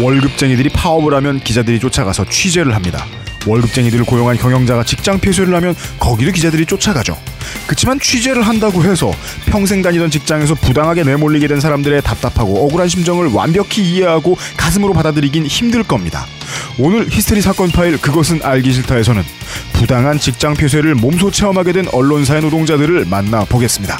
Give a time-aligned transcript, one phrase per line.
[0.00, 3.04] 월급쟁이들이 파업을 하면 기자들이 쫓아가서 취재를 합니다.
[3.46, 7.16] 월급쟁이들을 고용한 경영자가 직장 폐쇄를 하면 거기도 기자들이 쫓아가죠.
[7.66, 9.12] 그렇지만 취재를 한다고 해서
[9.46, 15.82] 평생 다니던 직장에서 부당하게 내몰리게 된 사람들의 답답하고 억울한 심정을 완벽히 이해하고 가슴으로 받아들이긴 힘들
[15.82, 16.26] 겁니다.
[16.78, 19.22] 오늘 히스테리 사건 파일 그것은 알기 싫다에서는
[19.74, 23.98] 부당한 직장 폐쇄를 몸소 체험하게 된 언론사의 노동자들을 만나 보겠습니다.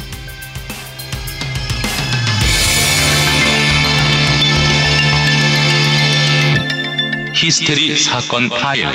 [7.44, 8.86] 히스테리 사건 파일.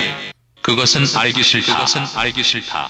[0.63, 1.75] 그것은 알기 싫다.
[1.75, 2.89] 그것은 알기 싫다.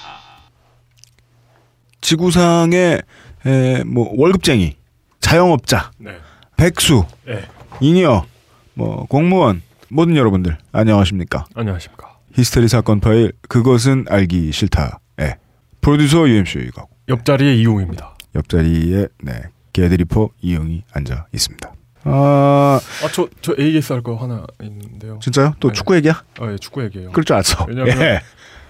[2.00, 3.02] 지구상의
[3.44, 4.76] 에, 뭐 월급쟁이,
[5.20, 6.12] 자영업자, 네.
[6.56, 7.46] 백수, 네.
[7.82, 8.26] 잉여,
[8.72, 9.60] 뭐 공무원
[9.90, 11.44] 모든 여러분들 안녕하십니까?
[11.54, 12.16] 안녕하십니까.
[12.34, 15.00] 히스테리 사건 파일 그것은 알기 싫다.
[15.20, 15.36] 예.
[15.82, 18.16] 프로듀서 UMC가 옆자리에 이용입니다.
[18.34, 19.42] 옆자리에 네
[19.74, 21.70] 개드리퍼 이용이 앉아 있습니다.
[22.04, 25.18] 아 아, 저, 저 AS 할 거 하나 있는데요.
[25.20, 25.54] 진짜요?
[25.60, 25.74] 또 네.
[25.74, 26.22] 축구 얘기야?
[26.40, 27.10] 아, 예, 축구 얘기예요.
[27.12, 27.66] 그럴 줄 알았어.
[27.68, 28.20] 왜냐면, 예.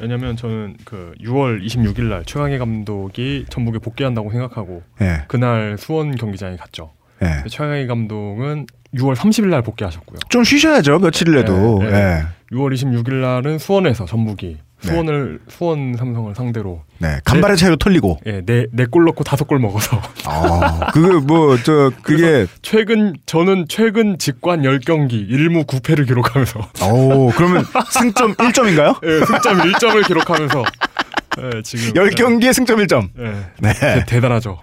[0.01, 5.25] 왜냐면 저는 그 6월 26일 날 최강희 감독이 전북에 복귀한다고 생각하고 예.
[5.29, 6.91] 그날 수원 경기장에 갔죠.
[7.23, 7.45] 예.
[7.49, 10.19] 최강희 감독은 6월 30일 날 복귀하셨고요.
[10.31, 11.79] 좀 쉬셔야죠 며칠이라도.
[11.83, 11.97] 네, 네.
[11.97, 12.23] 예.
[12.57, 14.61] 6월 26일 날은 수원에서 전북이 네.
[14.83, 17.19] 수원을 수원 삼성을 상대로 네.
[17.25, 18.19] 간발의 차이로 털리고.
[18.27, 25.29] 예, 네네골 넣고 다섯 골 먹어서 아, 그거 뭐저 그게 최근 저는 최근 직관 10경기
[25.31, 28.99] 1무 9패를 기록하면서 오 그러면 승점 1점인가요?
[29.05, 30.65] 예, 승점 1점을 기록하면서
[31.43, 33.09] 예, 지금 10경기에 승점 1점.
[33.19, 33.73] 예, 네.
[33.73, 34.59] 대- 대단하죠.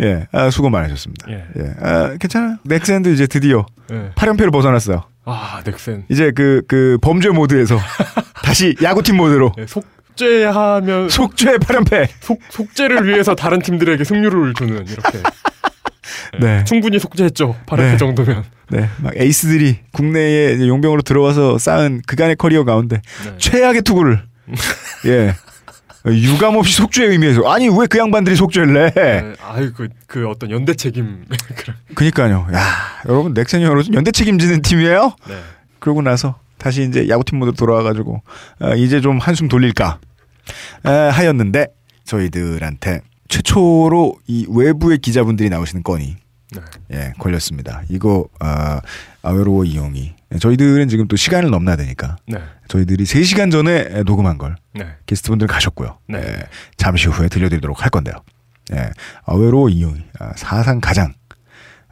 [0.00, 0.26] 예.
[0.32, 1.30] 아, 수고 많으셨습니다.
[1.30, 1.44] 예.
[1.58, 1.74] 예.
[1.80, 2.56] 아, 괜찮아요.
[2.64, 4.10] 넥센도 이제 드디어 예.
[4.14, 5.04] 8연패를 벗어났어요.
[5.24, 6.04] 아, 넥센.
[6.08, 7.78] 이제 그, 그 범죄 모드에서
[8.42, 12.08] 다시 야구팀 모드로 예, 속죄하면 속죄 8연패.
[12.20, 15.18] 속, 속죄를 위해서 다른 팀들에게 승률을 주는 이렇게.
[16.34, 16.64] 예, 네.
[16.64, 17.56] 충분히 속죄했죠.
[17.66, 17.96] 8회 네.
[17.96, 18.44] 정도면.
[18.70, 18.88] 네.
[19.02, 23.34] 막 에이스들이 국내에 용병으로 들어와서 쌓은 그간의 커리어 가운데 네.
[23.38, 24.22] 최악의 투구를.
[25.06, 25.34] 예.
[26.06, 27.48] 유감 없이 속죄의 의미에서.
[27.50, 28.92] 아니, 왜 그 양반들이 속죄를 해?
[28.96, 31.24] 예, 아유 그, 그 어떤 연대 책임.
[31.56, 31.76] 그런.
[31.94, 32.46] 그니까요.
[32.52, 32.60] 야,
[33.08, 35.14] 여러분, 넥센 여러분, 연대 책임지는 팀이에요?
[35.28, 35.34] 네.
[35.78, 38.22] 그러고 나서 다시 이제 야구팀 모드로 돌아와가지고,
[38.60, 39.98] 아, 이제 좀 한숨 돌릴까,
[40.84, 41.66] 아, 하였는데,
[42.04, 46.16] 저희들한테 최초로 이 외부의 기자분들이 나오시는 건이,
[46.52, 46.60] 네.
[46.92, 47.82] 예, 걸렸습니다.
[47.88, 48.80] 이거, 아,
[49.22, 50.14] 아웨로워 이용이.
[50.38, 52.38] 저희들은 지금 또 시간을 넘나드니까, 네.
[52.68, 54.86] 저희들이 3시간 전에 녹음한 걸 네.
[55.06, 55.98] 게스트분들 가셨고요.
[56.08, 56.18] 네.
[56.18, 56.42] 예,
[56.76, 58.14] 잠시 후에 들려드리도록 할 건데요.
[58.72, 58.90] 예,
[59.26, 61.12] 아웨로 이용이 아, 사상 가장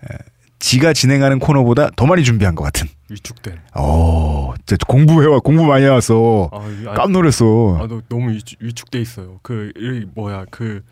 [0.04, 0.16] 예,
[0.58, 2.86] 지가 진행하는 코너보다 더 많이 준비한 것 같은.
[3.10, 3.58] 위축된.
[3.74, 6.48] 어, 진짜 공부해와 공부 많이 해왔어.
[6.52, 7.78] 아, 이- 아, 깜 놀랐어.
[7.82, 9.40] 아, 너, 너무 위축, 위축 돼 있어요.
[9.42, 10.82] 그 이, 뭐야 그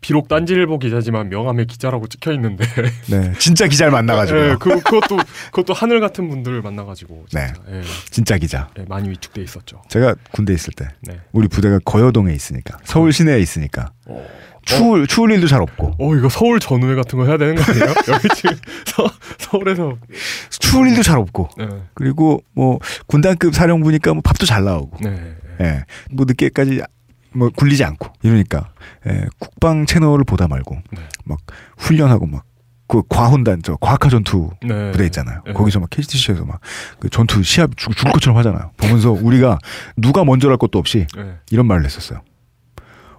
[0.00, 2.64] 비록 딴지일보 기자지만 명함에 기자라고 찍혀 있는데.
[3.08, 7.48] 네, 진짜 기자를 만나가지고 예, 그 그것도 그것도 하늘 같은 분들을 만나가지고 네.
[7.48, 8.68] 진짜 예, 진짜 기자.
[8.78, 9.82] 예, 많이 위축돼 있었죠.
[9.88, 11.20] 제가 군대 있을 때 네.
[11.32, 14.26] 우리 부대가 거여동에 있으니까 서울 시내에 있으니까 어,
[14.62, 17.86] 추울 추울 일도 잘 없고 어 이거 서울 전후회 같은 거 해야 되는 거 아니에요?
[18.08, 18.56] 여기 지금
[18.86, 19.96] 서, 서울에서
[20.50, 25.84] 추울 일도 잘 없고 네, 그리고 뭐 군단급 사령부니까 뭐 밥도 잘 나오고 네, 예.
[26.10, 26.82] 뭐 늦게까지
[27.32, 28.70] 뭐 굴리지 않고 이러니까
[29.06, 29.26] 예.
[29.38, 31.02] 국방 채널을 보다 말고 네.
[31.24, 31.38] 막
[31.78, 32.44] 훈련하고 막
[32.90, 34.90] 그 과훈단 저 과학화 전투 네.
[34.90, 35.42] 부대 있잖아요.
[35.46, 35.52] 네.
[35.52, 36.58] 거기서 막 KTC에서 막
[36.98, 38.72] 그 전투 시합 죽, 죽을 것처럼 하잖아요.
[38.76, 39.58] 보면서 우리가
[39.96, 41.36] 누가 먼저랄 것도 없이 네.
[41.52, 42.20] 이런 말을 했었어요.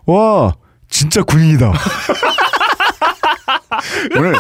[0.08, 0.56] 와
[0.90, 1.72] 진짜 군인이다.
[4.18, 4.34] 오늘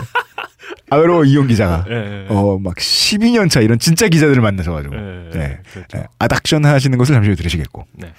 [0.89, 1.85] 아웨로 이용 기자가.
[2.29, 5.59] 어 막 12년 차 이런 진짜 기자들을 만나셔 가지고 예, 네.
[5.71, 5.97] 그렇죠.
[5.97, 8.13] 네, 아닥션 하시는 것을 잠시 후에 들으시겠고 네.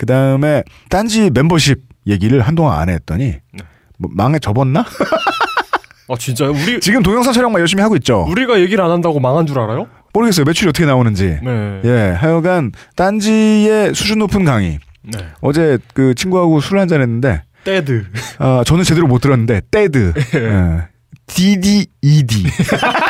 [0.00, 3.64] 그 다음에 딴지 멤버십 얘기를 한동안 안 했더니 네.
[3.98, 4.80] 뭐 망에 접었나?
[4.80, 8.24] 아 진짜 우리 지금 동영상 촬영만 열심히 하고 있죠.
[8.26, 9.88] 우리가 얘기를 안 한다고 망한 줄 알아요?
[10.14, 11.38] 모르겠어요 매출이 어떻게 나오는지.
[11.42, 11.80] 네.
[11.84, 14.78] 예, 하여간 딴지의 수준 높은 강의.
[15.02, 15.18] 네.
[15.42, 18.06] 어제 그 친구하고 술 한잔 했는데 떼드.
[18.38, 20.14] 아 저는 제대로 못 들었는데 떼드.
[20.34, 20.88] 예.
[21.26, 22.44] DDED.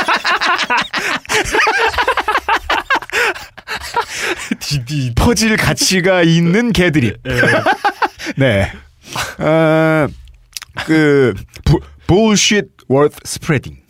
[4.58, 5.14] 디디.
[5.14, 7.14] 퍼질 가치가 있는 개들이.
[7.26, 7.40] 예.
[8.36, 8.72] 네.
[9.38, 10.08] 아,
[10.86, 11.34] 그
[11.64, 13.80] 부, bullshit worth spreading.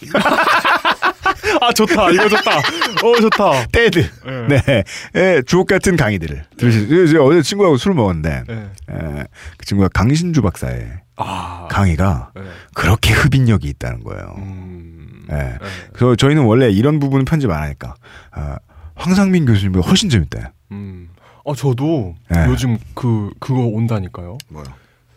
[1.60, 2.10] 아 좋다.
[2.10, 2.58] 이거 좋다.
[2.58, 3.66] 어 좋다.
[3.72, 3.98] 떼드.
[4.26, 4.46] 예.
[4.48, 4.84] 네.
[5.16, 6.88] 예, 주옥 같은 강의들을 들으시.
[7.12, 8.54] 제가 어제 친구하고 술 먹었는데 예.
[8.54, 9.24] 에,
[9.56, 11.66] 그 친구가 강신주 박사의 아.
[11.70, 12.42] 강의가 예.
[12.74, 14.34] 그렇게 흡인력이 있다는 거예요.
[14.38, 15.26] 음.
[15.32, 15.36] 예.
[15.36, 15.58] 예.
[15.92, 17.94] 그래서 저희는 원래 이런 부분은 편집 안 하니까
[18.32, 18.56] 아,
[19.00, 20.42] 황상민 교수님보다 훨씬 재밌대.
[20.72, 21.08] 음.
[21.46, 22.44] 아 저도 예.
[22.48, 24.36] 요즘 그 그거 온다니까요.
[24.50, 24.64] 뭐요?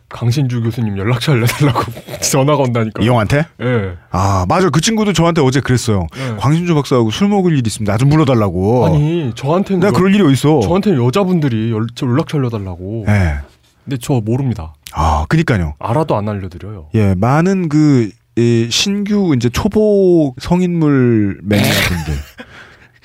[0.09, 1.81] 강신주 교수님 연락처 알려달라고
[2.21, 3.03] 전화가 온다니까.
[3.03, 3.45] 이 형한테?
[3.61, 3.93] 예.
[4.11, 6.07] 아 맞아 그 친구도 저한테 어제 그랬어요.
[6.15, 6.35] 네.
[6.37, 7.91] 광신주 박사하고 술 먹을 일 있습니다.
[7.91, 8.85] 나 좀 불러달라고.
[8.85, 10.61] 아니 저한테는 내가 여- 그럴 일이 어딨어.
[10.61, 13.05] 저한테는 여자분들이 연, 저 연락처 알려달라고.
[13.07, 13.39] 예.
[13.83, 14.73] 근데 저 모릅니다.
[14.93, 15.73] 아 그니까요.
[15.79, 16.89] 알아도 안 알려드려요.
[16.95, 22.13] 예 많은 그 이, 신규 이제 초보 성인물 매니아분들.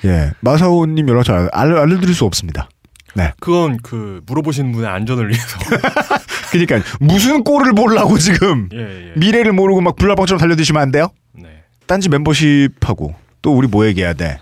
[0.05, 2.69] 예 마사오님 연락처 알, 알, 알려드릴 수 없습니다.
[3.15, 3.33] 네.
[3.39, 5.57] 그건 그 물어보시는 분의 안전을 위해서.
[6.51, 9.13] 그니까 무슨 꼴을 보려고 지금 예 예.
[9.19, 11.09] 미래를 모르고 막 불나방처럼 달려드시면 안 돼요?
[11.33, 11.63] 네.
[11.87, 14.37] 딴지 멤버십하고 또 우리 뭐 얘기해야 돼?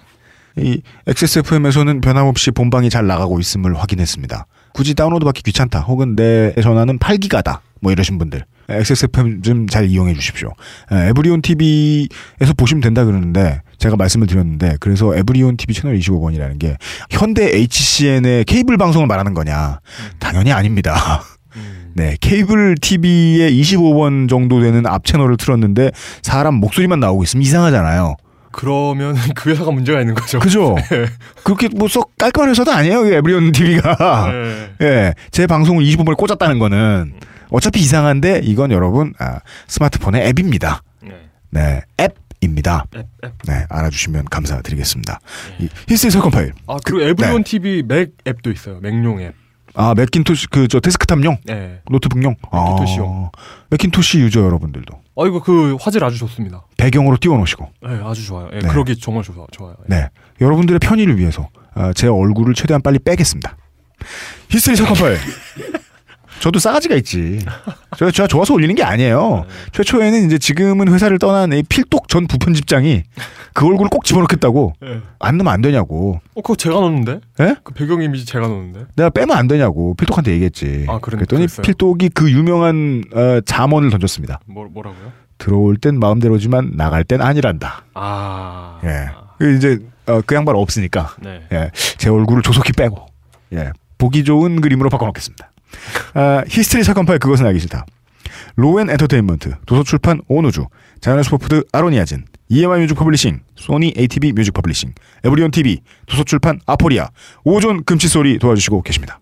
[0.57, 4.45] 이 XSFM에서는 변함없이 본방이 잘 나가고 있음을 확인했습니다.
[4.73, 5.81] 굳이 다운로드 받기 귀찮다.
[5.81, 7.59] 혹은 내 전화는 8기가다.
[7.81, 8.43] 뭐 이러신 분들.
[8.69, 10.51] XSFM 좀 잘 이용해 주십시오.
[10.91, 16.77] 에, 에브리온 TV에서 보시면 된다 그러는데 제가 말씀을 드렸는데 그래서 에브리온 TV 채널 25번이라는 게
[17.11, 19.79] 현대 HCN의 케이블 방송을 말하는 거냐?
[20.19, 21.23] 당연히 아닙니다.
[21.55, 21.93] 음.
[21.95, 25.91] 네, 케이블 TV에 25번 정도 되는 앞 채널을 틀었는데
[26.21, 28.15] 사람 목소리만 나오고 있으면 이상하잖아요.
[28.51, 30.39] 그러면 그 회사가 문제가 있는 거죠.
[30.39, 30.75] 그죠?
[31.43, 34.31] 그렇게 뭐 썩 깔끔한 회사도 아니에요, 이 에브리온 TV가.
[34.31, 34.69] 네.
[34.81, 37.13] 예, 제 방송을 25번에 꽂았다는 거는
[37.49, 40.81] 어차피 이상한데 이건 여러분 아, 스마트폰의 앱입니다.
[41.03, 41.11] 네.
[41.51, 42.15] 네, 앱
[42.47, 42.85] 입니다.
[42.95, 43.33] 앱, 앱.
[43.47, 45.19] 네, 알아주시면 감사드리겠습니다.
[45.59, 46.53] 이 히스테리 사건 파일.
[46.67, 47.49] 아 그리고 에브리온 네.
[47.49, 48.79] TV 맥 앱도 있어요.
[48.79, 49.33] 맥용 앱.
[49.79, 51.81] 아, 맥킨토시 그 저 데스크탑용, 네.
[51.91, 52.35] 노트북용.
[52.51, 53.29] 맥킨토시용.
[53.31, 53.39] 아,
[53.69, 56.63] 맥킨토시 유저 여러분들도 아 이거 그 화질 아주 좋습니다.
[56.77, 57.69] 배경으로 띄워 놓으시고.
[57.83, 58.49] 네, 아주 좋아요.
[58.53, 58.67] 예, 네.
[58.67, 59.75] 그러기 정말 좋아, 좋아요.
[59.91, 59.95] 예.
[59.95, 60.09] 네.
[60.41, 63.55] 여러분들의 편의를 위해서 아, 제 얼굴을 최대한 빨리 빼겠습니다.
[64.49, 65.17] 히스테리 사건 파일.
[66.39, 67.39] 저도 싸가지가 있지.
[67.97, 69.45] 제가, 제가 좋아서 올리는 게 아니에요.
[69.71, 73.03] 최초에는 이제 지금은 회사를 떠난 이 필독 전 부편집장이
[73.53, 75.01] 그 얼굴을 꼭 집어넣겠다고 예.
[75.19, 76.19] 안 넣으면 안 되냐고.
[76.35, 77.19] 어 그거 제가 넣었는데?
[77.41, 77.55] 예?
[77.63, 78.85] 그 배경 이미지 제가 넣었는데?
[78.95, 80.85] 내가 빼면 안 되냐고 필독한테 얘기했지.
[80.87, 81.63] 아, 그랬- 그랬더니 그랬어요?
[81.63, 84.39] 필독이 그 유명한 어, 잠언을 던졌습니다.
[84.45, 85.11] 뭐 뭐라고요?
[85.39, 87.85] 들어올 땐 마음대로지만 나갈 땐 아니란다.
[87.95, 88.79] 아.
[88.83, 89.09] 예.
[89.39, 91.41] 그 이제 어, 그 양반 없으니까 네.
[91.51, 93.05] 예, 제 얼굴을 조속히 빼고
[93.53, 95.51] 예, 보기 좋은 그림으로 바꿔놓겠습니다.
[96.13, 97.85] 아, 히스테리 사건 파일 그것은 알기 싫다.
[98.55, 100.65] 로엔 엔터테인먼트, 도서출판 온우주,
[100.99, 104.93] 자연의 슈퍼푸드 아로니아진, EMI 뮤직 퍼블리싱, 소니 ATV 뮤직 퍼블리싱,
[105.23, 107.09] 에브리온 TV, 도서출판 아포리아,
[107.43, 109.19] 오존 금치소리 도와주시고 계십니다.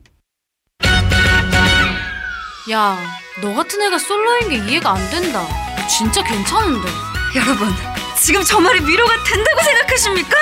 [2.71, 2.97] 야,
[3.41, 5.45] 너 같은 애가 솔로인 게 이해가 안 된다.
[5.87, 6.87] 진짜 괜찮은데.
[7.35, 7.67] 여러분,
[8.17, 10.35] 지금 저 말이 위로가 된다고 생각하십니까?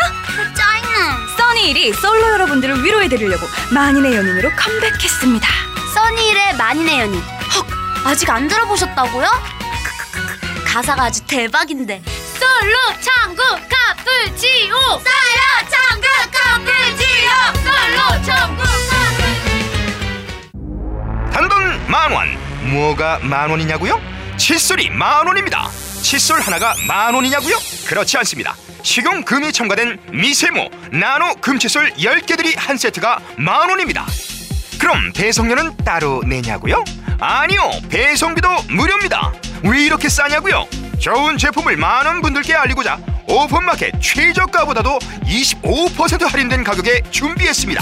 [0.56, 1.27] 짜증나.
[1.38, 5.72] 써니 일이 솔로 여러분들을 위로해드리려고 만인의 연인으로 컴백했습니다.
[5.94, 7.22] 써니일의 만인의 연인.
[7.56, 7.66] 헉,
[8.06, 9.28] 아직 안 들어보셨다고요?
[10.66, 12.01] 가사가 아주 대박인데.
[12.40, 14.75] 솔로 창구 카풀지오.
[14.75, 17.04] 솔로 창구 카풀지오.
[17.63, 18.63] 솔로 창구
[21.31, 22.38] 단돈 만원
[22.72, 24.00] 뭐가 만원이냐고요?
[24.38, 25.69] 칫솔이 만원입니다
[26.01, 27.57] 칫솔 하나가 만원이냐고요?
[27.88, 34.06] 그렇지 않습니다 식용 금이 첨가된 미세모 나노 금칫솔 10개들이 한 세트가 만원입니다
[34.83, 36.83] 그럼 배송료는 따로 내냐고요?
[37.18, 39.31] 아니요 배송비도 무료입니다
[39.63, 40.68] 왜 이렇게 싸냐고요?
[41.00, 47.81] 좋은 제품을 많은 분들께 알리고자 오픈마켓 최저가보다도 25% 할인된 가격에 준비했습니다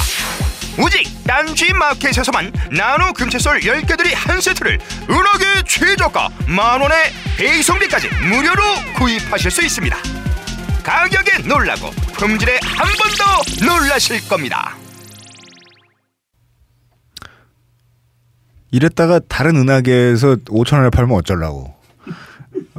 [0.78, 4.78] 오직 딴지 마켓에서만 나노 금채솔 10개들이 한 세트를
[5.10, 8.62] 은하계 최저가 만원에 배송비까지 무료로
[8.98, 9.98] 구입하실 수 있습니다
[10.84, 14.76] 가격에 놀라고 품질에 한 번 더 놀라실 겁니다
[18.72, 21.74] 이랬다가 다른 은하계에서 5천 원에 팔면 어쩌려고.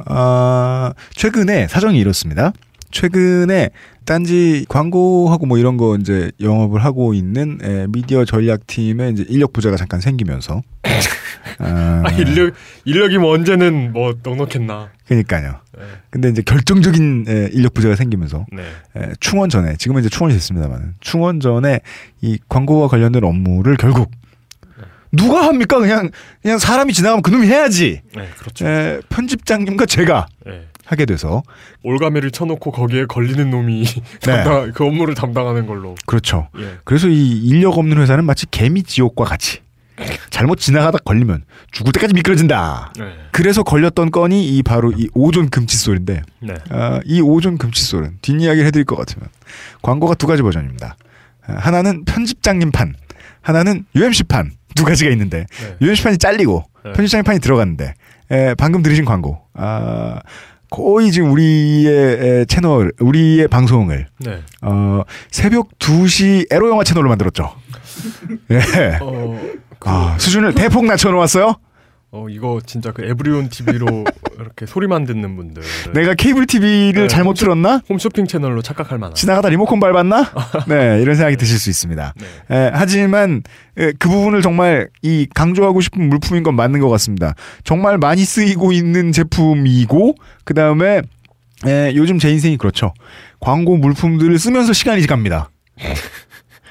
[0.05, 2.51] 아, 최근에 사정이 이렇습니다.
[2.91, 3.69] 최근에
[4.05, 9.77] 딴지 광고하고 뭐 이런 거 이제 영업을 하고 있는 에, 미디어 전략팀에 이제 인력 부자가
[9.77, 10.61] 잠깐 생기면서
[11.59, 12.53] 아, 아, 인력
[12.85, 14.89] 인력이 뭐 언제는 뭐 넉넉했나.
[15.07, 15.59] 그러니까요.
[15.77, 15.83] 네.
[16.09, 18.63] 근데 이제 결정적인 에, 인력 부자가 생기면서 네.
[18.95, 21.79] 에, 충원 전에 지금은 이제 충원이 됐습니다만 충원 전에
[22.21, 24.11] 이 광고와 관련된 업무를 결국
[25.13, 25.79] 누가 합니까?
[25.79, 26.09] 그냥
[26.41, 28.01] 그냥 사람이 지나가면 그놈이 해야지.
[28.15, 28.67] 네, 그렇죠.
[28.67, 30.67] 에, 편집장님과 제가 네.
[30.85, 31.43] 하게 돼서
[31.83, 33.85] 올가매를 쳐놓고 거기에 걸리는 놈이
[34.21, 35.95] 담당, 그 업무를 담당하는 걸로.
[36.05, 36.49] 그렇죠.
[36.59, 36.77] 예.
[36.83, 39.61] 그래서 이 인력 없는 회사는 마치 개미 지옥과 같이
[40.29, 42.93] 잘못 지나가다 걸리면 죽을 때까지 미끄러진다.
[42.97, 43.05] 네.
[43.31, 46.53] 그래서 걸렸던 건이 이 바로 이 오존 금칫솔인데 네.
[46.69, 49.29] 아, 이 오존 금칫솔은 뒷이야기를 해드릴 것 같으면
[49.81, 50.97] 광고가 두 가지 버전입니다.
[51.45, 52.95] 아, 하나는 편집장님 판,
[53.41, 55.75] 하나는 UMC 판 두 가지가 있는데 네.
[55.81, 56.93] UMC 판이 잘리고 네.
[56.93, 57.93] 편집장님 판이 들어갔는데
[58.31, 60.19] 에, 방금 들으신 광고 아,
[60.69, 64.41] 거의 지금 우리의 에, 채널 우리의 방송을 네.
[64.61, 65.01] 어,
[65.31, 67.53] 새벽 2시 에로 영화 채널로 만들었죠.
[68.51, 68.97] 예.
[69.01, 69.39] 어,
[69.79, 71.55] 그, 아, 수준을 대폭 낮춰놓았어요.
[72.15, 74.03] 어 이거 진짜 그 에브리온 TV로
[74.39, 75.63] 이렇게 소리만 듣는 분들
[75.95, 77.81] 내가 케이블 TV를 네, 잘못 들었나?
[77.89, 79.15] 홈쇼핑 채널로 착각할 만한.
[79.15, 80.31] 지나가다 리모컨 밟았나?
[80.69, 82.13] 네, 이런 생각이 드실 수 있습니다.
[82.49, 82.55] 네.
[82.55, 83.41] 에, 하지만
[83.79, 87.33] 에, 그 부분을 정말 이 강조하고 싶은 물품인 건 맞는 것 같습니다.
[87.63, 90.13] 정말 많이 쓰이고 있는 제품이고
[90.45, 91.01] 그 다음에
[91.95, 92.93] 요즘 제 인생이 그렇죠.
[93.39, 95.49] 광고 물품들을 쓰면서 시간이 갑니다.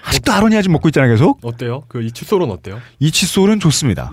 [0.05, 1.39] 아직도 아로니아진 먹고 있잖아요, 계속.
[1.43, 1.85] 어때요?
[1.89, 2.81] 그 이 칫솔은 어때요?
[2.99, 4.11] 이 칫솔은 좋습니다.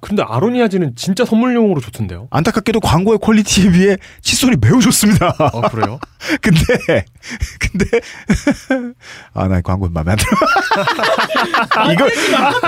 [0.00, 2.28] 근데 아로니아진은 진짜 선물용으로 좋던데요?
[2.30, 5.34] 안타깝게도 광고의 퀄리티에 비해 칫솔이 매우 좋습니다.
[5.38, 5.98] 아 그래요?
[6.40, 6.60] 근데
[7.58, 7.86] 근데
[9.34, 10.30] 아 나 광고 마음에 안 들어.
[11.92, 12.08] 이거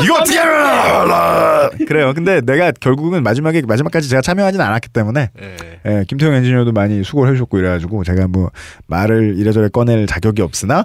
[0.02, 1.70] 이거 어떻게 알아?
[1.86, 2.12] 그래요.
[2.14, 5.56] 근데 내가 결국은 마지막에 마지막까지 제가 참여하진 않았기 때문에 예.
[5.86, 8.50] 예, 김태형 엔지니어도 많이 수고를 해주셨고 이래가지고 제가 뭐
[8.86, 10.84] 말을 이래저래 꺼낼 자격이 없으나 에,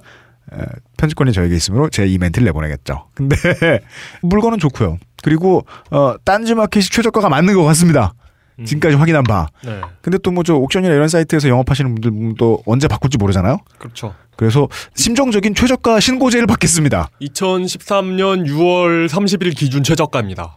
[0.98, 3.08] 편집권이 저에게 있으므로 제 이멘트를 내보내겠죠.
[3.14, 3.36] 근데
[4.22, 4.98] 물건은 좋고요.
[5.24, 8.14] 그리고 어, 딴지마켓이 최저가가 맞는 것 같습니다.
[8.60, 8.66] 음.
[8.66, 9.48] 지금까지 확인한 바.
[9.64, 9.82] 네.
[10.02, 13.58] 근데 또 뭐 저 옥션이나 이런 사이트에서 영업하시는 분들도 언제 바꿀지 모르잖아요.
[13.78, 14.14] 그렇죠.
[14.36, 17.10] 그래서 심정적인 최저가 신고제를 받겠습니다.
[17.22, 20.56] 2013년 6월 30일 기준 최저가입니다.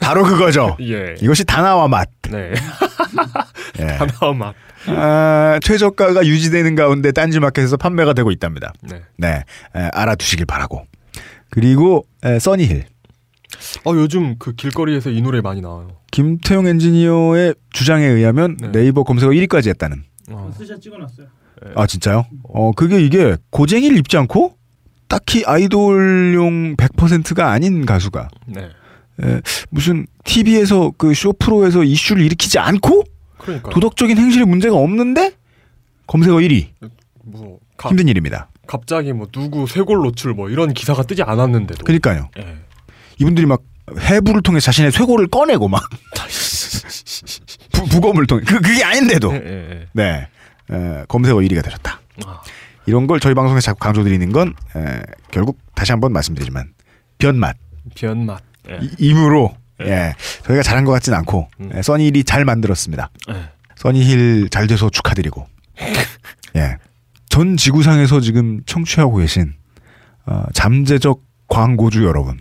[0.00, 0.76] 바로 그거죠.
[0.82, 1.14] 예.
[1.20, 2.08] 이것이 다나와 맛.
[2.30, 2.52] 네.
[3.80, 3.84] 예.
[3.96, 4.54] 하나 맛.
[4.86, 8.72] 아, 최저가가 유지되는 가운데 딴지마켓에서 판매가 되고 있답니다.
[8.82, 9.02] 네.
[9.16, 9.28] 네,
[9.74, 10.86] 에, 알아두시길 바라고.
[11.50, 12.84] 그리고 에, 써니힐.
[13.84, 15.96] 어 요즘 그 길거리에서 이 노래 많이 나와요.
[16.10, 18.72] 김태용 엔지니어의 주장에 의하면 네.
[18.72, 20.02] 네이버 검색어 1위까지 했다는.
[20.30, 20.50] 어.
[20.58, 21.26] 스샷 찍어놨어요.
[21.76, 22.26] 아 진짜요?
[22.42, 24.56] 어 그게 이게 고쟁이를 입지 않고
[25.08, 28.68] 딱히 아이돌용 100%가 아닌 가수가 네.
[29.22, 29.40] 에,
[29.70, 33.04] 무슨 TV에서 그 쇼프로에서 이슈를 일으키지 않고
[33.38, 35.32] 그러니까 도덕적인 행실에 문제가 없는데
[36.06, 36.68] 검색어 1위
[37.24, 38.48] 뭐 가, 힘든 일입니다.
[38.66, 41.84] 갑자기 뭐 누구 쇄골 노출 뭐 이런 기사가 뜨지 않았는데도.
[41.84, 42.30] 그러니까요.
[42.38, 42.56] 예.
[43.18, 43.62] 이분들이 막
[43.98, 45.82] 해부를 통해 자신의 쇄골을 꺼내고 막
[47.72, 49.86] 부, 부검을 통해 그 그게 아닌데도 예, 예, 예.
[49.92, 50.28] 네
[50.70, 52.00] 에, 검색어 1위가 되셨다.
[52.24, 52.40] 아,
[52.86, 56.72] 이런 걸 저희 방송에서 자꾸 강조드리는 건 에, 결국 다시 한번 말씀드리지만
[57.18, 57.56] 변맛
[57.94, 58.42] 변맛.
[58.70, 58.78] 예.
[58.82, 61.70] 이- 임으로 예 저희가 잘한 것 같진 않고 음.
[61.74, 63.10] 예, 써니힐이 잘 만들었습니다.
[63.30, 63.50] 예.
[63.76, 65.46] 써니힐 잘 돼서 축하드리고
[66.56, 66.78] 예
[67.30, 69.54] 전 지구상에서 지금 청취하고 계신
[70.26, 72.38] 어, 잠재적 광고주 여러분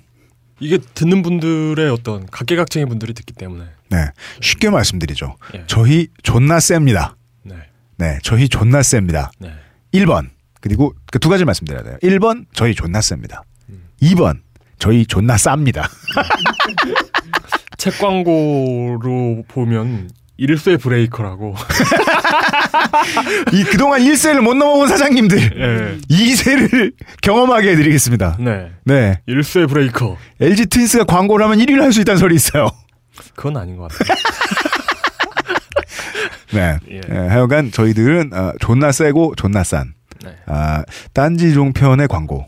[0.60, 3.66] 이게 듣는 분들의 어떤 각계각층의 분들이 듣기 때문에.
[3.90, 4.06] 네
[4.42, 5.36] 쉽게 말씀드리죠.
[5.56, 5.64] 예.
[5.68, 7.16] 저희 존나 셉니다.
[7.44, 7.56] 네.
[7.98, 9.32] 네 저희 존나 셉니다.
[9.40, 9.52] 네.
[9.94, 10.30] 1번
[10.62, 11.98] 그리고 그 두 가지 말씀드려야 돼요.
[12.04, 13.44] 1번 저희 존나 셉니다.
[13.70, 13.84] 음.
[14.02, 14.42] 2번
[14.80, 15.90] 저희 존나 쌉니다.
[17.78, 21.56] 책 광고로 보면 일쇄 브레이커라고.
[23.54, 25.98] 이 그동안 1세를 못 넘어본 사장님들 예.
[26.08, 28.38] 2세를 경험하게 해드리겠습니다.
[28.40, 28.72] 네.
[28.86, 30.18] 네 일쇄 브레이커.
[30.42, 32.68] LG 트윈스가 광고를 하면 1위를 할 수 있다는 설이 있어요.
[33.36, 34.18] 그건 아닌 것 같아요.
[36.54, 36.78] 네.
[36.92, 37.02] 예.
[37.10, 40.36] 예, 하여간 저희들은 어, 존나 세고 존나 싼 네.
[40.46, 42.46] 아, 딴지 종편의 광고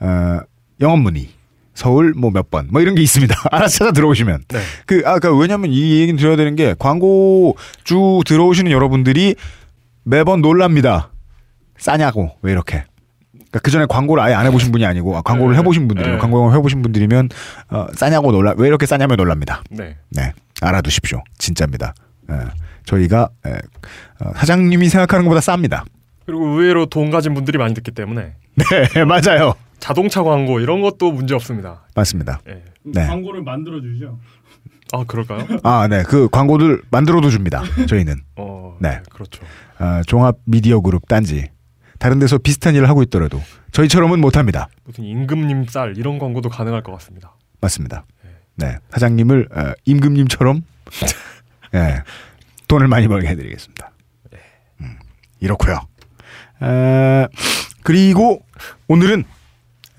[0.00, 0.40] 어,
[0.80, 1.28] 영업 문의
[1.78, 3.34] 서울 뭐 몇 번 뭐 이런 게 있습니다.
[3.52, 4.58] 알아서 찾아 들어오시면 네.
[4.84, 9.36] 그 아까 왜냐면 이 얘기는 드려야 되는 게 광고 쭉 들어오시는 여러분들이
[10.02, 11.10] 매번 놀랍니다.
[11.78, 12.84] 싸냐고 왜 이렇게
[13.32, 15.60] 그러니까 그 전에 광고를 아예 안 해보신 분이 아니고 아, 광고를 네.
[15.60, 16.14] 해보신 분들이요.
[16.14, 16.18] 네.
[16.18, 17.28] 광고 해보신 분들이면
[17.70, 19.62] 어, 싸냐고 놀라 왜 이렇게 싸냐면 놀랍니다.
[19.70, 19.96] 네.
[20.10, 21.22] 네, 알아두십시오.
[21.38, 21.94] 진짜입니다.
[22.30, 22.34] 예,
[22.86, 23.52] 저희가 예,
[24.20, 25.84] 어, 사장님이 생각하는 것보다 쌉니다.
[26.26, 28.34] 그리고 의외로 돈 가진 분들이 많이 듣기 때문에
[28.94, 29.54] 네, 맞아요.
[29.78, 31.86] 자동차 광고 이런 것도 문제 없습니다.
[31.94, 32.40] 맞습니다.
[32.48, 32.62] 예.
[32.84, 33.06] 네.
[33.06, 34.18] 광고를 만들어 주죠.
[34.92, 35.46] 아 그럴까요?
[35.64, 37.62] 아, 네, 그 광고들 만들어도 줍니다.
[37.88, 39.00] 저희는 어, 네.
[39.12, 39.44] 그렇죠.
[39.78, 41.50] 어, 종합 미디어 그룹 딴지
[41.98, 43.40] 다른 데서 비슷한 일을 하고 있더라도
[43.72, 44.68] 저희처럼은 못합니다.
[44.84, 47.34] 무슨 임금님 쌀 이런 광고도 가능할 것 같습니다.
[47.60, 48.04] 맞습니다.
[48.56, 50.62] 네, 사장님을 어, 임금님처럼
[51.74, 52.02] 예,
[52.66, 53.90] 돈을 많이 벌게 해드리겠습니다.
[54.80, 54.96] 음,
[55.40, 55.80] 이렇고요.
[56.62, 57.26] 에,
[57.82, 58.40] 그리고
[58.88, 59.24] 오늘은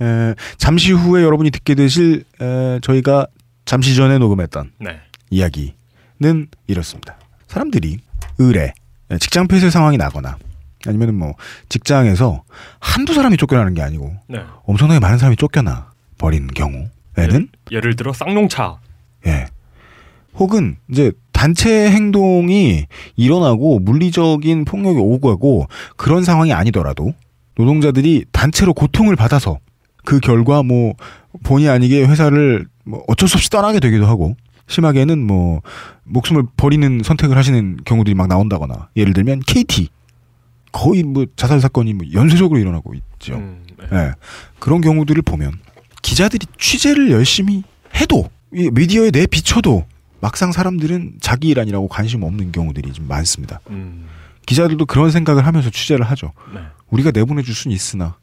[0.01, 3.27] 에, 잠시 후에 여러분이 듣게 되실 에, 저희가
[3.65, 4.99] 잠시 전에 녹음했던 네.
[5.29, 7.17] 이야기는 이렇습니다.
[7.47, 7.99] 사람들이
[8.37, 8.73] 의뢰,
[9.19, 10.37] 직장 폐쇄 상황이 나거나
[10.87, 11.33] 아니면 뭐
[11.67, 12.43] 직장에서
[12.79, 14.39] 한두 사람이 쫓겨나는 게 아니고 네.
[14.63, 18.79] 엄청나게 많은 사람이 쫓겨나 버리는 경우에는 예를 들어 쌍용차.
[19.27, 19.47] 예.
[20.35, 27.13] 혹은 이제 단체 행동이 일어나고 물리적인 폭력이 오고 가고 그런 상황이 아니더라도
[27.55, 29.59] 노동자들이 단체로 고통을 받아서
[30.05, 30.93] 그 결과 뭐
[31.43, 34.35] 본의 아니게 회사를 뭐 어쩔 수 없이 떠나게 되기도 하고
[34.67, 35.61] 심하게는 뭐
[36.05, 39.89] 목숨을 버리는 선택을 하시는 경우들이 막 나온다거나 예를 들면 KT
[40.71, 43.35] 거의 뭐 자살 사건이 뭐 연쇄적으로 일어나고 있죠.
[43.35, 43.97] 음, 네.
[43.97, 44.11] 예.
[44.59, 45.59] 그런 경우들을 보면
[46.01, 47.63] 기자들이 취재를 열심히
[47.95, 49.85] 해도 이 미디어에 내 비춰도
[50.21, 53.59] 막상 사람들은 자기 일 아니라고 관심 없는 경우들이 좀 많습니다.
[53.69, 54.07] 음.
[54.45, 56.33] 기자들도 그런 생각을 하면서 취재를 하죠.
[56.53, 56.61] 네.
[56.89, 58.15] 우리가 내보내줄 수는 있으나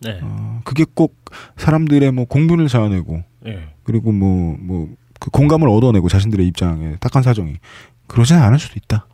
[0.00, 0.20] 네.
[0.22, 1.16] 어, 그게 꼭
[1.56, 3.68] 사람들의 뭐 공분을 자아내고 예.
[3.84, 4.88] 그리고 뭐 뭐
[5.18, 7.56] 그 공감을 얻어내고 자신들의 입장에 딱한 사정이
[8.06, 9.06] 그러지는 않을 수도 있다.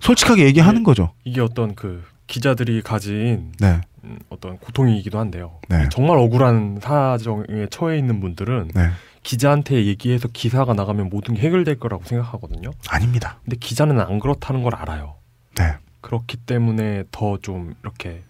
[0.00, 0.84] 솔직하게 얘기하는 네.
[0.84, 1.12] 거죠.
[1.24, 5.58] 이게 어떤 그 기자들이 가진 네, 음, 어떤 고통이기도 한데요.
[5.68, 5.88] 네.
[5.90, 8.90] 정말 억울한 사정에 처해 있는 분들은 네,
[9.24, 12.70] 기자한테 얘기해서 기사가 나가면 모든 게 해결될 거라고 생각하거든요.
[12.88, 13.38] 아닙니다.
[13.44, 15.16] 근데 기자는 안 그렇다는 걸 알아요.
[15.56, 18.22] 네, 그렇기 때문에 더 좀 이렇게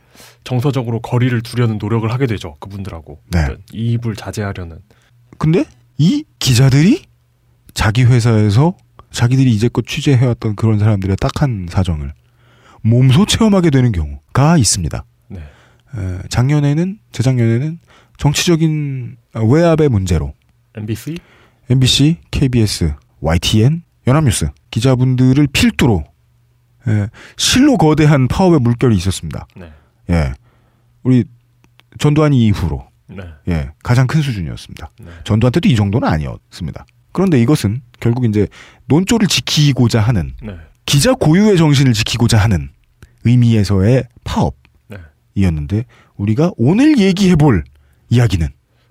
[0.45, 2.55] 정서적으로 거리를 두려는 노력을 하게 되죠.
[2.61, 3.57] 그분들하고 네.
[3.73, 4.79] 이입을 자제하려는.
[5.39, 5.65] 근데
[5.99, 7.03] 이 기자들이
[7.73, 8.77] 자기 회사에서
[9.11, 12.13] 자기들이 이제껏 취재해왔던 그런 사람들의 딱한 사정을
[12.83, 15.05] 몸소 체험하게 되는 경우가 있습니다.
[15.29, 15.41] 네.
[15.41, 17.79] 에, 작년에는 재작년에는
[18.19, 20.35] 정치적인 외압의 문제로
[20.77, 21.17] MBC
[21.71, 26.05] MBC, KBS, YTN, 연합뉴스 기자분들을 필두로
[26.87, 29.47] 에, 실로 거대한 파업의 물결이 있었습니다.
[29.57, 29.73] 네.
[30.11, 30.33] 예,
[31.03, 31.25] 우리
[31.99, 33.23] 전두환이 이후로 네.
[33.49, 34.91] 예 가장 큰 수준이었습니다.
[35.01, 35.11] 네.
[35.25, 36.87] 전두환 때도 이 정도는 아니었습니다.
[37.13, 38.49] 그런데 이것은 결국 이제
[38.87, 40.57] 논조를 지키고자 하는 네.
[40.87, 42.71] 기자 고유의 정신을 지키고자 하는
[43.25, 44.05] 의미에서의
[44.89, 45.01] 네.
[45.35, 45.85] 파업이었는데
[46.17, 47.65] 우리가 오늘 얘기해볼
[48.11, 48.49] 이야기는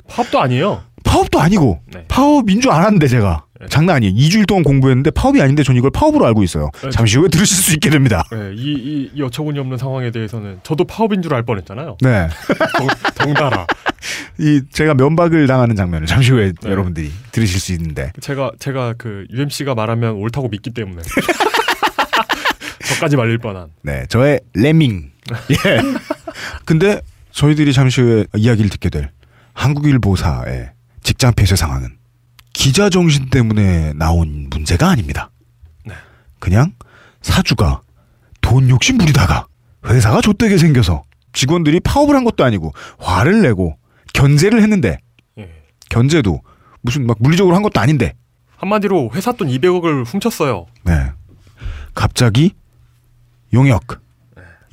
[0.07, 0.83] 파업도 아니에요.
[1.03, 2.05] 파업도 아니고 네.
[2.07, 3.52] 파업인 줄 알았는데 제가 네.
[3.69, 4.13] 장난 아니에요.
[4.15, 6.69] 2주일 동안 공부했는데 파업이 아닌데 전 이걸 파업으로 알고 있어요.
[6.83, 6.89] 네.
[6.91, 8.23] 잠시 후에 들으실 수 있게 됩니다.
[8.31, 11.97] 네, 이, 이, 이 어처구니 없는 상황에 대해서는 저도 파업인 줄 알 뻔했잖아요.
[12.01, 12.29] 네,
[12.77, 13.65] 덩, 덩달아.
[14.39, 16.69] 이 제가 면박을 당하는 장면을 잠시 후에 네.
[16.69, 21.01] 여러분들이 들으실 수 있는데 제가 제가 그 UMC가 말하면 옳다고 믿기 때문에
[22.87, 23.69] 저까지 말릴 뻔한.
[23.81, 25.11] 네, 저의 레밍.
[25.51, 25.79] 예.
[26.65, 27.01] 근데
[27.31, 29.09] 저희들이 잠시 후에 이야기를 듣게 될
[29.53, 31.89] 한국일보사의 직장 폐쇄 상황은
[32.53, 35.31] 기자 정신 때문에 나온 문제가 아닙니다.
[35.85, 35.93] 네.
[36.39, 36.73] 그냥
[37.21, 37.81] 사주가
[38.41, 39.47] 돈 욕심 부리다가
[39.85, 43.77] 회사가 좆되게 생겨서 직원들이 파업을 한 것도 아니고 화를 내고
[44.13, 44.97] 견제를 했는데
[45.37, 45.49] 예.
[45.89, 46.41] 견제도
[46.81, 48.13] 무슨 막 물리적으로 한 것도 아닌데
[48.57, 50.67] 한마디로 회사 돈 200억을 훔쳤어요.
[50.83, 51.11] 네.
[51.93, 52.53] 갑자기
[53.53, 53.83] 용역,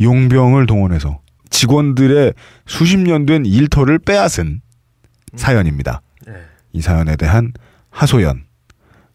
[0.00, 2.34] 용병을 동원해서 직원들의
[2.66, 4.60] 수십 년 된 일터를 빼앗은
[5.34, 6.02] 사연입니다.
[6.28, 6.34] 예.
[6.72, 7.52] 이 사연에 대한
[7.90, 8.44] 하소연,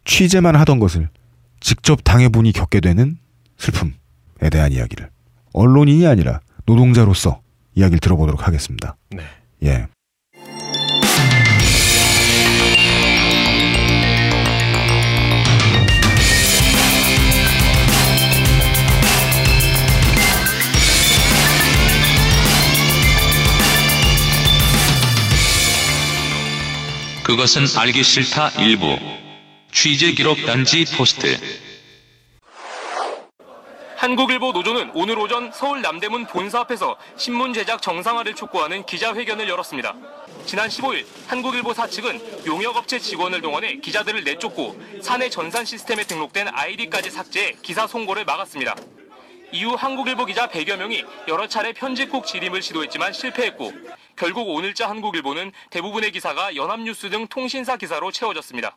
[0.04, 1.08] 취재만 하던 것을
[1.60, 3.18] 직접 당해보니 겪게 되는
[3.58, 5.10] 슬픔에 대한 이야기를
[5.52, 7.40] 언론인이 아니라 노동자로서
[7.74, 8.96] 이야기를 들어보도록 하겠습니다.
[9.10, 9.22] 네.
[9.64, 9.86] 예.
[27.26, 28.96] 그것은 알기 싫다 일부
[29.72, 31.36] 취재 기록 단지 포스트
[33.96, 39.96] 한국일보 노조는 오늘 오전 서울 남대문 본사 앞에서 신문 제작 정상화를 촉구하는 기자회견을 열었습니다.
[40.44, 47.10] 지난 15일 한국일보 사 측은 용역업체 직원을 동원해 기자들을 내쫓고 사내 전산 시스템에 등록된 아이디까지
[47.10, 48.76] 삭제해 기사 송고를 막았습니다.
[49.50, 53.72] 이후 한국일보 기자 100여 명이 여러 차례 편집국 진입을 시도했지만 실패했고
[54.16, 58.76] 결국 오늘자 한국일보는 대부분의 기사가 연합뉴스 등 통신사 기사로 채워졌습니다.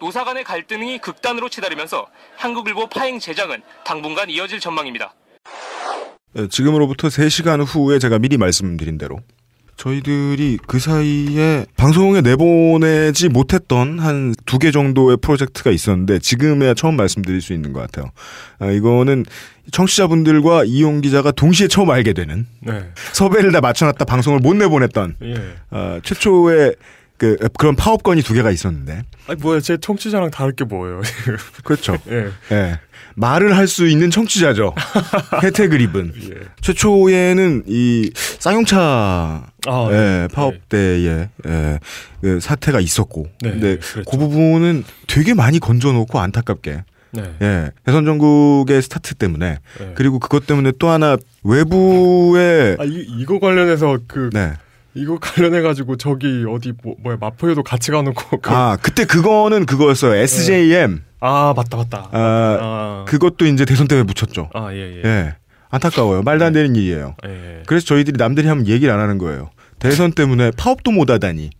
[0.00, 2.06] 노사 간의 갈등이 극단으로 치달으면서
[2.36, 5.14] 한국일보 파행 재장은 당분간 이어질 전망입니다.
[6.36, 9.18] 예, 지금으로부터 3시간 후에 제가 미리 말씀드린 대로
[9.76, 17.40] 저희들이 그 사이에 방송에 내보내지 못했던 한 두 개 정도의 프로젝트가 있었는데 지금에야 처음 말씀드릴
[17.40, 18.10] 수 있는 것 같아요.
[18.58, 19.24] 아, 이거는
[19.70, 22.90] 청취자분들과 이용 기자가 동시에 처음 알게 되는 네.
[23.12, 25.34] 섭외를 다 맞춰놨다 방송을 못 내보냈던 예.
[25.70, 26.74] 아, 최초의
[27.16, 31.02] 그 그런 파업건이 두 개가 있었는데 아니 뭐야 제 청취자랑 다를 게 뭐예요?
[31.64, 31.96] 그렇죠.
[32.10, 32.28] 예.
[32.52, 32.78] 예.
[33.16, 34.74] 말을 할 수 있는 청취자죠.
[35.42, 36.12] 혜택을 입은.
[36.30, 36.34] 예.
[36.60, 38.78] 최초에는 이 쌍용차
[39.66, 41.78] 아, 예, 파업 때에 예,
[42.20, 44.02] 그 사태가 있었고, 네, 근데 그랬죠.
[44.08, 47.34] 그 부분은 되게 많이 건져놓고 안타깝게 네.
[47.42, 49.92] 예, 대선 전국의 스타트 때문에 예.
[49.94, 54.52] 그리고 그것 때문에 또 하나 외부의 아 이, 이거 관련해서 그 네.
[54.94, 60.14] 이거 관련해 가지고 저기 어디 뭐, 뭐야 마포에도 같이 가놓고 그, 아 그때 그거는 그거였어요.
[60.14, 62.08] SJM 아 맞다 맞다.
[62.12, 64.50] 아, 아, 그것도 이제 대선 때문에 묻혔죠.
[64.54, 65.02] 아 예, 예.
[65.04, 65.34] 예.
[65.70, 66.22] 안타까워요.
[66.22, 67.14] 말도 안 되는 일이에요.
[67.26, 67.62] 예, 예.
[67.66, 69.50] 그래서 저희들이 남들이 하면 얘기를 안 하는 거예요.
[69.78, 71.50] 대선 때문에 파업도 못 하다니.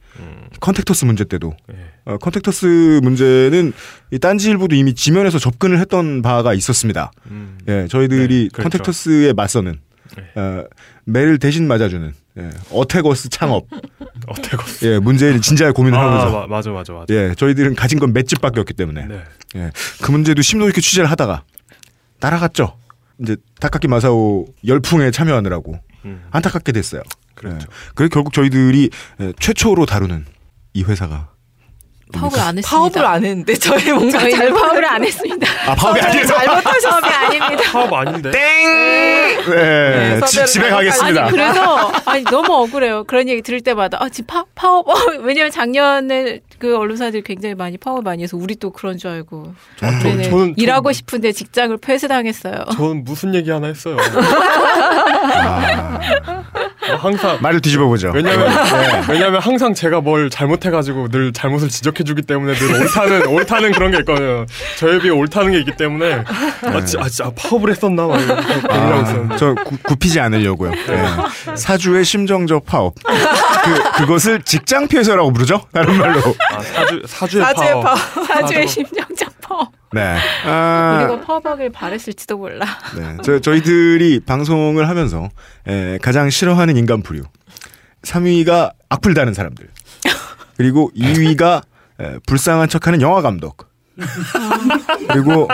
[0.50, 1.54] 음, 컨택터스 문제 때도.
[1.72, 1.76] 예.
[2.04, 3.72] 어, 컨택터스 문제는
[4.10, 7.10] 이 딴지일보도 이미 지면에서 접근을 했던 바가 있었습니다.
[7.30, 7.58] 음.
[7.68, 8.62] 예, 저희들이 네, 그렇죠.
[8.62, 9.78] 컨택터스에 맞서는
[10.16, 10.40] 네.
[10.40, 10.64] 어,
[11.04, 13.66] 매를 대신 맞아주는 예, 어태거스 창업.
[14.26, 14.84] 어태거스.
[14.86, 16.30] 예, 문제를 진지하게 고민을 아, 하면서.
[16.40, 17.06] 마- 맞아 맞아 맞아.
[17.14, 19.06] 예, 저희들은 가진 건 맷집밖에 없기 때문에.
[19.06, 19.22] 네.
[19.56, 19.70] 예,
[20.02, 21.42] 그 문제도 심도 있게 취재를 하다가
[22.20, 22.76] 따라갔죠.
[23.20, 27.02] 이제 타카키 마사오 열풍에 참여하느라고 음, 안타깝게 됐어요.
[27.34, 27.56] 그렇죠.
[27.60, 30.24] 예, 그래서 결국 저희들이 예, 최초로 다루는
[30.74, 31.30] 이 회사가
[32.10, 32.70] 파업을 안 했습니다.
[32.70, 35.46] 파업을 안 했는데 저희 뭔가 저희는 잘못 파업을 안 했습니다.
[35.66, 36.24] 아 파업이 아니에요.
[36.26, 37.02] 잘못하셨어요.
[37.04, 37.62] 아닙니다.
[37.70, 38.30] 파업 아닌데.
[38.30, 41.22] 네, 네, 지- 섭외를 집에 가겠습니다.
[41.24, 43.04] 아니 그래서 아니 너무 억울해요.
[43.04, 47.76] 그런 얘기 들을 때마다 아 지금 파, 파업 어, 왜냐면 작년에 그 언론사들이 굉장히 많이
[47.76, 49.52] 파업 많이 해서 우리 또 그런 줄 알고
[49.82, 50.30] 아, 저, 네네.
[50.30, 52.64] 저는 일하고 저, 싶은데 직장을 폐쇄당했어요.
[52.72, 53.98] 저는 무슨 얘기 하나 했어요.
[55.30, 56.44] 아, 어,
[56.80, 58.12] 항상 말을 뒤집어 보죠.
[58.14, 58.48] 왜냐면
[59.08, 64.46] 왜냐면 항상 제가 뭘 잘못해가지고 늘 잘못을 지적해주기 때문에 늘 옳다는 옳다는 그런 게 있거든요.
[64.78, 66.24] 저에 비해 옳다는 게 있기 때문에
[66.62, 69.36] 아, 지, 아 진짜 파업을 했었나 막 고민하고 아.
[69.36, 70.72] 저 구, 굽히지 않으려고요.
[70.72, 71.56] 예.
[71.56, 72.94] 사주의 심정적 파업.
[73.02, 75.62] 그, 그것을 직장 폐쇄라고 부르죠?
[75.72, 76.20] 다른 말로.
[76.52, 77.82] 아, 사주 사주의 사주의 파업.
[77.84, 78.26] 파업.
[78.26, 78.72] 사주의 맞아.
[78.72, 79.27] 심정적 파업.
[79.92, 80.16] 네.
[80.44, 82.66] 아, 우리가 파업하길 바랬을지도 몰라.
[82.96, 83.16] 네.
[83.22, 85.28] 저, 저희들이 방송을 하면서
[85.66, 87.22] 에, 가장 싫어하는 인간 부류.
[88.02, 89.68] 3위가 악플 다는 사람들.
[90.56, 91.62] 그리고 2위가
[92.00, 93.68] 에, 불쌍한 척하는 영화 감독.
[95.08, 95.48] 그리고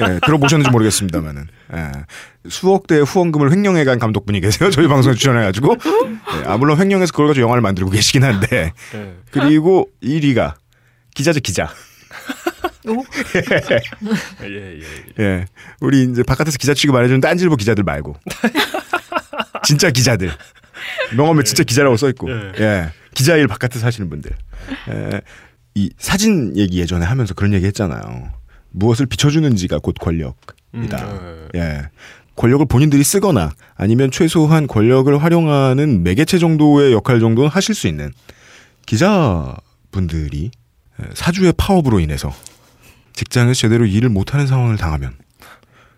[0.00, 1.90] 예, 들어보셨는지 모르겠습니다만은 예,
[2.48, 4.70] 수억 대의 후원금을 횡령해간 감독분이 계세요.
[4.70, 9.16] 저희 방송에 출연해가지고 예, 아 물론 횡령해서 그걸 가지고 영화를 만들고 계시긴 한데 네.
[9.30, 10.54] 그리고 1위가
[11.14, 11.68] 기자죠 기자.
[14.42, 15.22] 예, 예, 예.
[15.22, 15.46] 예.
[15.80, 18.16] 우리 이제 바깥에서 기자 취급 안 해주는 딴질보 기자들 말고.
[19.64, 20.30] 진짜 기자들.
[21.16, 22.30] 명함에 진짜 기자라고 써있고.
[22.30, 22.52] 예.
[22.58, 22.88] 예.
[23.14, 24.30] 기자 일 바깥에서 하시는 분들.
[24.88, 25.20] 예.
[25.74, 28.32] 이 사진 얘기 예전에 하면서 그런 얘기 했잖아요.
[28.70, 30.34] 무엇을 비춰주는지가 곧 권력이다.
[30.74, 31.82] 음, 예.
[32.36, 38.10] 권력을 본인들이 쓰거나 아니면 최소한 권력을 활용하는 매개체 정도의 역할 정도는 하실 수 있는
[38.86, 40.50] 기자분들이
[41.00, 42.32] 예, 사주의 파업으로 인해서
[43.14, 45.12] 직장에서 제대로 일을 못하는 상황을 당하면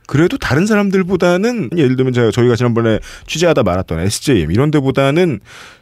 [0.07, 5.41] 그래도 다른 사람들보다는 예를 들면 제가 저희가 지난번에 취재하다 말았던 SJM 이런 데보다는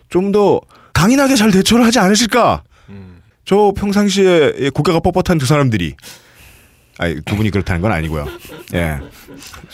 [0.08, 0.60] 좀 더
[0.92, 2.62] 강인하게 잘 대처를 하지 않으실까?
[2.90, 3.22] 음.
[3.44, 5.94] 저 평상시에 고개가 뻣뻣한 두 사람들이
[6.98, 8.26] 아니 두 분이 그렇다는 건 아니고요.
[8.74, 8.98] 예.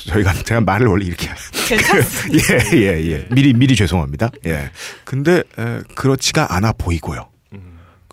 [0.07, 1.29] 저희가 제가 말을 원래 이렇게
[2.73, 3.27] 예, 예, 예.
[3.31, 4.31] 미리 미리 죄송합니다.
[4.47, 4.71] 예.
[5.05, 7.29] 근데 에, 그렇지가 않아 보이고요.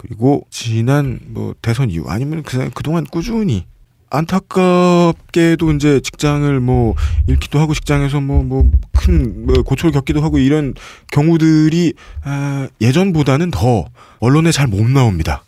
[0.06, 0.08] 음.
[0.08, 3.65] 그리고 지난 뭐 대선 이후 아니면 그냥 그동안 꾸준히
[4.12, 6.96] 안타깝게도 이제 직장을 뭐
[7.28, 10.74] 잃기도 하고 직장에서 뭐 뭐큰뭐 고초를 겪기도 하고 이런
[11.12, 13.86] 경우들이 아, 예전보다는 더
[14.20, 15.44] 언론에 잘 못 나옵니다.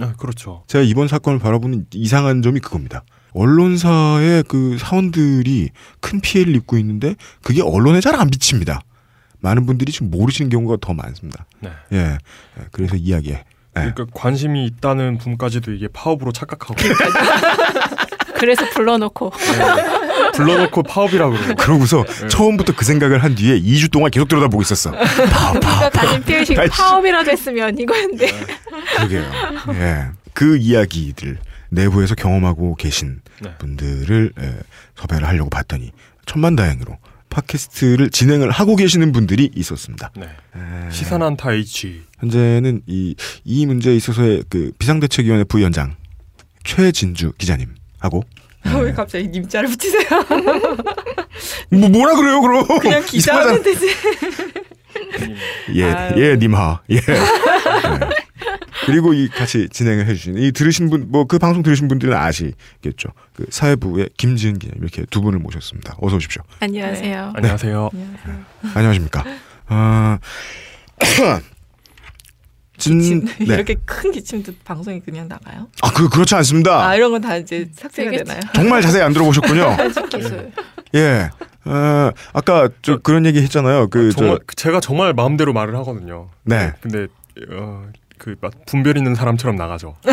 [0.00, 0.64] 아, 그렇죠.
[0.66, 3.02] 제가 이번 사건을 바라보는 이상한 점이 그겁니다.
[3.32, 5.70] 언론사의 그 사원들이
[6.00, 8.80] 큰 피해를 입고 있는데 그게 언론에 잘 안 비칩니다.
[9.40, 11.46] 많은 분들이 지금 모르시는 경우가 더 많습니다.
[11.60, 11.70] 네.
[11.92, 11.96] 예.
[11.98, 12.18] 예,
[12.72, 13.44] 그래서 이야기에.
[13.76, 13.92] 예.
[13.92, 16.74] 그러니까 관심이 있다는 분까지도 이게 파업으로 착각하고
[18.38, 20.30] 그래서 불러놓고 네.
[20.32, 21.54] 불러놓고 파업이라고 그러고.
[21.56, 22.28] 그러고서 네.
[22.28, 24.90] 처음부터 그 생각을 한 뒤에 2주 동안 계속 들여다보고 있었어.
[25.30, 26.54] 파업, 파업, 가진 아이씨.
[26.54, 28.30] 파업이라도 했으면 이거였는데
[28.96, 29.24] 그러게요.
[29.74, 30.06] 예.
[30.34, 31.38] 그 이야기들
[31.70, 33.54] 내부에서 경험하고 계신 네.
[33.58, 34.54] 분들을 예,
[34.96, 35.92] 섭외를 하려고 봤더니
[36.26, 36.98] 천만다행으로
[37.36, 40.10] 팟캐스트를 진행을 하고 계시는 분들이 있었습니다.
[40.16, 40.26] 네.
[40.56, 40.90] 예.
[40.90, 42.02] 시사난타 H.
[42.20, 45.96] 현재는 이, 이 문제에 있어서의 그 비상대책위원회 부위원장
[46.64, 48.22] 최진주 기자님하고
[48.82, 50.08] 왜 갑자기 님자를 붙이세요?
[51.70, 53.62] 뭐 뭐라 그래요 그럼 그냥 기자하면.
[53.62, 53.86] 되지.
[55.74, 56.22] 예, 아유.
[56.22, 56.80] 예, 님하.
[56.90, 56.96] 예.
[57.00, 58.16] 네.
[58.86, 63.10] 그리고 이 같이 진행을 해주신 이 들으신 분, 뭐 그 방송 들으신 분들은 아시겠죠.
[63.36, 65.94] 그 사회부의 김지은 기자님 이렇게 두 분을 모셨습니다.
[66.00, 66.42] 어서 오십시오.
[66.60, 67.32] 안녕하세요.
[67.36, 67.90] 안녕하세요.
[68.74, 69.24] 안녕하십니까.
[69.68, 70.18] 아,
[72.78, 73.54] 진, 기침 네.
[73.54, 75.68] 이렇게 큰 기침도 방송에 그냥 나가요?
[75.82, 76.86] 아, 그 그렇지 않습니다.
[76.88, 78.40] 아 이런 건 다 이제 삭제가 되나요?
[78.54, 79.76] 정말 자세히 안 들어보셨군요.
[80.94, 81.28] 예.
[81.66, 83.88] 어, 아까 저 그런 얘기 했잖아요.
[83.88, 86.30] 그 정말 저, 제가 정말 마음대로 말을 하거든요.
[86.44, 86.72] 네.
[86.80, 87.06] 근데
[87.50, 87.86] 어,
[88.18, 89.96] 그막 분별 있는 사람처럼 나가죠.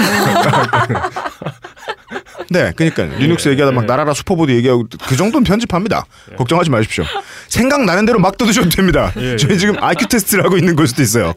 [2.50, 3.88] 네, 그러니까 리눅스 얘기하다 막 네.
[3.88, 6.06] 날아라 슈퍼보드 얘기하고 그 정도는 편집합니다.
[6.38, 7.04] 걱정하지 마십시오.
[7.48, 9.12] 생각 나는 대로 막 떠드셔도 됩니다.
[9.18, 9.58] 예, 저희 예.
[9.58, 11.34] 지금 IQ 테스트를 하고 있는 걸 수도 있어요.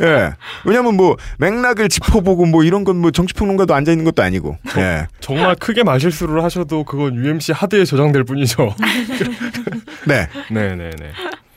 [0.00, 0.32] 예.
[0.64, 4.56] 왜냐면 뭐 맥락을 짚어보고 뭐 이런 건 뭐 정치평론가도 앉아 있는 것도 아니고.
[4.78, 5.06] 예.
[5.20, 8.74] 정말 크게 말실수를 하셔도 그건 UMC 하드에 저장될 뿐이죠.
[10.06, 10.28] 네.
[10.50, 11.12] 네 네 네.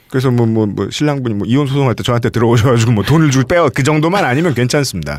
[0.09, 3.69] 그래서 뭐 뭐 뭐 신랑분이 뭐 이혼 소송할 때 저한테 들어오셔가지고 뭐 돈을 주고 빼어
[3.73, 5.17] 그 정도만 아니면 괜찮습니다.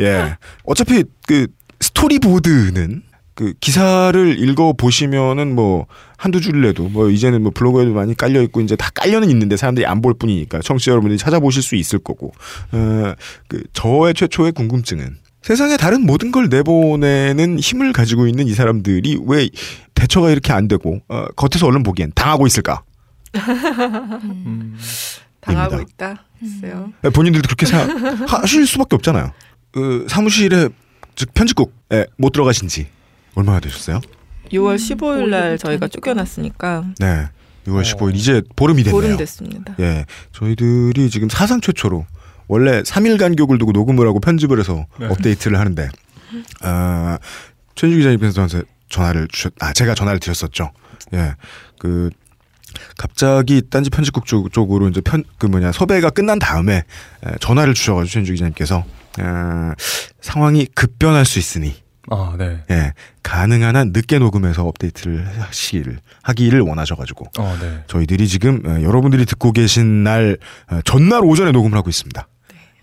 [0.00, 0.36] 예.
[0.64, 1.46] 어차피 그
[1.82, 3.02] 스토리보드는
[3.34, 5.86] 그 기사를 읽어 보시면은 뭐
[6.18, 10.02] 한두 줄이라도 뭐 이제는 뭐 블로그에도 많이 깔려 있고 이제 다 깔려는 있는데 사람들이 안
[10.02, 12.32] 볼 뿐이니까 청취자 여러분들이 찾아보실 수 있을 거고
[12.72, 13.14] 어
[13.48, 19.48] 그 저의 최초의 궁금증은 세상에 다른 모든 걸 내보내는 힘을 가지고 있는 이 사람들이 왜
[19.94, 22.82] 대처가 이렇게 안 되고 어, 겉에서 얼른 보기엔 당하고 있을까?
[25.40, 25.80] 당하고 입니다.
[26.06, 26.24] 있다.
[26.38, 26.92] 글쎄요.
[27.02, 29.32] 네, 본인들도 그렇게 생각하실 수밖에 없잖아요.
[29.72, 30.68] 그 사무실에
[31.14, 32.86] 즉 편집국에 못 들어가신 지
[33.34, 34.00] 얼마나 되셨어요?
[34.52, 37.28] 6월 15일 날 저희가 쫓겨났으니까 네.
[37.66, 39.00] 6월 15일 이제 보름이 됐네요.
[39.00, 39.74] 보름 됐습니다.
[39.80, 40.04] 예.
[40.32, 42.04] 저희들이 지금 사상 최초로
[42.48, 45.06] 원래 3일 간격을 두고 녹음을 하고 편집을 해서 네.
[45.06, 45.88] 업데이트를 하는데
[46.62, 47.18] 아,
[47.74, 50.70] 최주 기자님께서 저한테 전화를 주셨 아 제가 전화를 드렸었죠.
[51.14, 51.34] 예.
[51.78, 52.10] 그
[52.96, 56.76] 갑자기 딴지 편집국 쪽, 쪽으로 이제 편 그 뭐냐 섭외가 끝난 다음에
[57.24, 58.84] 에, 전화를 주셔가지고 최주 기자님께서
[59.18, 59.74] 아,
[60.20, 61.74] 상황이 급변할 수 있으니
[62.10, 62.62] 아, 네.
[62.70, 67.84] 예, 가능한 한 늦게 녹음해서 업데이트를 하시기를 하기를 원하셔가지고 어, 네.
[67.86, 70.36] 저희들이 지금 어, 여러분들이 듣고 계신 날
[70.70, 72.26] 어, 전날 오전에 녹음을 하고 있습니다.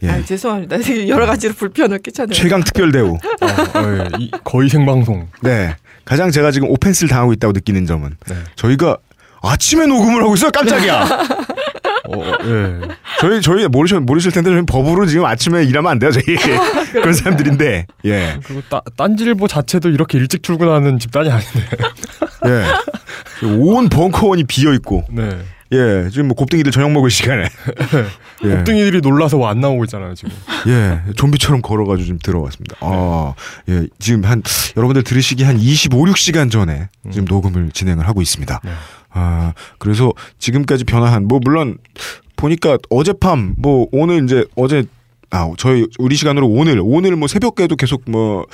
[0.04, 0.10] 예.
[0.10, 0.78] 아, 죄송합니다.
[1.10, 2.34] 여러 가지로 불편을 끼쳤네요.
[2.34, 3.15] 최강 특별 대우.
[3.15, 4.08] 어, 어, 예.
[4.20, 5.28] 이, 거의 생방송.
[5.42, 5.76] 네.
[6.06, 8.36] 가장 제가 지금 오펜스를 당하고 있다고 느끼는 점은 네.
[8.56, 8.98] 저희가
[9.42, 10.52] 아침에 녹음을 하고 있어요.
[10.52, 11.06] 깜짝이야.
[12.10, 12.80] 어, 어, 예.
[13.19, 16.12] 저희 저희 모르실 모르실 텐데 저희 법으로 지금 아침에 일하면 안 돼요.
[16.12, 16.24] 저희
[16.91, 17.86] 그런 사람들인데.
[18.06, 18.39] 예.
[18.43, 21.67] 그리고 따, 딴질보 자체도 이렇게 일찍 출근하는 집단이 아닌데.
[22.48, 23.45] 예.
[23.45, 25.06] 온 벙커원이 비어 있고.
[25.12, 25.30] 네.
[25.72, 26.10] 예.
[26.10, 27.48] 지금 뭐 곱등이들 저녁 먹을 시간에.
[28.43, 28.50] 예.
[28.50, 30.32] 곱등이들이 놀라서 안 나오고 있잖아요, 지금.
[30.67, 32.78] 예, 좀비처럼 걸어가지고 지금 들어왔습니다.
[32.80, 33.34] 아,
[33.67, 34.41] 예, 지금 한,
[34.78, 38.62] 여러분들 들으시기 한 25, 6시간 전에 지금 녹음을 진행을 하고 있습니다.
[38.63, 38.72] 네.
[39.12, 41.78] 아, 그래서 지금까지 변화한, 뭐, 물론,
[42.36, 44.84] 보니까 어젯밤, 뭐, 오늘 이제, 어제,
[45.32, 48.45] 아, 저희, 우리 시간으로 오늘, 오늘 뭐 새벽에도 계속 뭐,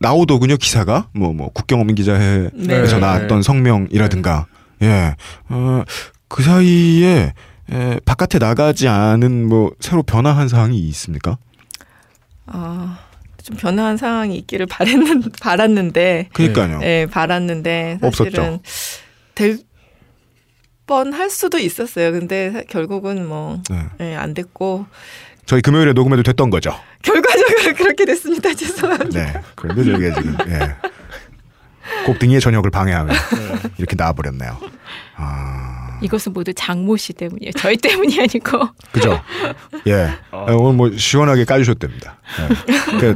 [0.00, 1.08] 나오더군요, 기사가.
[1.12, 2.98] 뭐, 뭐, 국경 없는 기자회에서 네.
[2.98, 4.46] 나왔던 성명이라든가.
[4.82, 5.14] 예,
[5.48, 5.82] 어,
[6.28, 7.32] 그 사이에,
[7.70, 11.36] 에, 바깥에 나가지 않은 뭐 새로 변화한 사항이 있습니까?
[12.46, 12.98] 아,
[13.42, 16.80] 좀 변화한 상황이 있기를 바랬는, 바랐는데, 그러니까요.
[16.82, 18.60] 예, 바랐는데 사실은
[19.38, 19.58] 될
[20.86, 22.10] 뻔할 수도 있었어요.
[22.12, 23.84] 근데 사- 결국은 뭐, 네.
[24.00, 24.86] 예, 안 됐고
[25.46, 26.74] 저희 금요일에 녹음해도 됐던 거죠.
[27.02, 28.52] 결과적으로 그렇게 됐습니다.
[28.54, 29.10] 죄송합니다.
[29.32, 29.40] 네.
[29.54, 30.76] 그런데 저희가 지금 예.
[32.04, 33.12] 곱등이의 저녁을 방해하며
[33.78, 34.58] 이렇게 나와버렸네요.
[35.16, 37.52] 아, 이것은 모두 장모 씨 때문이에요.
[37.56, 38.68] 저희 때문이 아니고.
[38.92, 39.20] 그죠?
[39.86, 40.08] 예.
[40.30, 42.18] 아, 오늘 뭐 시원하게 까주셨답니다.
[42.40, 42.98] 예.
[42.98, 43.14] 그,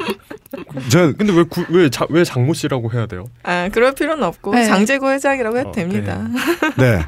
[0.91, 3.27] 저 근데 왜, 구, 왜, 자, 왜 장모 씨라고 해야 돼요?
[3.43, 4.65] 아, 그럴 필요는 없고 네.
[4.65, 6.29] 장재고 회장이라고 해도 어, 됩니다.
[6.77, 7.05] 네.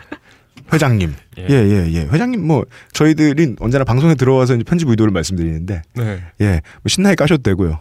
[0.73, 1.15] 회장님.
[1.39, 1.47] 예.
[1.51, 2.01] 예, 예, 예.
[2.11, 6.23] 회장님 뭐 저희들이 언제나 방송에 들어와서 이제 편집 의도를 말씀드리는데 네.
[6.41, 6.47] 예,
[6.83, 7.81] 뭐 신나게 까셔도 되고요.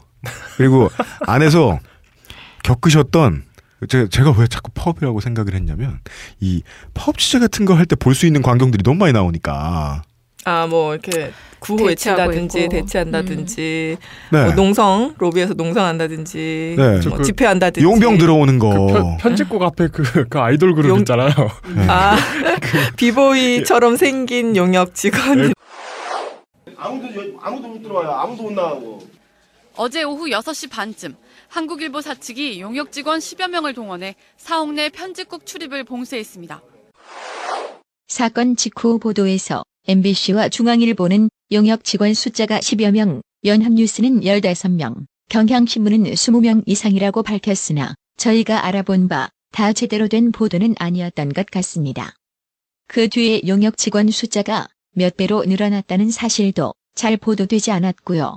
[0.58, 0.90] 그리고
[1.28, 1.80] 안에서
[2.64, 3.44] 겪으셨던
[3.88, 6.00] 제가, 제가 왜 자꾸 파업이라고 생각을 했냐면
[6.40, 6.62] 이
[6.94, 10.04] 파업 취재 같은 거 할 때 볼 수 있는 광경들이 너무 많이 나오니까
[10.46, 12.70] 아, 뭐 이렇게 구호 외친다든지 있고.
[12.70, 13.98] 대치한다든지
[14.32, 14.44] 네.
[14.44, 17.00] 뭐 농성 로비에서 농성한다든지 네.
[17.08, 18.70] 뭐 그 집회한다든지 용병 들어오는 거.
[18.88, 21.30] 그 편, 편집국 앞에 그, 그 아이돌 그룹 용- 있잖아요.
[21.76, 21.88] 네.
[21.88, 22.18] 아
[22.98, 25.54] 비보이처럼 생긴 용역 직원
[26.78, 27.08] 아무도
[27.42, 28.12] 아무도 못 들어와요.
[28.12, 29.00] 아무도 못 나가고.
[29.76, 31.16] 어제 오후 6시 반쯤
[31.54, 36.62] 한국일보 사측이 용역 직원 10여 명을 동원해 사옥 내 편집국 출입을 봉쇄했습니다.
[38.08, 47.24] 사건 직후 보도에서 MBC와 중앙일보는 용역 직원 숫자가 10여 명, 연합뉴스는 15명, 경향신문은 20명 이상이라고
[47.24, 52.16] 밝혔으나 저희가 알아본 바 다 제대로 된 보도는 아니었던 것 같습니다.
[52.88, 58.36] 그 뒤에 용역 직원 숫자가 몇 배로 늘어났다는 사실도 잘 보도되지 않았고요.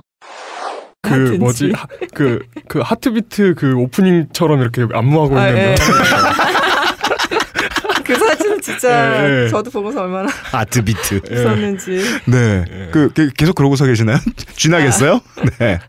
[1.09, 1.37] 그.
[1.39, 5.75] 뭐지 하, 그, 그 하트비트 그 오프닝처럼 이렇게 안무하고 아, 있는 예.
[5.75, 5.83] 거.
[8.03, 9.47] 그 사진 진짜 예, 예.
[9.49, 11.21] 저도 보고서 얼마나 아트 비트.
[11.29, 12.63] 웃었는지 네.
[12.69, 12.89] 예.
[12.91, 14.17] 그, 그 계속 그러고서 계시나요?
[14.55, 15.19] 쥐나겠어요?
[15.59, 15.79] 네.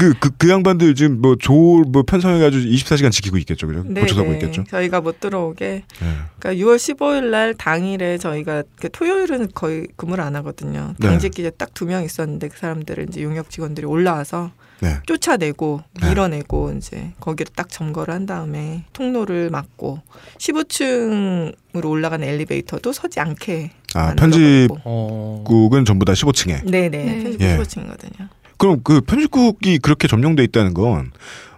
[0.00, 3.66] 그, 그, 그 양반들 지금 뭐 조, 뭐 편성해가지고 24시간 지키고 있겠죠.
[3.66, 3.84] 그죠?
[3.86, 4.34] 네, 고쳐서고 네.
[4.38, 4.64] 있겠죠.
[4.70, 6.16] 저희가 못 들어오게 네.
[6.38, 10.94] 그러니까 6월 15일 날 당일에 저희가 그 토요일은 거의 근무를 안 하거든요.
[10.98, 11.06] 네.
[11.08, 14.96] 당직 기자 딱 두 명 있었는데 그 사람들을 이제 용역 직원들이 올라와서 네.
[15.06, 16.08] 쫓아내고 네.
[16.08, 20.00] 밀어내고 이제 거기를 딱 점거를 한 다음에 통로를 막고
[20.38, 24.14] 15층으로 올라가는 엘리베이터도 서지 않게 아.
[24.14, 26.64] 편집국은 전부 다 15층에.
[26.70, 27.22] 네네 네.
[27.22, 27.58] 편집 예.
[27.58, 28.28] 15층이거든요.
[28.60, 31.10] 그럼 그 편집국이 그렇게 점령돼 있다는 건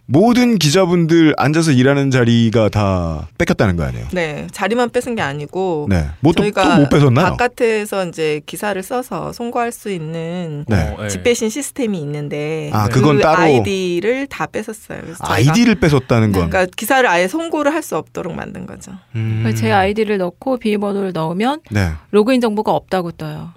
[0.06, 4.06] 모든 기자분들 앉아서 일하는 자리가 다 뺏겼다는 거 아니에요?
[4.12, 6.06] 네, 자리만 뺏은 게 아니고 네.
[6.20, 7.26] 뭐 또- 저희가 또 못 뺏었나요?
[7.36, 10.94] 바깥에서 이제 기사를 써서 송고할 수 있는 네.
[10.98, 11.08] 어, 예.
[11.08, 15.00] 집배신 시스템이 있는데 아, 그 그건 따로- 아이디를 다 뺏었어요.
[15.20, 16.50] 아이디를 뺏었다는 건.
[16.50, 18.92] 그러니까 기사를 아예 송고를 할 수 없도록 만든 거죠.
[19.16, 19.52] 음.
[19.56, 21.90] 제 아이디를 넣고 비밀번호를 넣으면 네.
[22.12, 23.50] 로그인 정보가 없다고 떠요.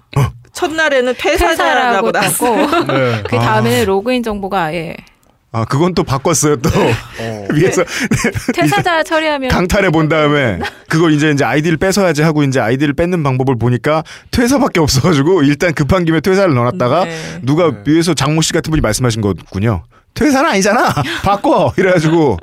[0.56, 2.56] 첫날에는 퇴사자라고 났어.
[2.86, 3.22] 네.
[3.28, 4.96] 그 다음에는 로그인 정보가 아예
[5.52, 6.68] 아, 그건 또 바꿨어요, 또.
[6.70, 7.48] 네.
[7.52, 7.84] 위에서
[8.52, 13.56] 퇴사자 처리하면 강탈해 본 다음에 그걸 이제 이제 아이디를 뺏어야지 하고 이제 아이디를 뺏는 방법을
[13.56, 17.18] 보니까 퇴사밖에 없어가지고 일단 급한 김에 퇴사를 넣어놨다가 네.
[17.42, 19.84] 누가 위에서 장모 씨 같은 분이 말씀하신 거군요.
[20.14, 20.90] 퇴사는 아니잖아.
[21.22, 21.72] 바꿔.
[21.76, 22.38] 이래가지고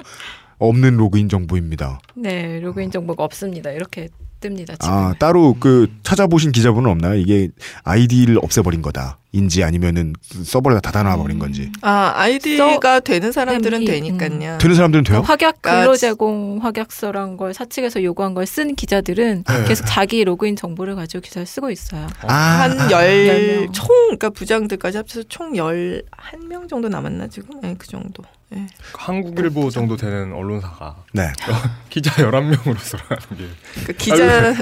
[0.60, 2.00] 없는 로그인 정보입니다.
[2.16, 3.72] 네 로그인 정보가 없습니다.
[3.72, 4.08] 이렇게
[4.44, 4.80] 뜹니다.
[4.80, 4.94] 지금.
[4.94, 7.16] 아 따로 그 찾아보신 기자분은 없나요?
[7.16, 7.50] 이게
[7.84, 9.18] 아이디를 없애버린 거다.
[9.36, 11.72] 인지 아니면은 서버를 다 닫아놔버린 건지.
[11.82, 14.58] 아 아이디가 되는 사람들은 되니까요.
[14.60, 15.22] 되는 사람들은 돼요?
[15.22, 19.64] 확약 그러니까 근로 제공 확약서란 걸 사측에서 요구한 걸 쓴 기자들은 네.
[19.66, 22.06] 계속 자기 로그인 정보를 가지고 기사를 쓰고 있어요.
[22.22, 22.36] 아,
[22.70, 23.72] 한열열 명.
[23.72, 27.60] 총 그러니까 부장들까지 합쳐서 총 열 한 명 정도 남았나 지금?
[27.62, 28.24] 네, 그 정도.
[28.56, 28.68] 네.
[28.94, 31.32] 한국일보 정도 되는 언론사가 네.
[31.90, 33.44] 기자 11명으로 돌아가는 게
[33.86, 34.54] 그 기자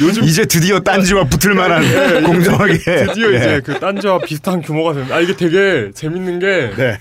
[0.00, 2.78] 요즘 이제 드디어 딴지와 붙을 만한 네, 공정하게.
[2.78, 3.36] 드디어 예.
[3.36, 5.12] 이제 그 딴지와 비슷한 규모가 되는.
[5.12, 6.98] 아 이게 되게 재밌는 게 네.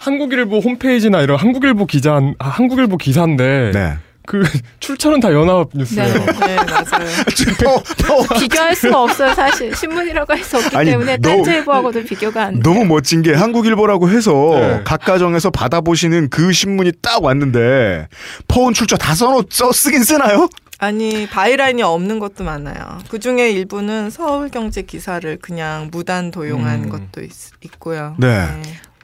[0.00, 3.96] 한국일보 홈페이지나 이런 한국일보 기자 아, 한국일보 기사인데 네.
[4.30, 4.44] 그
[4.78, 6.14] 출처는 다 연합 뉴스예요.
[6.14, 7.08] 네 맞아요.
[8.38, 9.74] 비교할 수가 없어요, 사실.
[9.74, 12.60] 신문이라고 할 수 없기 아니, 때문에 너- 딴지일보하고도 비교가 안 돼.
[12.62, 14.80] 너무 멋진 게 한국일보라고 해서 네.
[14.84, 18.06] 각 가정에서 받아보시는 그 신문이 딱 왔는데
[18.46, 20.48] 퍼온 출처 다 써놓 써 쓰긴 쓰나요?
[20.78, 23.00] 아니 byline이 없는 것도 많아요.
[23.10, 26.88] 그 중에 일부는 서울경제 기사를 그냥 무단 도용한 음.
[26.88, 27.32] 것도 있,
[27.64, 28.14] 있고요.
[28.18, 28.46] 네.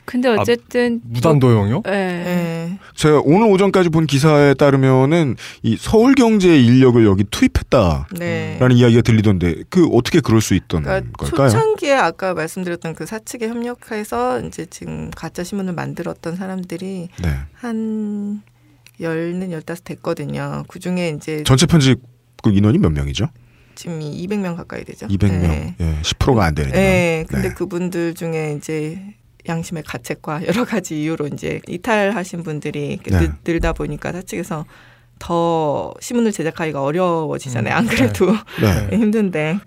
[0.06, 1.82] 근데 어쨌든 무단 도용요?
[1.84, 1.90] 네.
[1.90, 2.78] 네.
[2.94, 8.58] 제가 오늘 오전까지 본 기사에 따르면은 이 서울 경제 인력을 여기 투입했다라는 네.
[8.74, 11.48] 이야기가 들리던데 그 어떻게 그럴 수 있던 그러니까 걸까요?
[11.50, 17.28] 초창기에 아까 말씀드렸던 그 사측에 협력해서 이제 지금 가짜 신문을 만들었던 사람들이 네.
[17.54, 18.42] 한
[19.00, 20.64] 열는 열다섯 됐거든요.
[20.68, 22.00] 그 중에 이제 전체 편집
[22.42, 23.28] 그 인원이 몇 명이죠?
[23.74, 25.06] 지금 200명 가까이 되죠.
[25.08, 25.40] 200명.
[25.42, 25.74] 네.
[25.80, 26.72] 예, 10%가 안 되는.
[26.72, 27.54] 네, 근데 네.
[27.54, 29.02] 그분들 중에 이제
[29.48, 33.18] 양심의 가책과 여러 가지 이유로 이제 이탈하신 분들이 네.
[33.18, 34.64] 늘, 늘다 보니까 사측에서
[35.18, 37.74] 더 신문을 제작하기가 어려워지잖아요.
[37.74, 38.26] 음, 안 그래도
[38.60, 38.88] 네.
[38.96, 39.58] 힘든데.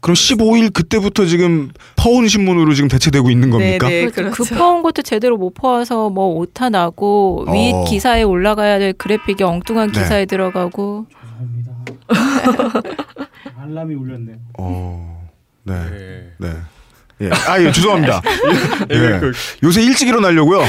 [0.00, 3.88] 그럼 15일 그때부터 지금 퍼온 신문으로 지금 대체되고 있는 겁니까?
[3.88, 4.32] 네, 그렇죠.
[4.32, 4.44] 그렇죠.
[4.44, 7.52] 그 퍼온 것도 제대로 못 퍼와서 뭐 오타 나고 어.
[7.52, 10.00] 위 기사에 올라가야 될 그래픽이 엉뚱한 네.
[10.00, 11.06] 기사에 들어가고
[13.56, 14.36] 알람이 울렸네요.
[14.58, 15.28] 어,
[15.64, 15.74] 네,
[16.38, 16.50] 네.
[17.22, 17.30] 예.
[17.48, 18.20] 아, 예, 죄송합니다.
[18.90, 19.18] 예, 예.
[19.20, 19.32] 그-
[19.62, 20.60] 요새 일찍 일어나려고요.
[20.60, 20.66] 예.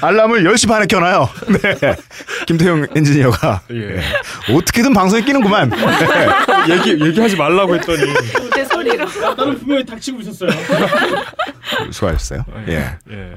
[0.00, 1.28] 알람을 10시 반에 켜놔요.
[1.62, 1.94] 네.
[2.46, 3.62] 김태형 엔지니어가.
[3.72, 3.96] 예.
[3.96, 4.54] 예.
[4.54, 5.70] 어떻게든 방송에 끼는구만.
[5.70, 6.74] 네.
[6.74, 8.02] 얘기 얘기하지 말라고 했더니
[8.54, 9.04] 내 소리로
[9.36, 10.50] 나는 분명히 닥치고 있었어요.
[11.92, 12.44] 수고하셨어요.
[12.68, 12.96] 예.
[13.10, 13.36] 예.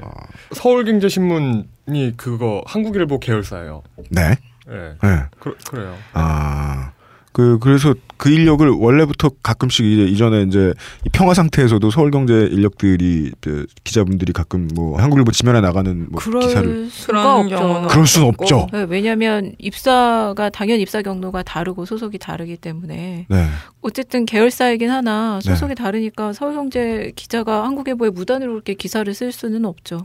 [0.52, 3.82] 서울경제신문이 그거 한국일보 계열사예요.
[4.10, 4.36] 네.
[4.70, 4.94] 예.
[5.02, 5.22] 네.
[5.38, 5.96] 그, 그래요.
[6.12, 6.92] 아.
[7.32, 13.32] 그, 그래서 그 인력을 원래부터 가끔씩 이제 이전에 이제 이 평화 상태에서도 서울 경제 인력들이
[13.40, 17.56] 그 기자분들이 가끔 뭐 한국일보 지면에 나가는 뭐 그럴 기사를 수가 그런 없죠.
[17.56, 18.66] 경우는 그럴 수는 없죠.
[18.72, 23.46] 네, 왜냐하면 입사가 당연 입사 경로가 다르고 소속이 다르기 때문에 네.
[23.80, 25.50] 어쨌든 계열사이긴 하나 네.
[25.50, 30.02] 소속이 다르니까 서울 경제 기자가 한국일보에 무단으로 그렇게 기사를 쓸 수는 없죠.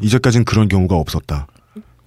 [0.00, 1.46] 이제까지는 그런 경우가 없었다.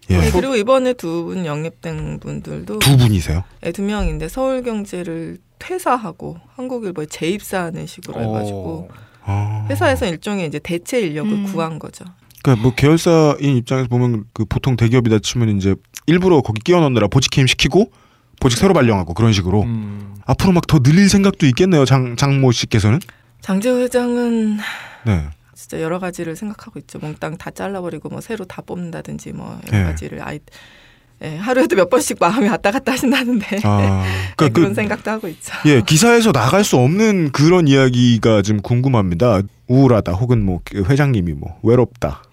[0.10, 0.18] 예.
[0.18, 3.44] 네, 그리고 이번에 두 분 영입된 분들도 두 분이세요?
[3.62, 8.22] 네, 두 명인데 서울경제를 퇴사하고 한국일보에 재입사하는 식으로 어.
[8.22, 8.90] 해가지고
[9.26, 9.68] 아.
[9.70, 11.44] 회사에서 일종의 이제 대체 인력을 음.
[11.52, 12.06] 구한 거죠.
[12.42, 15.76] 그러니까 뭐 계열사인 입장에서 보면 그 보통 대기업이다 치면 이제
[16.08, 17.92] 일부러 거기 끼워 넣느라 보직 해임 시키고
[18.40, 20.16] 보직 새로 발령하고 그런 식으로 음.
[20.26, 21.84] 앞으로 막 더 늘릴 생각도 있겠네요.
[21.86, 23.00] 장 장모 씨께서는.
[23.42, 24.58] 장재 회장은
[25.06, 25.26] 네.
[25.60, 27.00] 진짜 여러 가지를 생각하고 있죠.
[27.00, 29.84] 몽땅 다 잘라버리고 뭐 새로 다 뽑는다든지 뭐 여러 네.
[29.84, 30.40] 가지를 아이
[31.22, 35.28] 예, 하루에도 몇 번씩 마음이 왔다 갔다 하신다는데 아, 네, 그러니까 그런 그- 생각도 하고
[35.28, 35.52] 있죠.
[35.66, 39.42] 예, 기사에서 나갈 수 없는 그런 이야기가 좀 궁금합니다.
[39.68, 42.24] 우울하다 혹은 뭐그 회장님이 뭐 외롭다.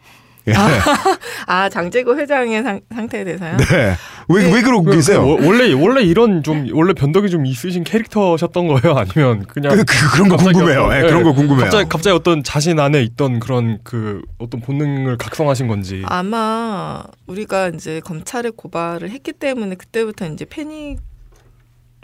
[0.49, 0.53] 예.
[1.47, 3.57] 아 장재구 회장의 상, 상태에 대해서요.
[3.57, 3.95] 네.
[4.29, 5.27] 왜, 왜 그러고 계세요?
[5.27, 8.97] 워- 원래 원래 이런 좀 원래 변덕이 좀 있으신 캐릭터셨던 거예요?
[8.99, 10.85] 아니면 그냥 그- 그- 그런 거 갑자기 궁금해요.
[10.85, 11.65] 어떤- 예, 그런 거 궁금해요.
[11.65, 16.03] 갑자기 갑자기 어떤 자신 안에 있던 그런 그 어떤 본능을 각성하신 건지.
[16.07, 21.01] 아마 우리가 이제 검찰에 고발을 했기 때문에 그때부터 이제 패닉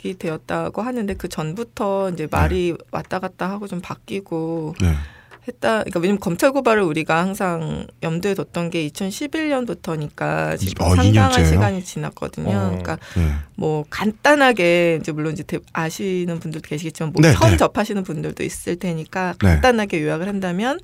[0.04, 4.94] 이 되었다고 하는데 그 전부터 이제 말이 왔다 갔다 하고 좀 바뀌고 네.
[5.48, 5.78] 했다.
[5.80, 11.48] 그러니까 왜냐면 검찰 고발을 우리가 항상 염두에 뒀던 게 2011년부터니까 지금 어, 상당한 2년째예요?
[11.48, 12.56] 시간이 지났거든요.
[12.56, 12.66] 어.
[12.68, 13.32] 그러니까 예.
[13.56, 17.56] 뭐 간단하게 이제 물론 이제 대- 아시는 분들도 계시겠지만 뭐 네, 처음 네.
[17.56, 19.48] 접하시는 분들도 있을 테니까 네.
[19.48, 20.78] 간단하게 요약을 한다면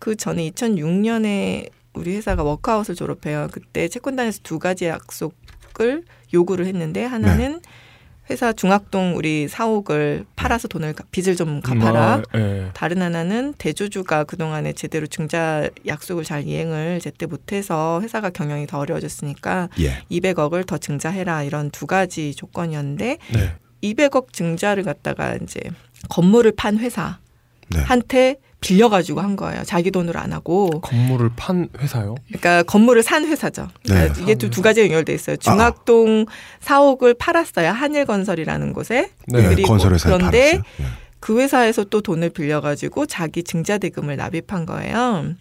[0.00, 3.48] 그 전에 2006년에 우리 회사가 워크아웃을 졸업해요.
[3.50, 6.04] 그때 채권단에서 두 가지 약속을
[6.34, 7.70] 요구를 했는데 하나는 네.
[8.28, 12.22] 회사 중학동 우리 사옥을 팔아서 돈을 가- 빚을 좀 갚아라.
[12.32, 12.70] 아, 예.
[12.74, 19.68] 다른 하나는 대주주가 그동안에 제대로 증자 약속을 잘 이행을 제때 못해서 회사가 경영이 더 어려워졌으니까
[19.80, 20.02] 예.
[20.10, 23.52] 200억을 더 증자해라 이런 두 가지 조건이었는데 네.
[23.82, 25.60] 200억 증자를 갖다가 이제
[26.08, 27.18] 건물을 판 회사
[27.68, 27.80] 네.
[27.80, 29.62] 한테 빌려가지고 한 거예요.
[29.64, 30.80] 자기 돈으로 안 하고.
[30.80, 32.14] 건물을 판 회사요?
[32.28, 33.68] 그러니까 건물을 산 회사죠.
[33.84, 34.22] 그러니까 네.
[34.22, 35.36] 이게 또두 가지 연결돼 있어요.
[35.36, 36.26] 중학동
[36.60, 37.70] 사옥을 팔았어요.
[37.70, 39.10] 한일건설이라는 곳에.
[39.28, 40.62] 네, 그리고 건설회사에 그런데 팔았어요.
[40.80, 40.84] 예.
[41.20, 45.34] 그 회사에서 또 돈을 빌려가지고 자기 증자 대금을 납입한 거예요.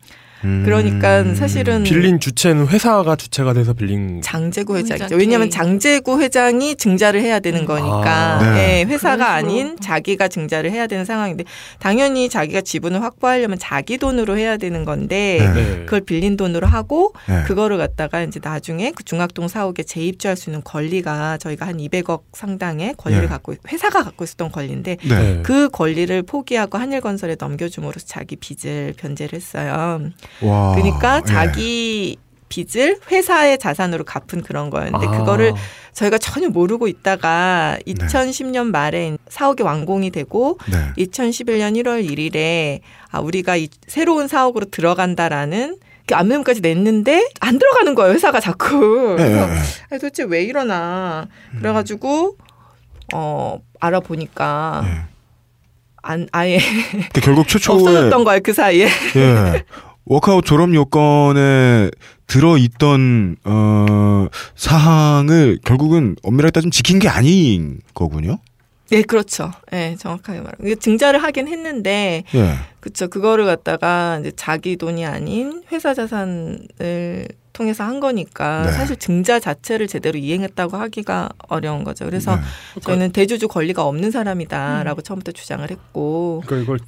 [0.44, 0.64] 음.
[0.66, 5.16] 그러니까 사실은 빌린 주체는 회사가 주체가 돼서 빌린 장재구 회장이죠.
[5.16, 8.54] 왜냐하면 장재구 회장이 증자를 해야 되는 거니까 아.
[8.54, 8.80] 네.
[8.80, 9.34] 예, 회사가.
[9.36, 11.46] 아닌 자기가 증자를 해야 되는 상황인데
[11.80, 15.54] 당연히 자기가 지분을 확보하려면 자기 돈으로 해야 되는 건데 네.
[15.54, 15.76] 네.
[15.86, 17.44] 그걸 빌린 돈으로 하고 네.
[17.44, 22.94] 그거를 갖다가 이제 나중에 그 중학동 사옥에 재입주할 수 있는 권리가 저희가 한 200억 상당의
[22.98, 23.28] 권리를 예.
[23.28, 25.40] 갖고 있- 회사가 갖고 있었던 권리인데 네.
[25.44, 30.02] 그 권리를 포기하고 한일건설에 넘겨줌으로써 자기 빚을 변제를 했어요.
[30.42, 30.76] 와.
[30.76, 31.30] 그러니까 예.
[31.30, 32.18] 자기
[32.50, 35.12] 빚을 회사의 자산으로 갚은 그런 거였는데 아.
[35.12, 35.54] 그거를
[35.94, 41.06] 저희가 전혀 모르고 있다가 2010년 말에 사옥이 완공이 되고 네.
[41.06, 42.82] 2011년 1월 1일에
[43.12, 49.24] 아 우리가 이 새로운 사옥으로 들어간다라는 그 안면까지 냈는데 안 들어가는 거예요 회사가 자꾸 예,
[49.24, 49.58] 예, 그래서 예.
[49.90, 51.28] 아니, 도대체 왜 이러나
[51.58, 52.38] 그래가지고
[53.14, 55.16] 어 알아보니까 예.
[56.04, 56.60] 안 아예
[57.14, 59.64] 그 결국 최초에 없어졌던 거예요 그 사이에 예.
[60.06, 61.90] 워크아웃 졸업 요건에
[62.28, 68.38] 들어 있던 어 사항을 결국은 엄밀하게 따지면 지킨 게 아닌 거군요.
[68.92, 69.52] 네, 그렇죠.
[69.74, 70.80] 예, 정확하게 말하면.
[70.80, 72.54] 증자를 하긴 했는데, 예.
[72.80, 73.08] 그쵸.
[73.08, 78.72] 그거를 갖다가 이제 자기 돈이 아닌 회사 자산을 통해서 한 거니까 네.
[78.74, 82.06] 사실 증자 자체를 제대로 이행했다고 하기가 어려운 거죠.
[82.06, 82.42] 그래서 네.
[82.82, 86.80] 저희는 대주주 권리가 없는 사람이다라고 처음부터 주장을 했고, 그러니까 이걸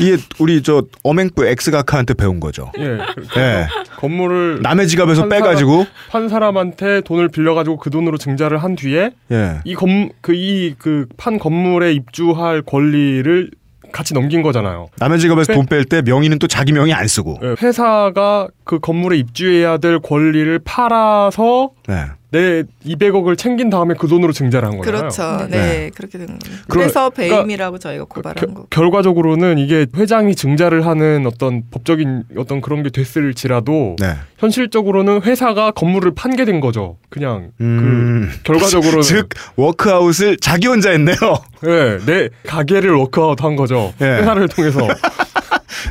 [0.00, 2.72] 이게 우리 저 어맹부 엑스가카한테 배운 거죠.
[2.78, 2.98] 예.
[3.38, 3.66] 예.
[3.98, 9.10] 건물을 남의 지갑에서 판 빼가지고 판 사람한테 돈을 빌려 가지고 그 돈으로 증자를 한 뒤에
[9.30, 9.60] 예.
[9.64, 13.50] 이건그이 그 판 건물에 입주할 권리를
[13.92, 14.88] 같이 넘긴 거잖아요.
[14.98, 17.38] 남의 지갑에서 회- 돈뺄 때 명의는 또 자기 명의 안 쓰고.
[17.44, 22.06] 예, 회사가 그 건물에 입주해야 될 권리를 팔아서 네.
[22.34, 25.00] 내 200억을 챙긴 다음에 그 돈으로 증자를 한 거잖아요.
[25.02, 25.46] 그렇죠.
[25.48, 25.90] 네, 네.
[25.94, 26.26] 그렇게 된.
[26.26, 28.66] 그럼- 그래서 그러니까 배임이라고 저희가 고발한 겨- 거고.
[28.70, 34.14] 결과적으로는 이게 회장이 증자를 하는 어떤 법적인 어떤 그런 게 됐을지라도 네.
[34.38, 36.96] 현실적으로는 회사가 건물을 판게 된 거죠.
[37.08, 38.28] 그냥 음.
[38.38, 41.16] 그 결과적으로는 즉 워크아웃을 자기 혼자 했네요.
[41.66, 43.94] 예, 내 가게를 워크아웃 한 거죠.
[44.00, 44.06] 예.
[44.06, 44.80] 회사를 통해서.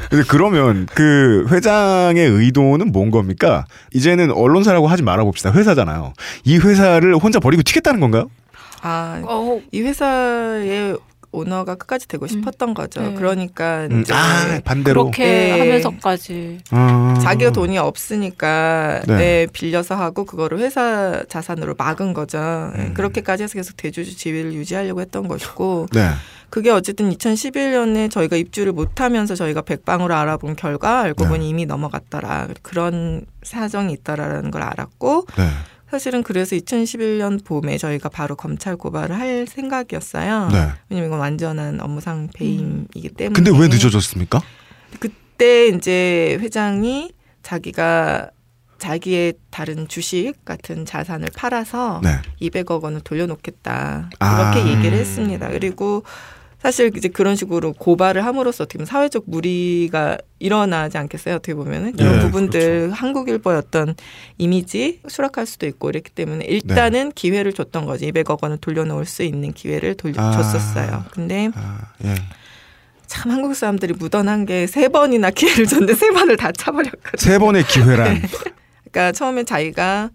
[0.09, 3.65] 근데 그러면 그 회장의 의도는 뭔 겁니까?
[3.93, 5.51] 이제는 언론사라고 하지 말아 봅시다.
[5.51, 6.13] 회사잖아요.
[6.43, 8.29] 이 회사를 혼자 버리고 튀겠다는 건가요?
[8.81, 10.97] 아, 어, 이 회사의
[11.33, 13.01] 오너가 끝까지 되고 싶었던 거죠.
[13.01, 13.13] 네.
[13.15, 15.05] 그러니까 음, 이제 아 반대로.
[15.05, 15.59] 그렇게 네.
[15.59, 17.19] 하면서까지 아.
[17.21, 19.17] 자기가 돈이 없으니까 네.
[19.17, 19.47] 네.
[19.51, 22.37] 빌려서 하고 그거를 회사 자산으로 막은 거죠.
[22.75, 22.93] 네, 음.
[22.93, 26.09] 그렇게까지 해서 계속 대주주 지위를 유지하려고 했던 것이고 네.
[26.49, 31.29] 그게 어쨌든 2011년에 저희가 입주를 못하면서 저희가 백방으로 알아본 결과 알고 네.
[31.29, 32.49] 보니 이미 넘어갔더라.
[32.61, 35.49] 그런 사정이 있다라는 걸 알았고 네.
[35.93, 40.49] 사실은 그래서 2011년 봄에 저희가 바로 검찰 고발을 할 생각이었어요.
[40.49, 40.69] 네.
[40.89, 43.35] 왜냐면 이건 완전한 업무상 배임이기 때문에.
[43.35, 44.41] 근데 왜 늦어졌습니까?
[44.97, 47.11] 그때 이제 회장이
[47.43, 48.31] 자기가
[48.79, 52.19] 자기의 다른 주식 같은 자산을 팔아서 네.
[52.41, 54.51] 200억 원을 돌려놓겠다 아.
[54.51, 55.47] 그렇게 얘기를 했습니다.
[55.49, 56.03] 그리고
[56.63, 61.35] 사실 이제 그런 식으로 고발을 함으로써 어떻게 보면 사회적 무리가 일어나지 않겠어요?
[61.35, 63.95] 어떻게 보면은 그런 네, 부분들 한국일보의 어떤
[64.37, 69.51] 이미지 수락할 수도 있고 이랬기 때문에 일단은 기회를 줬던 거지 200억 원을 돌려놓을 수 있는
[69.51, 70.31] 기회를 돌려 아.
[70.31, 71.03] 줬었어요.
[71.11, 72.15] 근데 아, 예.
[73.07, 77.17] 참 한국 사람들이 무던한 게 세 번이나 기회를 줬는데 세 번을 다 차버렸거든요.
[77.17, 78.21] 세 번의 기회란.
[78.89, 80.11] 그러니까 처음에 자기가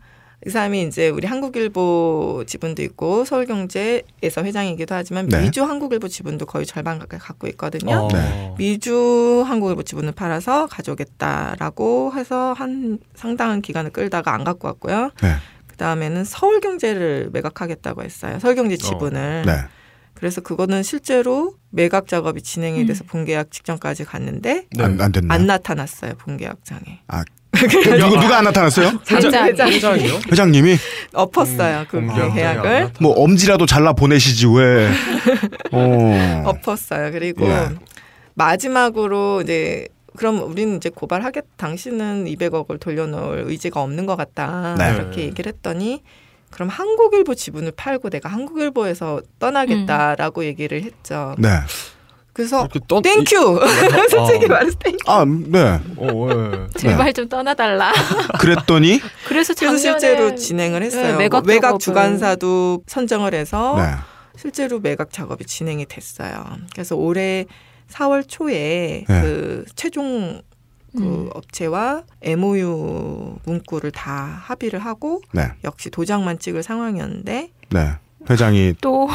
[0.46, 5.42] 이 사람이 이제 우리 한국일보 지분도 있고 서울경제에서 회장이기도 하지만 네.
[5.42, 7.92] 미주 한국일보 지분도 거의 절반 가까이 갖고 있거든요.
[7.92, 8.08] 어.
[8.12, 8.54] 네.
[8.56, 15.10] 미주 한국일보 지분을 팔아서 가져오겠다라고 해서 한 상당한 기간을 끌다가 안 갖고 왔고요.
[15.22, 15.34] 네.
[15.66, 18.38] 그 다음에는 서울경제를 매각하겠다고 했어요.
[18.38, 19.42] 서울경제 지분을.
[19.44, 19.52] 네.
[20.14, 23.06] 그래서 그거는 실제로 매각 작업이 진행이 돼서 음.
[23.06, 25.32] 본계약 직전까지 갔는데 안, 안 됐나요?
[25.32, 27.02] 안 나타났어요 본계약장에.
[27.06, 28.92] 아, 누구, 누가 안 나타났어요?
[29.10, 29.68] 회장, 회장.
[30.30, 30.76] 회장님이
[31.12, 32.00] 엎었어요 그
[32.34, 32.90] 계약을.
[33.00, 34.90] 뭐 엄지라도 잘라 보내시지 왜?
[35.72, 36.42] 어.
[36.46, 37.10] 엎었어요.
[37.10, 37.68] 그리고 예.
[38.34, 44.94] 마지막으로 이제 그럼 우리는 이제 고발하겠 당신은 200억을 돌려놓을 의지가 없는 것 같다 네.
[44.94, 46.02] 이렇게 얘기를 했더니
[46.50, 51.34] 그럼 한국일보 지분을 팔고 내가 한국일보에서 떠나겠다라고 얘기를 했죠.
[51.38, 51.48] 네.
[52.38, 52.68] 그래서
[53.02, 53.60] thank you
[54.10, 54.48] 솔직히 어.
[54.48, 54.98] 말해서 thank you.
[55.10, 55.80] 아, 네.
[56.76, 57.92] 제발 좀 떠나달라.
[58.38, 61.02] 그랬더니 그래서 그래서 작년에 실제로 진행을 했어요.
[61.02, 61.78] 네, 매각 뭐 작업을.
[61.80, 63.92] 주관사도 선정을 해서 네.
[64.36, 66.44] 실제로 매각 작업이 진행이 됐어요.
[66.72, 67.44] 그래서 올해
[67.90, 69.20] 4월 초에 네.
[69.20, 70.40] 그 최종
[70.96, 71.30] 그 음.
[71.34, 75.48] 업체와 MOU 문구를 다 합의를 하고 네.
[75.64, 77.92] 역시 도장만 찍을 상황이었는데 네.
[78.30, 79.08] 회장이 또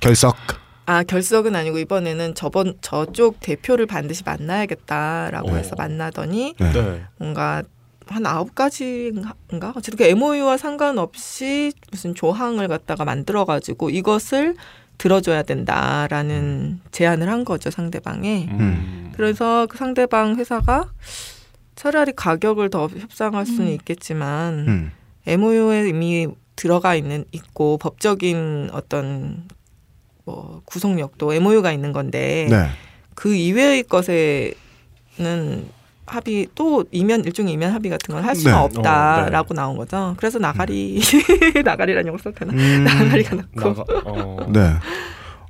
[0.00, 0.36] 결석.
[0.86, 7.04] 아 결석은 아니고 이번에는 저번 저쪽 대표를 반드시 만나야겠다라고 해서 만나더니 네.
[7.18, 7.62] 뭔가
[8.06, 9.34] 한 아홉 가지인가
[9.74, 14.54] 어쨌든 그 MOU와 상관없이 무슨 조항을 갖다가 만들어 가지고 이것을
[14.96, 18.46] 들어줘야 된다라는 제안을 한 거죠 상대방에.
[18.48, 19.12] 음.
[19.16, 20.92] 그래서 그 상대방 회사가
[21.74, 24.92] 차라리 가격을 더 협상할 수는 있겠지만 음.
[25.26, 29.48] MOU에 이미 들어가 있는 있고 법적인 어떤
[30.26, 32.66] 뭐 구속력도 MOU가 있는 건데 네.
[33.14, 34.54] 그 이외의 것에는
[36.04, 38.58] 합의 또 이면 일종의 이면 합의 같은 건 할 수는 네.
[38.60, 40.14] 없다라고 나온 거죠.
[40.18, 41.00] 그래서 나가리
[41.64, 42.52] 나가리라는 용어 써도 되나?
[42.52, 42.84] 음.
[42.84, 44.46] 나가리가 났고.
[44.52, 44.72] 네.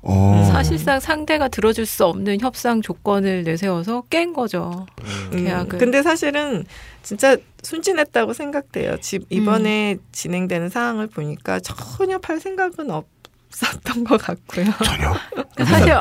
[0.02, 0.48] 어.
[0.52, 4.86] 사실상 상대가 들어줄 수 없는 협상 조건을 내세워서 깬 거죠.
[5.02, 5.78] 음, 계약을.
[5.78, 6.64] 근데 사실은
[7.02, 8.98] 진짜 순진했다고 생각돼요.
[9.00, 9.98] 집 이번에 음.
[10.12, 13.06] 진행되는 상황을 보니까 전혀 팔 생각은 없
[13.64, 14.66] 었던 것 같고요.
[14.84, 15.14] 전혀.
[15.64, 15.94] 사실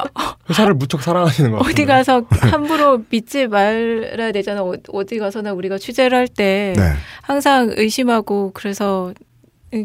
[0.50, 1.72] 회사를 무척 사랑하시는 것 같아요.
[1.72, 4.64] 어디 가서 함부로 믿지 말아야 되잖아.
[4.64, 6.94] 어- 어디 가서나 우리가 취재를 할때 네.
[7.22, 9.14] 항상 의심하고 그래서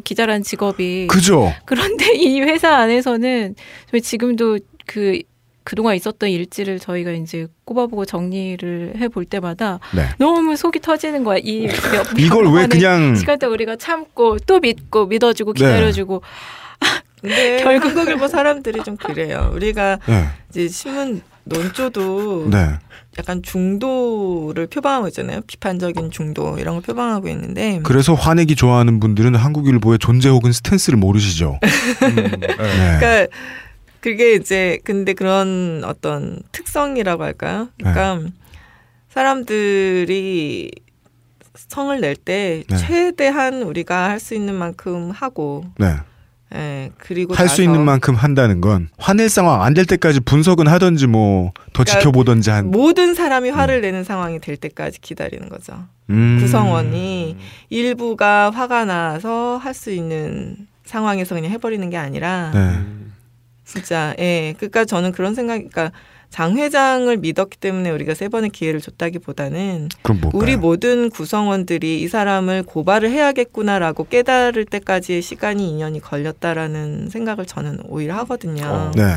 [0.05, 1.53] 기자란 직업이 그죠.
[1.65, 3.55] 그런데 이 회사 안에서는
[3.91, 5.21] 저희 지금도 그
[5.63, 10.07] 그동안 있었던 일지를 저희가 이제 꼽아보고 정리를 해볼 때마다 네.
[10.19, 11.39] 너무 속이 터지는 거야.
[11.43, 15.59] 이 몇, 이걸 왜 그냥- 시간대 우리가 참고 또 믿고 믿어주고 네.
[15.59, 16.23] 기다려주고
[17.21, 19.51] 근데 결국- 한국일보 사람들이 좀 그래요.
[19.55, 20.27] 우리가 네.
[20.51, 22.79] 이제 신문 논조도 네.
[23.19, 25.41] 약간 중도를 표방하고 있잖아요.
[25.47, 31.59] 비판적인 중도 이런 걸 표방하고 있는데 그래서 화내기 좋아하는 분들은 한국일보의 존재 혹은 스탠스를 모르시죠.
[32.01, 32.39] 네.
[32.39, 33.27] 그러니까
[34.01, 37.69] 그게 이제 근데 그런 어떤 특성이라고 할까요?
[37.79, 38.21] 그러니까
[39.11, 40.71] 사람들이
[41.69, 42.77] 성을 낼때 네.
[42.77, 45.97] 최대한 우리가 할 수 있는 만큼 하고 네.
[46.55, 51.07] 예, 그리고 할 수 있는 만큼 한다는 건 화낼 상황 안 될 때까지 분석은 하든지
[51.07, 55.75] 뭐더 그러니까 지켜보든지 한 모든 사람이 화를 내는 상황이 될 때까지 기다리는 거죠.
[56.11, 56.39] 음.
[56.41, 57.37] 구성원이
[57.69, 62.81] 일부가 화가 나서 할 수 있는 상황에서 그냥 해버리는 게 아니라 네.
[63.65, 65.93] 진짜 예 그러니까 저는 그런 생각 그러니까
[66.31, 69.89] 장 회장을 믿었기 때문에 우리가 세 번의 기회를 줬다기보다는?
[70.33, 78.15] 우리 모든 구성원들이 이 사람을 고발을 해야겠구나라고 깨달을 때까지의 시간이 2년이 걸렸다라는 생각을 저는 오히려
[78.19, 78.93] 하거든요.
[78.95, 79.17] 네.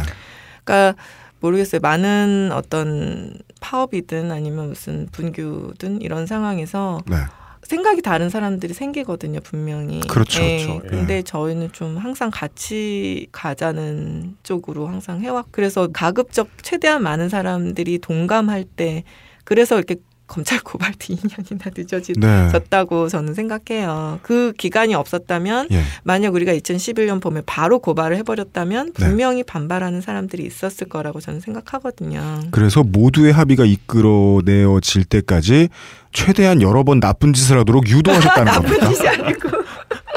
[0.63, 0.99] 그러니까
[1.39, 1.81] 모르겠어요.
[1.81, 7.17] 많은 어떤 파업이든 아니면 무슨 분규든 이런 상황에서 네.
[7.63, 10.01] 생각이 다른 사람들이 생기거든요, 분명히.
[10.01, 10.41] 그렇죠.
[10.43, 10.81] 예, 그렇죠.
[10.83, 10.87] 예.
[10.87, 15.45] 근데 저희는 좀 항상 같이 가자는 쪽으로 항상 해왔.
[15.51, 19.03] 그래서 가급적 최대한 많은 사람들이 동감할 때
[19.43, 19.95] 그래서 이렇게
[20.27, 24.19] 검찰 고발도 2년이나 늦어졌다고 저는 생각해요.
[24.23, 25.83] 그 기간이 없었다면 예.
[26.03, 29.05] 만약 우리가 2011년 봄에 바로 고발을 해버렸다면 네.
[29.05, 32.41] 분명히 반발하는 사람들이 있었을 거라고 저는 생각하거든요.
[32.51, 35.69] 그래서 모두의 합의가 이끌어내어질 때까지
[36.11, 38.77] 최대한 여러 번 나쁜 짓을 하도록 유도하셨다는 겁니다.
[38.77, 39.49] 나쁜 짓이 아니고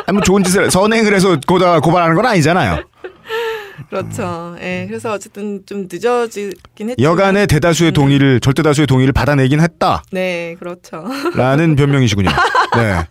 [0.07, 2.85] 아니 뭐 좋은 짓을 선행을 해서 고다 고발하는 건 아니잖아요.
[3.89, 4.57] 그렇죠.
[4.61, 10.57] 예, 그래서 어쨌든 좀 늦어지긴 했지만 여간의 대다수의 동의를 절대 다수의 동의를 받아내긴 했다라는 네,
[10.59, 11.05] 그렇죠.
[11.77, 12.31] 변명이시군요.
[12.77, 13.05] 네.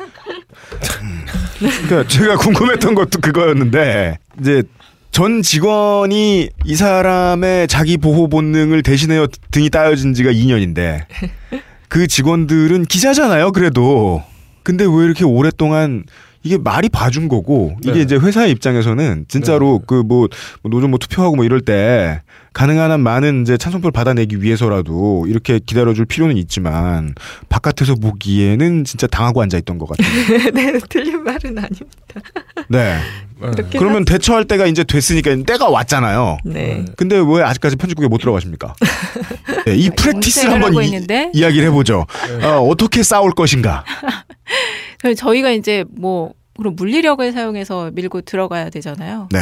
[1.02, 1.26] 음.
[1.60, 4.64] 그러니까 제가 궁금했던 것도 그거였는데 이제
[5.12, 11.06] 전 직원이 이 사람의 자기 보호 본능을 대신하여 등이 따여진 지가 2년인데
[11.88, 13.52] 그 직원들은 기자잖아요.
[13.54, 14.22] 그래도
[14.64, 16.04] 근데 왜 이렇게 오랫동안
[16.46, 18.02] 이게 말이 봐준 거고 이게 네.
[18.02, 20.30] 이제 회사의 입장에서는 진짜로 그뭐
[20.62, 22.22] 노조 뭐 투표하고 뭐 이럴 때
[22.54, 27.16] 가능한 한 많은 이제 찬성표를 받아내기 위해서라도 이렇게 기다려줄 필요는 있지만
[27.50, 30.52] 바깥에서 보기에는 진짜 당하고 앉아 있던 것 같아요.
[30.54, 32.22] 네, 틀린 말은 아닙니다.
[32.70, 33.00] 네.
[33.42, 36.38] 그렇긴 그러면 대처할 때가 이제 됐으니까 때가 왔잖아요.
[36.46, 36.86] 네.
[36.96, 38.76] 근데 왜 아직까지 편집국에 못 들어가십니까?
[39.66, 40.92] 네, 이 프랙티스를 한번 이?
[41.34, 42.06] 이야기를 해보죠.
[42.44, 43.84] 어, 어떻게 싸울 것인가?
[45.14, 49.28] 저희가 이제 뭐 그런 물리력을 사용해서 밀고 들어가야 되잖아요.
[49.32, 49.40] 네.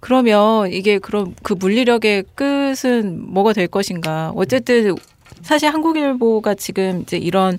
[0.00, 4.32] 그러면 이게 그럼 그 물리력의 끝은 뭐가 될 것인가?
[4.36, 4.94] 어쨌든
[5.42, 7.58] 사실 한국일보가 지금 이제 이런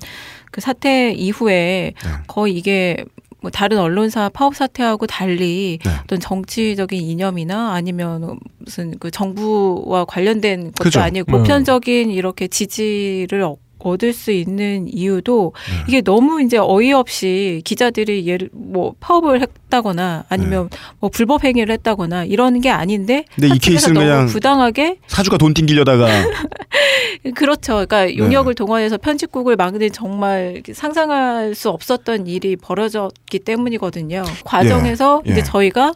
[0.51, 1.93] 그 사태 이후에
[2.27, 3.03] 거의 이게
[3.41, 10.83] 뭐 다른 언론사 파업 사태하고 달리 어떤 정치적인 이념이나 아니면 무슨 그 정부와 관련된 것도
[10.83, 10.99] 그죠.
[11.01, 11.39] 아니고 음.
[11.39, 15.83] 보편적인 이렇게 지지를 얻- 얻을 수 있는 이유도 네.
[15.87, 20.69] 이게 너무 이제 어이없이 기자들이 예를 뭐 파업을 했다거나 아니면
[20.99, 26.07] 뭐 불법 행위를 했다거나 이러는 게 아닌데 근데 이 케이스는 그냥 부당하게 사주가 돈 띵기려다가
[27.35, 27.73] 그렇죠.
[27.73, 28.17] 그러니까 네.
[28.17, 34.23] 용역을 동원해서 편집국을 막는 정말 상상할 수 없었던 일이 벌어졌기 때문이거든요.
[34.43, 35.31] 과정에서 예.
[35.31, 35.43] 이제 예.
[35.43, 35.93] 저희가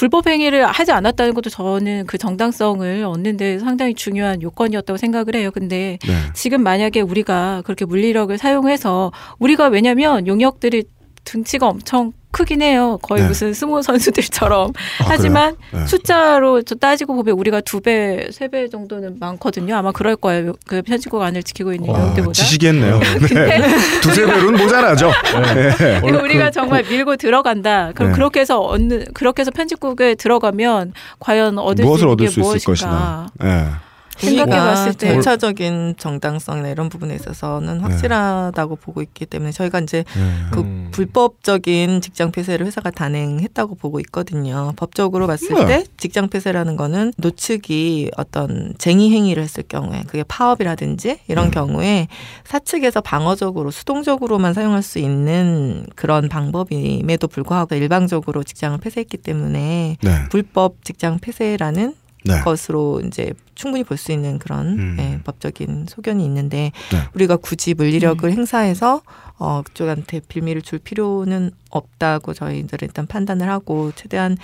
[0.00, 5.50] 불법 행위를 하지 않았다는 것도 저는 그 정당성을 얻는데 상당히 중요한 요건이었다고 생각을 해요.
[5.52, 6.14] 근데 네.
[6.32, 10.84] 지금 만약에 우리가 그렇게 물리력을 사용해서 우리가 왜냐면 용역들이
[11.24, 12.98] 등치가 엄청 크긴 해요.
[13.02, 13.28] 거의 네.
[13.28, 14.70] 무슨 스모 선수들처럼.
[15.00, 15.56] 아, 하지만?
[15.72, 15.86] 네.
[15.86, 19.76] 숫자로 저 따지고 보면 우리가 두 배, 세 배 정도는 많거든요.
[19.76, 20.52] 아마 그럴 거예요.
[20.66, 21.92] 그 편집국 안을 지키고 있는.
[22.32, 23.00] 지시겠네요.
[23.18, 23.68] 근데- 네.
[24.00, 25.10] 두세 배로는 모자라죠.
[25.54, 26.00] 네.
[26.00, 27.92] 그러니까 우리가 정말 밀고 들어간다.
[27.94, 28.14] 그럼 네.
[28.16, 32.78] 그렇게 해서 얻는 그렇게 해서 편집국에 들어가면 과연 얻을 무엇을 수 얻을 있는 수게 있을
[32.78, 33.26] 무엇인가?
[33.38, 33.80] 것이나.
[34.18, 34.26] 네.
[34.26, 40.04] 생각해봤을 때 절차적인 정당성이나 이런 부분에 있어서는 확실하다고 보고 있기 때문에 저희가 이제
[40.52, 44.72] 그 불법적인 직장 폐쇄를 회사가 단행했다고 보고 있거든요.
[44.76, 45.66] 법적으로 봤을 네.
[45.66, 52.08] 때 직장 폐쇄라는 거는 노측이 어떤 쟁의 행위를 했을 경우에 그게 파업이라든지 이런 경우에
[52.44, 60.28] 사측에서 방어적으로 수동적으로만 사용할 수 있는 그런 방법임에도 불구하고 일방적으로 직장을 폐쇄했기 때문에 네.
[60.30, 61.94] 불법 직장 폐쇄라는
[62.24, 62.40] 네.
[62.40, 64.96] 것으로 이제 충분히 볼 수 있는 그런 음.
[64.98, 66.98] 예, 법적인 소견이 있는데 네.
[67.14, 69.02] 우리가 굳이 물리력을 행사해서
[69.38, 74.36] 어, 그쪽한테 빌미를 줄 필요는 없다고 저희들은 일단 판단을 하고 최대한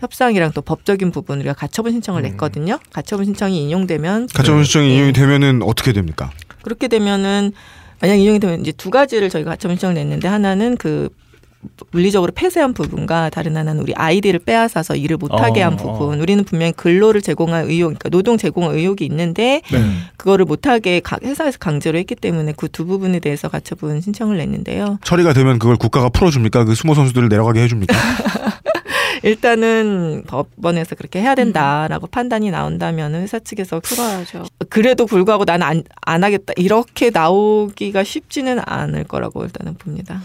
[0.00, 2.78] 협상이랑 또 법적인 부분 우리가 가처분 신청을 냈거든요.
[2.92, 6.30] 가처분 신청이 인용되면 가처분 신청이 인용이 되면은 어떻게 됩니까?
[6.62, 7.52] 그렇게 되면은
[8.00, 11.08] 만약 인용이 되면 이제 두 가지를 저희가 가처분 신청을 냈는데 하나는 그
[11.90, 16.20] 물리적으로 폐쇄한 부분과 다른 하나는 우리 아이디를 빼앗아서 일을 못하게 어, 한 부분.
[16.20, 19.84] 우리는 분명히 근로를 제공할 의욕, 그러니까 노동 제공 의욕이 있는데 네.
[20.16, 24.98] 그거를 못하게 가- 회사에서 강제로 했기 때문에 그 두 부분에 대해서 가처분 신청을 냈는데요.
[25.04, 26.64] 처리가 되면 그걸 국가가 풀어줍니까?
[26.64, 27.94] 그 수모 선수들을 내려가게 해줍니까?
[29.22, 34.44] 일단은 법원에서 그렇게 해야 된다라고 판단이 나온다면 회사 측에서 풀어야죠.
[34.68, 40.20] 그래도 불구하고 나는 안, 안 하겠다 이렇게 나오기가 쉽지는 않을 거라고 일단은 봅니다.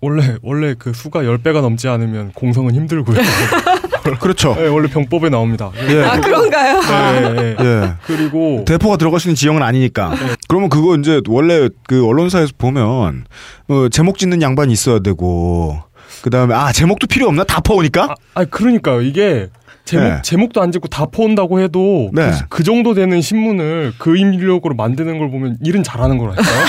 [0.00, 3.16] 원래 원래 그 수가 10배가 넘지 않으면 공성은 힘들고요.
[4.20, 4.54] 그렇죠.
[4.54, 5.72] 네, 원래 병법에 나옵니다.
[5.88, 6.04] 예.
[6.04, 6.80] 아, 그런가요?
[6.80, 7.56] 네, 네.
[7.58, 7.92] 예.
[8.06, 10.10] 그리고 대포가 들어갈 수 있는 지형은 아니니까.
[10.10, 10.36] 네.
[10.48, 13.24] 그러면 그거 이제 원래 그 언론사에서 보면
[13.68, 15.82] 어, 제목 짓는 양반이 있어야 되고
[16.22, 18.14] 그 다음에 아 제목도 필요 없나 다 퍼오니까.
[18.34, 19.00] 아, 그러니까요.
[19.00, 19.48] 이게
[19.86, 20.20] 제목 네.
[20.22, 22.30] 제목도 안 짓고 다 퍼온다고 해도 네.
[22.50, 26.64] 그, 그 정도 되는 신문을 그 인력으로 만드는 걸 보면 일은 잘하는 거라니까요.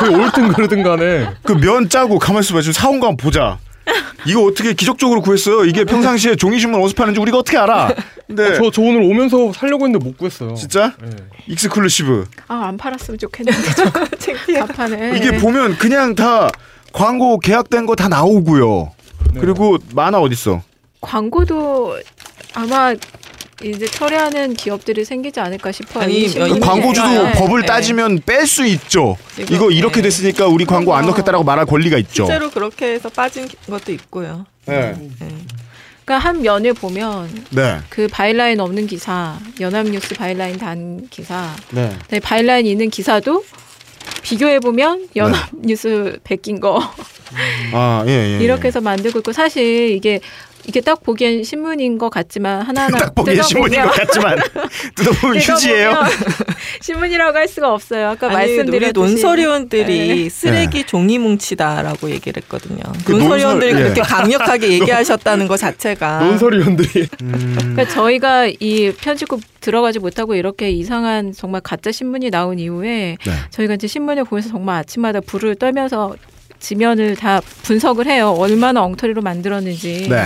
[0.00, 3.58] 그게 옳든 그러든 간에 그 면 짜고 가만 있어봐 지금 사온 거 한번 보자.
[4.26, 5.66] 이거 어떻게 기적적으로 구했어요?
[5.66, 7.92] 이게 평상시에 종이신문 어디서 파는지 우리가 어떻게 알아?
[8.26, 10.54] 근데 저, 저 오늘 오면서 살려고 했는데 못 구했어요.
[10.54, 10.94] 진짜?
[11.46, 12.24] exclusive.
[12.48, 14.06] 아 안 팔았으면 좋겠는데 저거
[14.66, 16.48] 가판에 이게 보면 그냥 다
[16.94, 18.92] 광고 계약된 거 다 나오고요.
[19.38, 20.62] 그리고 만화 어딨어?
[21.02, 21.98] 광고도
[22.54, 22.94] 아마
[23.62, 26.08] 이제 처리하는 기업들이 생기지 않을까 싶어요.
[26.08, 27.32] 이 신문이 그 광고주도 네.
[27.32, 27.66] 법을 네.
[27.66, 29.16] 따지면 뺄 수 있죠.
[29.38, 32.26] 이거- 이거 이렇게 됐으니까 우리 광고 안 넣겠다라고 말할 권리가 있죠.
[32.26, 34.44] 실제로 그렇게 해서 빠진 것도 있고요.
[34.66, 34.94] 네.
[36.04, 37.78] 그러니까 한 면을 보면 네.
[37.88, 41.90] 그 byline 없는 기사, 연합뉴스 byline 단 기사, 네.
[42.10, 43.44] 네, byline 있는 기사도
[44.22, 46.82] 비교해 보면 연합뉴스 베낀 거
[47.72, 48.44] 아, 예, 예.
[48.44, 50.20] 이렇게 해서 만들고 있고 사실 이게
[50.66, 54.38] 이게 딱 보기엔 신문인 것 같지만 하나하나 딱 보기엔 신문인 것 같지만
[54.96, 55.92] 뜯어보면 휴지예요.
[56.80, 58.08] 신문이라고 할 수가 없어요.
[58.10, 60.28] 아까 아니, 말씀드렸듯이 우리 논설위원들이 네.
[60.28, 62.80] 쓰레기 종이 뭉치다라고 얘기를 했거든요.
[63.04, 64.04] 그 논설위원들이 논설- 그렇게 예.
[64.04, 71.90] 강력하게 얘기하셨다는 것 자체가 논설위원들이 그러니까 저희가 이 편집국 들어가지 못하고 이렇게 이상한 정말 가짜
[71.92, 73.32] 신문이 나온 이후에 네.
[73.50, 76.14] 저희가 이제 신문을 보면서 정말 아침마다 불을 떨면서
[76.60, 78.34] 지면을 다 분석을 해요.
[78.38, 80.08] 얼마나 엉터리로 만들었는지.
[80.08, 80.16] 네.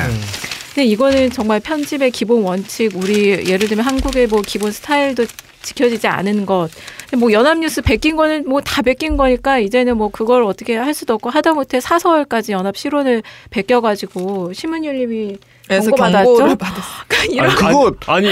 [0.74, 5.24] 근데 이거는 정말 편집의 기본 원칙, 우리 예를 들면 한국일보 기본 스타일도
[5.62, 6.68] 지켜지지 않은 것.
[7.16, 11.30] 뭐 연합뉴스 베낀 거는 뭐 다 베낀 거니까 이제는 뭐 그걸 어떻게 할 수도 없고
[11.30, 16.24] 하다못해 사설까지 연합 실론을 베껴가지고 신문윤립이 그래서 경고 받았죠.
[16.24, 16.82] 경고를 받았어.
[17.30, 18.30] 이런 그거 아니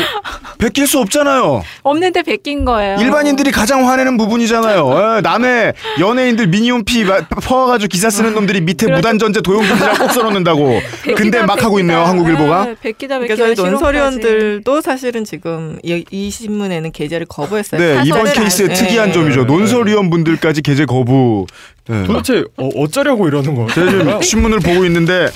[0.58, 1.62] 베낄 수 없잖아요.
[1.82, 2.96] 없는데 베낀 거예요.
[2.98, 5.16] 일반인들이 가장 화내는 부분이잖아요.
[5.18, 10.80] 에, 남의 연예인들 미니홈피 마- 퍼와가지고 기사 쓰는 놈들이 밑에 무단전제 도용금지라고 꼭 써놓는다고.
[11.16, 12.74] 근데 막 하고 있네요, 한국일보가.
[12.80, 13.70] 베끼다 그러니까 베끼다 저희 실론까지.
[13.72, 17.80] 논설위원들도 사실은 지금 이, 이 신문에는 게재를 거부했어요.
[17.80, 19.12] 네, 이번 안- 특이한 네.
[19.12, 19.44] 점이죠.
[19.44, 21.46] 논설위원 분들까지 게재 거부.
[21.88, 22.02] 네.
[22.04, 23.68] 도대체 어, 어쩌려고 이러는 거예요?
[23.68, 25.28] 제가 지금 신문을 보고 있는데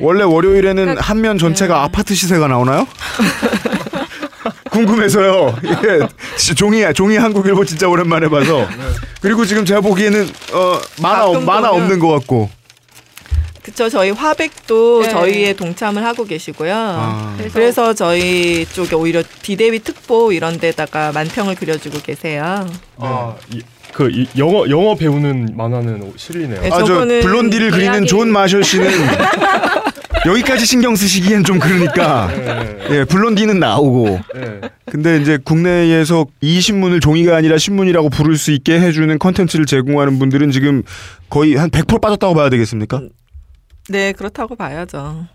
[0.00, 2.86] 원래 월요일에는 한면 전체가 아파트 시세가 나오나요?
[4.70, 5.54] 궁금해서요.
[5.64, 8.66] 예, 종이 종이 한국일보 진짜 오랜만에 봐서.
[9.20, 12.48] 그리고 지금 제가 보기에는 어 만화 만화 없는 것 같고.
[13.62, 15.08] 그쵸 저희 화백도 네.
[15.10, 16.74] 저희에 동참을 하고 계시고요.
[16.74, 17.34] 아.
[17.36, 22.66] 그래서- 그래서 저희 쪽에 오히려 비대위 특보 이런 데다가 만평을 그려주고 계세요.
[22.98, 23.60] 아, 이,
[23.92, 26.60] 그 이, 영어 영어 배우는 만화는 실리네요.
[26.60, 28.88] 네, 아 저 블론디를 그리는 존 마셜 씨는
[30.26, 32.28] 여기까지 신경 쓰시기엔 좀 그러니까.
[32.28, 32.76] 네.
[32.90, 34.20] 예, 블론디는 나오고.
[34.34, 34.60] 네.
[34.86, 40.50] 근데 이제 국내에서 이 신문을 종이가 아니라 신문이라고 부를 수 있게 해주는 컨텐츠를 제공하는 분들은
[40.52, 40.82] 지금
[41.28, 43.02] 거의 한 100% 빠졌다고 봐야 되겠습니까?
[43.88, 45.26] 네 그렇다고 봐야죠.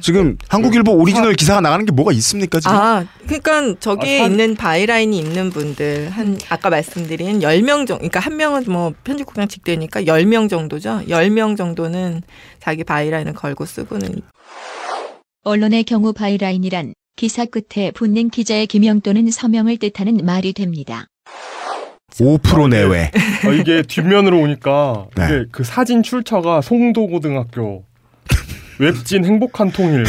[0.00, 2.76] 지금 한국일보 오리지널 기사가 나가는 게 뭐가 있습니까 지금?
[2.76, 8.20] 아, 그러니까 저기에 아, 산- 있는 byline이 있는 분들 한 아까 말씀드린 10명 정도 그러니까
[8.20, 11.02] 한 명은 뭐 편집국장 직대니까 10명 정도죠.
[11.08, 12.22] 10명 정도는
[12.60, 14.22] 자기 byline을 걸고 쓰고는
[15.44, 21.06] 언론의 경우 byline이란 기사 끝에 붙는 기자의 기명 또는 서명을 뜻하는 말이 됩니다.
[22.12, 23.10] 5% 내외.
[23.44, 25.24] 아, 이게 뒷면으로 오니까 네.
[25.24, 27.84] 이게 그 사진 출처가 송도고등학교
[28.78, 30.04] 웹진 행복한 통일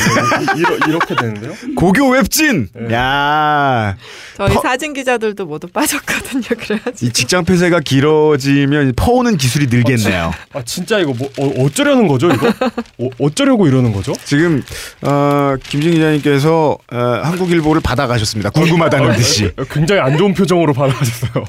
[0.58, 1.54] 이러, 이렇게 되는데요?
[1.76, 2.70] 고교 웹진.
[2.74, 2.96] 네.
[2.96, 3.96] 야,
[4.36, 6.44] 저희 퍼- 사진 기자들도 모두 빠졌거든요.
[6.58, 10.34] 그래가지고 이 직장 폐쇄가 길어지면 퍼오는 기술이 늘겠네요.
[10.54, 12.48] 아 진짜 이거 뭐 어, 어쩌려는 거죠 이거?
[13.00, 14.14] 어, 어쩌려고 이러는 거죠?
[14.26, 14.64] 지금
[15.02, 18.50] 어, 김진 기자님께서 어, 한국일보를 받아가셨습니다.
[18.52, 19.52] 궁금하다는 듯이.
[19.58, 21.44] 어, 굉장히 안 좋은 표정으로 받아가셨어요.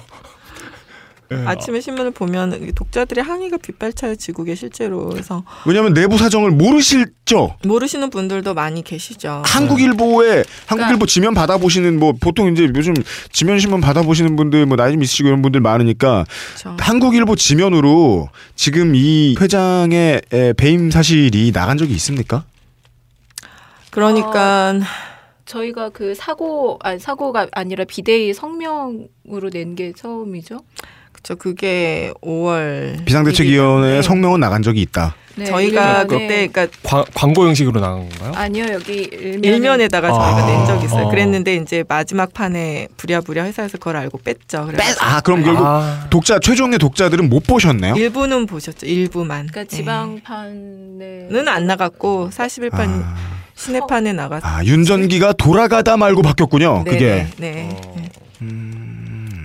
[1.30, 7.56] 네, 아침에 신문을 보면 독자들의 항의가 빗발차지고 계 실제로 그래서 왜냐하면 내부 사정을 모르실죠.
[7.64, 9.42] 모르시는 분들도 많이 계시죠.
[9.46, 12.94] 한국일보에 한국일보 지면 받아보시는 뭐 보통 이제 요즘
[13.32, 16.26] 지면 신문 받아보시는 분들 뭐 나이 좀 있으시고 이런 분들 많으니까
[16.58, 16.76] 그렇죠.
[16.78, 22.44] 한국일보 지면으로 지금 이 회장의 에, 배임 사실이 나간 적이 있습니까?
[23.90, 24.80] 그러니까
[25.46, 30.60] 저희가 그 사고 아니 사고가 아니라 비대위 성명으로 낸 게 처음이죠.
[31.24, 34.02] 그쵸 그게 5월 비상대책위원회의 네.
[34.02, 35.16] 성명은 나간 적이 있다.
[35.36, 38.32] 네, 저희가 그때 그러니까 과, 광고 형식으로 나간 건가요?
[38.36, 40.46] 아니요 여기 일면에, 일면에다가 저희가 아.
[40.46, 41.06] 낸 적이 있어요.
[41.06, 41.10] 아.
[41.10, 44.66] 그랬는데 이제 마지막 판에 부랴부랴 회사에서 그걸 알고 뺐죠.
[44.66, 47.96] 그래서 아 그럼 결국 아, 독자 최종의 독자들은 못 보셨네요.
[47.96, 48.86] 일부는 보셨죠.
[48.86, 49.48] 일부만.
[49.48, 53.16] 그러니까 지방판에 는안 나갔고 41판 아,
[53.54, 54.52] 시내판에 나갔어요.
[54.52, 56.82] 아, 윤전기가 돌아가다 말고 바뀌었군요.
[56.84, 57.26] 네, 그게.
[57.38, 57.50] 네.
[57.50, 57.68] 네.
[57.72, 57.94] 어.
[57.96, 58.10] 네.
[58.42, 58.83] 음,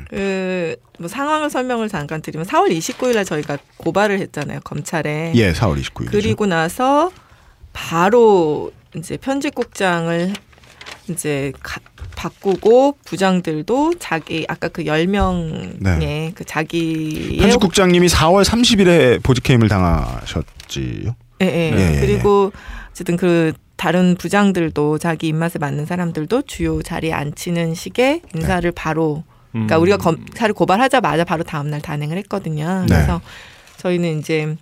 [0.09, 4.59] 그 뭐 상황을 설명을 잠깐 드리면 4월 29일 날 저희가 고발을 했잖아요.
[4.65, 5.31] 검찰에.
[5.35, 6.11] 예, 4월 29일.
[6.11, 7.09] 그리고 나서
[7.71, 10.33] 바로 이제 편집국장을
[11.09, 11.79] 이제 가-
[12.17, 16.31] 바꾸고 부장들도 자기 아까 그 10명의 네.
[16.35, 21.15] 그 자기의 편집국장님이 4월 30일에 보직해임을 당하셨지요.
[21.41, 21.71] 예, 예.
[21.77, 22.51] 예, 예, 그리고
[22.89, 29.77] 어쨌든 그 다른 부장들도 자기 입맛에 맞는 사람들도 주요 자리에 앉히는 식의 인사를 바로 그러니까
[29.77, 29.81] 음.
[29.81, 32.81] 우리가 검사를 고발하자마자 바로 다음 날 단행을 했거든요.
[32.81, 32.95] 네.
[32.95, 33.21] 그래서
[33.77, 34.55] 저희는 이제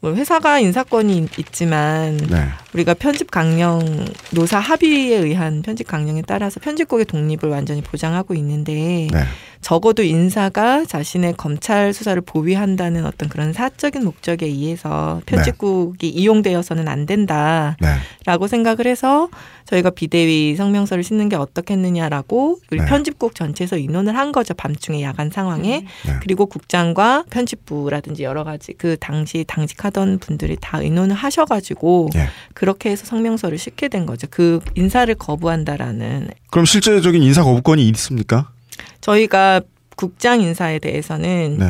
[0.00, 2.44] 뭐 회사가 인사권이 있- 있지만 네.
[2.72, 3.80] 우리가 편집 강령
[4.30, 9.24] 노사 합의에 의한 편집 강령에 따라서 편집국의 독립을 완전히 보장하고 있는데 네.
[9.60, 17.74] 적어도 인사가 자신의 검찰 수사를 보위한다는 어떤 그런 사적인 목적에 의해서 편집국이 이용되어서는 안 된다라고
[17.80, 18.48] 네.
[18.48, 19.28] 생각을 해서
[19.68, 22.86] 저희가 비대위 성명서를 싣는 게 어떻겠느냐라고 우리 네.
[22.86, 26.12] 편집국 전체에서 의논을 한 거죠 밤중에 야간 상황에 네.
[26.22, 32.28] 그리고 국장과 편집부라든지 여러 가지 그 당시 당직하던 분들이 다 의논을 하셔 가지고 예.
[32.54, 34.26] 그렇게 해서 성명서를 싣게 된 거죠.
[34.30, 38.50] 그 인사를 거부한다라는 그럼 실제적인 인사 거부권이 있습니까?
[39.00, 39.60] 저희가
[39.96, 41.66] 국장 인사에 대해서는 네.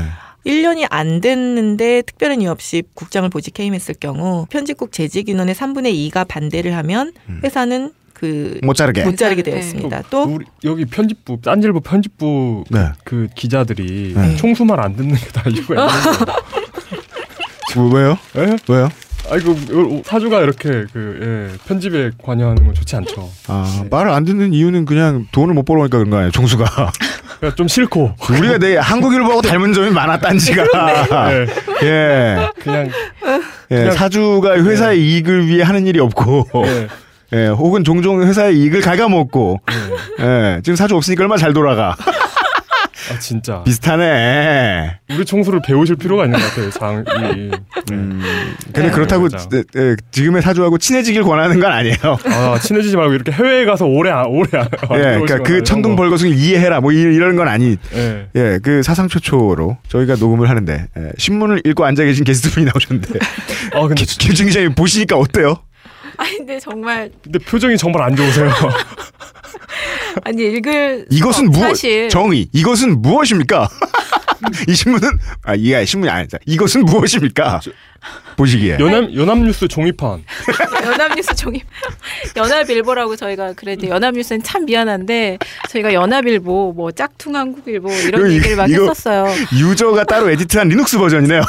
[0.49, 6.27] 1년이 안 됐는데 특별한 이유 없이 국장을 보직 해임했을 경우 편집국 재직 인원의 3분의 2가
[6.27, 7.13] 반대를 하면
[7.45, 9.05] 회사는 그못 자르게.
[9.05, 9.51] 못 자르게 네.
[9.53, 10.03] 되었습니다.
[10.11, 12.89] 또 우리 여기 편집부 딴질보 편집부 그, 네.
[13.05, 14.37] 그 기자들이 네.
[14.37, 15.27] 총수 말 안 듣는 게
[15.67, 15.87] 거예요.
[17.77, 18.19] 뭐, 왜요?
[18.37, 18.57] 예?
[18.69, 18.89] 왜요?
[19.31, 23.29] 아이고 사주가 이렇게 그 예, 편집에 관여하는 건 좋지 않죠.
[23.49, 26.65] 아 말을 안 듣는 이유는 그냥 돈을 못 벌어오니까 그런 거 아니에요 종수가?
[27.39, 28.15] 그러니까 좀 싫고.
[28.31, 30.65] 우리가 내 한국일보하고 닮은 점이 많아 딴지가.
[31.29, 31.47] 네.
[31.85, 32.49] 예.
[32.61, 32.91] 그냥
[33.71, 36.47] 예, 그냥- 사주가 회사의 이익을 위해 하는 일이 없고.
[36.67, 36.89] 예.
[37.35, 39.61] 예, 혹은 종종 회사의 이익을 갉아먹고.
[40.21, 41.95] 예, 지금 사주 없으니까 얼마나 잘 돌아가
[43.11, 46.71] 아 진짜 비슷하네 우리 총수를 배우실 필요가 있는 것 같아요.
[46.71, 47.51] 장이
[47.93, 48.23] 음,
[48.73, 49.29] 근데 네, 그렇다고.
[49.55, 51.97] 예, 예, 지금의 사주하고 친해지길 권하는 건 아니에요
[52.27, 55.93] 아 친해지지 말고 이렇게 해외에 가서 오래 안- 오래 안- 안 예, 그러니까 그 천둥
[55.93, 56.03] 거.
[56.03, 58.29] 벌거숭이 이해해라 뭐 이- 이런 건 아니 예.
[58.35, 63.19] 예, 그 사상 최초로 저희가 녹음을 하는데 예, 신문을 읽고 앉아 계신 게스트분이 나오셨는데
[63.75, 65.57] 아 근데 김충 기자님 보시니까 어때요?
[66.17, 68.51] 아니 근데 정말 근데 표정이 정말 안 좋으세요.
[70.25, 73.69] 아니 읽을 이것은 어, 무엇 사실 정의 이것은 무엇입니까?
[74.69, 75.09] 이 신문은
[75.43, 76.39] 아 이게 신문이 아니다.
[76.47, 77.61] 이것은 무엇입니까?
[78.37, 80.23] 보시기에 연합 연합뉴스 종이판.
[81.09, 81.63] 연합뉴스 종이
[82.37, 85.39] 연합일보라고 저희가 그랬는데 연합뉴스는 참 미안한데
[85.71, 89.27] 저희가 연합일보 뭐 짝퉁한국일보 이런 얘기를 막 이거 했었어요.
[89.59, 91.41] user가 따로 edit한 리눅스 버전이네요.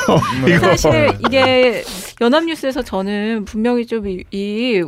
[0.48, 1.84] 이거 사실 이게
[2.22, 4.82] 연합뉴스에서 저는 분명히 좀 이,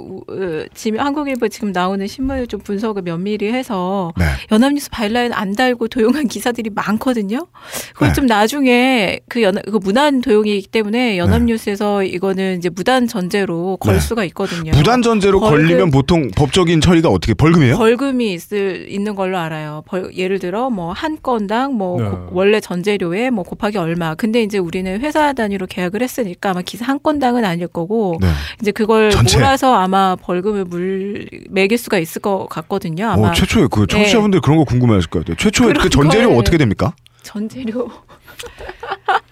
[0.74, 4.26] 지금 한국일보 지금 나오는 신문을 좀 분석을 면밀히 해서 네.
[4.52, 7.48] 연합뉴스 byline 안 달고 도용한 기사들이 많거든요.
[7.94, 8.14] 그걸 네.
[8.14, 14.00] 좀 나중에 그 연, 그 무단 도용이기 때문에 연합뉴스에서 이거는 이제 무단 전재로 걸 네.
[14.00, 14.61] 수가 있거든요.
[14.70, 17.78] 무단 전재로 벌금- 걸리면 보통 법적인 처리가 어떻게 벌금이에요?
[17.78, 19.84] 벌금이 있을 있는 걸로 알아요.
[19.88, 22.08] 벌, 예를 들어 뭐 한 건당 뭐 네.
[22.10, 24.14] 고- 원래 전재료에 뭐 곱하기 얼마.
[24.16, 28.28] 근데 이제 우리는 회사 단위로 계약을 했으니까 아마 기사 한 건당은 아닐 거고 네.
[28.62, 29.38] 이제 그걸 전체.
[29.38, 33.08] 몰아서 아마 벌금을 물 매길 수가 있을 것 같거든요.
[33.08, 33.88] 아마 어, 최초에 그 네.
[33.88, 35.36] 청취자분들 그런 거 궁금해하실 것 같아요.
[35.38, 36.94] 최초에 그 전재료 걸- 어떻게 됩니까?
[37.24, 37.90] 전재료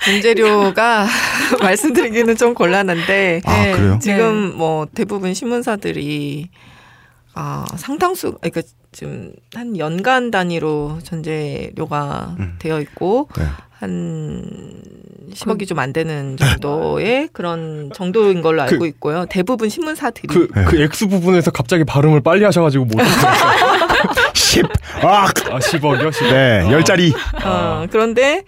[0.03, 1.07] 전재료가
[1.61, 3.71] 말씀드리기는 좀 곤란한데 아, 네.
[3.73, 3.99] 그래요?
[4.01, 6.49] 지금 뭐 대부분 신문사들이
[7.35, 12.55] 아 상당수 그러니까 지금 한 연간 단위로 전재료가 음.
[12.59, 13.45] 되어 있고 네.
[13.79, 14.43] 한
[15.33, 19.25] 10억이 좀 안 되는 정도의 그런 정도인 걸로 알고 그- 있고요.
[19.29, 23.87] 대부분 신문사들이 그그 X 부분에서 갑자기 발음을 빨리 하셔가지고 못 들었어요.
[24.33, 24.65] 10.
[25.03, 26.09] 아, 아 10억이요?
[26.09, 26.31] 10억.
[26.31, 27.13] 네, 열 짜리.
[27.45, 28.43] 어, 그런데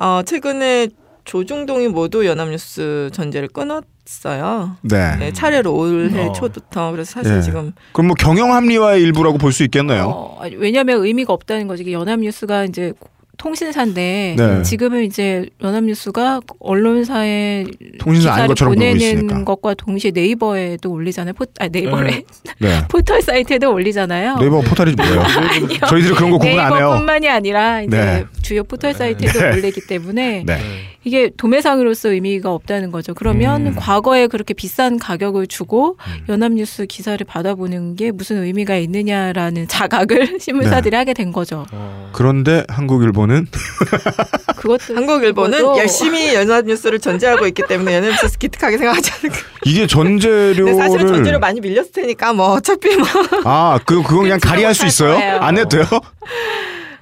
[0.00, 0.88] 어, 최근에
[1.24, 4.76] 조중동이 모두 연합뉴스 전제를 끊었어요.
[4.80, 5.16] 네.
[5.18, 6.32] 네, 차례로 올해 어.
[6.32, 7.42] 초부터 그래서 사실 예.
[7.42, 10.04] 지금 그럼 뭐 경영 합리화의 일부라고 볼 수 있겠네요.
[10.08, 11.92] 어, 왜냐하면 의미가 없다는 거지.
[11.92, 12.94] 연합뉴스가 이제
[13.40, 14.62] 통신사인데 네.
[14.62, 17.64] 지금은 이제 연합뉴스가 언론사에
[17.98, 19.44] 통신사 아닌 기사를 것처럼 보내는.
[19.46, 21.32] 것과 동시에 네이버에도 올리잖아요.
[21.32, 22.22] 포, 아 네이버래
[22.58, 22.82] 네.
[22.88, 24.36] 포털 사이트에도 올리잖아요.
[24.36, 25.20] 네이버 포털이 뭐예요?
[25.24, 25.78] 아니요.
[25.88, 26.88] 저희들이 그런 거 구분 안 해요.
[26.90, 28.24] 네이버뿐만이 아니라 이제 네.
[28.42, 29.52] 주요 포털 사이트에도 네.
[29.52, 30.58] 올리기 때문에 네.
[31.02, 33.14] 이게 도매상으로서 의미가 없다는 거죠.
[33.14, 33.74] 그러면 음.
[33.74, 35.96] 과거에 그렇게 비싼 가격을 주고
[36.28, 41.64] 연합뉴스 기사를 받아보는 게 무슨 의미가 있느냐라는 자각을 신문사들이 하게 된 거죠.
[42.12, 43.46] 그런데 한국일보 는
[44.56, 49.38] 그것도 한국일보는 그것도- 열심히 연합 뉴스를 전제하고 있기 때문에 연합 뉴스 기특하게 생각하지 않을까.
[49.64, 53.06] 이게 근데 사실은 전제료 전재료를 많이 밀렸을 테니까 뭐 어차피 뭐.
[53.44, 55.14] 아, 그 그건 그냥 가리할 수 있어요?
[55.14, 55.36] 거예요.
[55.38, 55.84] 안 해도 돼요?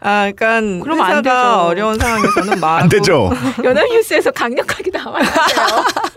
[0.01, 1.67] 아, 그러니까 그럼 안 회사가 되죠.
[1.67, 3.31] 어려운 상황에서는 막안 되죠.
[3.65, 5.67] 연합뉴스에서 강력하게 나와야 돼요.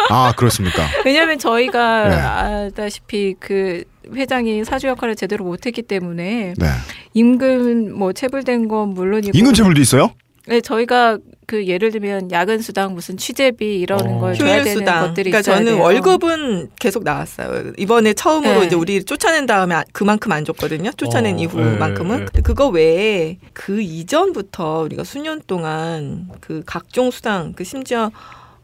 [0.10, 0.84] 아, 그렇습니까?
[1.06, 2.16] 왜냐하면 저희가 네.
[2.16, 3.84] 알다시피 그
[4.14, 6.66] 회장이 사주 역할을 제대로 못했기 때문에 네.
[7.14, 10.12] 임금 뭐 체불된 건 물론이고 임금 체불도 있어요?
[10.48, 14.20] 네, 저희가 그 예를 들면 야근 수당 무슨 취재비 이런 어.
[14.20, 15.08] 걸 줘야 되는 수당.
[15.08, 15.84] 것들이 그러니까 저는 돼요.
[15.84, 17.74] 월급은 계속 나왔어요.
[17.78, 18.66] 이번에 처음으로 네.
[18.66, 20.92] 이제 우리 쫓아낸 다음에 아- 그만큼 안 줬거든요.
[20.98, 22.10] 쫓아낸 어, 이후만큼은.
[22.12, 22.26] 네, 네.
[22.26, 28.10] 근데 그거 외에 그 이전부터 우리가 수년 동안 그 각종 수당, 그 심지어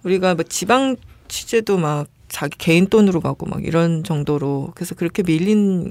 [0.03, 0.95] 우리가 뭐 지방
[1.27, 2.07] 취재도 막
[2.37, 5.87] 자기 개인 돈으로 가고 막 이런 정도로 그래서 그렇게 밀린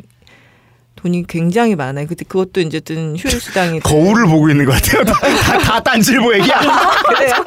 [0.94, 2.06] 돈이 굉장히 많아요.
[2.06, 5.02] 근데 그것도 이제 든 휴일 수당이 거울을 보고 있는 것 같아요.
[5.02, 6.60] 다, 다, 다 딴질보 얘기야.
[7.08, 7.44] 그래요.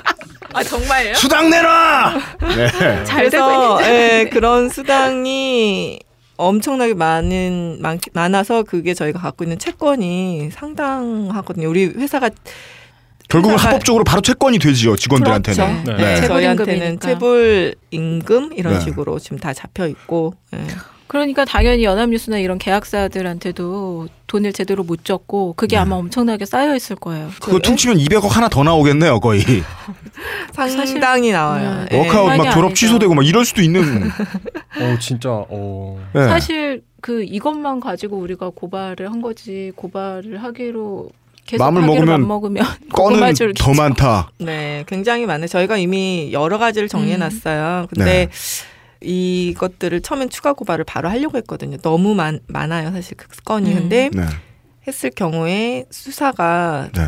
[0.52, 1.14] 아 정말요?
[1.14, 2.14] 수당 내놔!
[2.58, 3.04] 네.
[3.06, 4.20] 잘 되고 그래서 있는데.
[4.20, 6.02] 예, 그런 수당이
[6.36, 11.70] 엄청나게 많은 많, 많아서 그게 저희가 갖고 있는 채권이 상당하거든요.
[11.70, 12.32] 우리 회사가
[13.30, 15.84] 결국은 회사가- 합법적으로 바로 채권이 되지요, 직원들한테는.
[15.84, 15.98] 그렇죠.
[15.98, 16.04] 네.
[16.04, 17.00] 네, 채굴 저희한테는.
[17.00, 18.80] 채불 임금 이런 네.
[18.82, 20.66] 식으로 지금 다 잡혀 있고 예.
[21.08, 25.82] 그러니까 당연히 연합뉴스나 이런 계약사들한테도 돈을 제대로 못 줬고 그게 네.
[25.82, 27.30] 아마 엄청나게 쌓여 있을 거예요.
[27.42, 29.42] 그거 퉁치면 200억 하나 더 나오겠네요, 거의.
[30.54, 31.86] 상당히 나와요.
[31.90, 31.98] 네.
[31.98, 31.98] 예.
[31.98, 32.74] 워크아웃 막 졸업 아니죠.
[32.76, 33.82] 취소되고 막 이럴 수도 있는.
[34.80, 36.00] 어 진짜 어.
[36.14, 36.28] 네.
[36.28, 41.10] 사실 그 이것만 가지고 우리가 고발을 한 거지 고발을 하기로
[41.58, 44.32] 마음을 먹으면 맘 먹으면 꺼는 더 많다.
[44.39, 45.47] 네, 굉장히 많아요.
[45.47, 47.88] 저희가 이미 여러 가지를 정리해놨어요.
[47.89, 48.30] 근데
[49.02, 51.78] 이것들을 처음엔 추가 고발을 바로 하려고 했거든요.
[51.78, 53.72] 너무 많, 많아요, 사실 그 건이.
[53.72, 53.76] 음.
[53.76, 54.24] 근데 네.
[54.88, 57.02] 했을 경우에 수사가 네.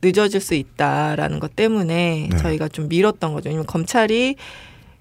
[0.00, 2.36] 늦어질 수 있다라는 것 때문에 네.
[2.38, 3.48] 저희가 좀 미뤘던 거죠.
[3.48, 4.36] 왜냐면 검찰이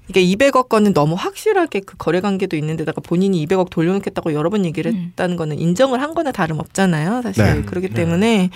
[0.10, 4.91] 이게 200억 건은 너무 확실하게 그 거래 관계도 있는데다가 본인이 200억 돌려놓겠다고 여러 번 얘기를
[4.91, 5.08] 음.
[5.10, 7.22] 했다는 거는 인정을 한 거나 다름 없잖아요.
[7.22, 7.43] 사실.
[7.43, 7.62] 네.
[7.64, 8.49] 그렇기 때문에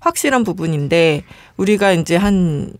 [0.00, 1.24] 확실한 부분인데
[1.56, 2.72] 우리가 이제 한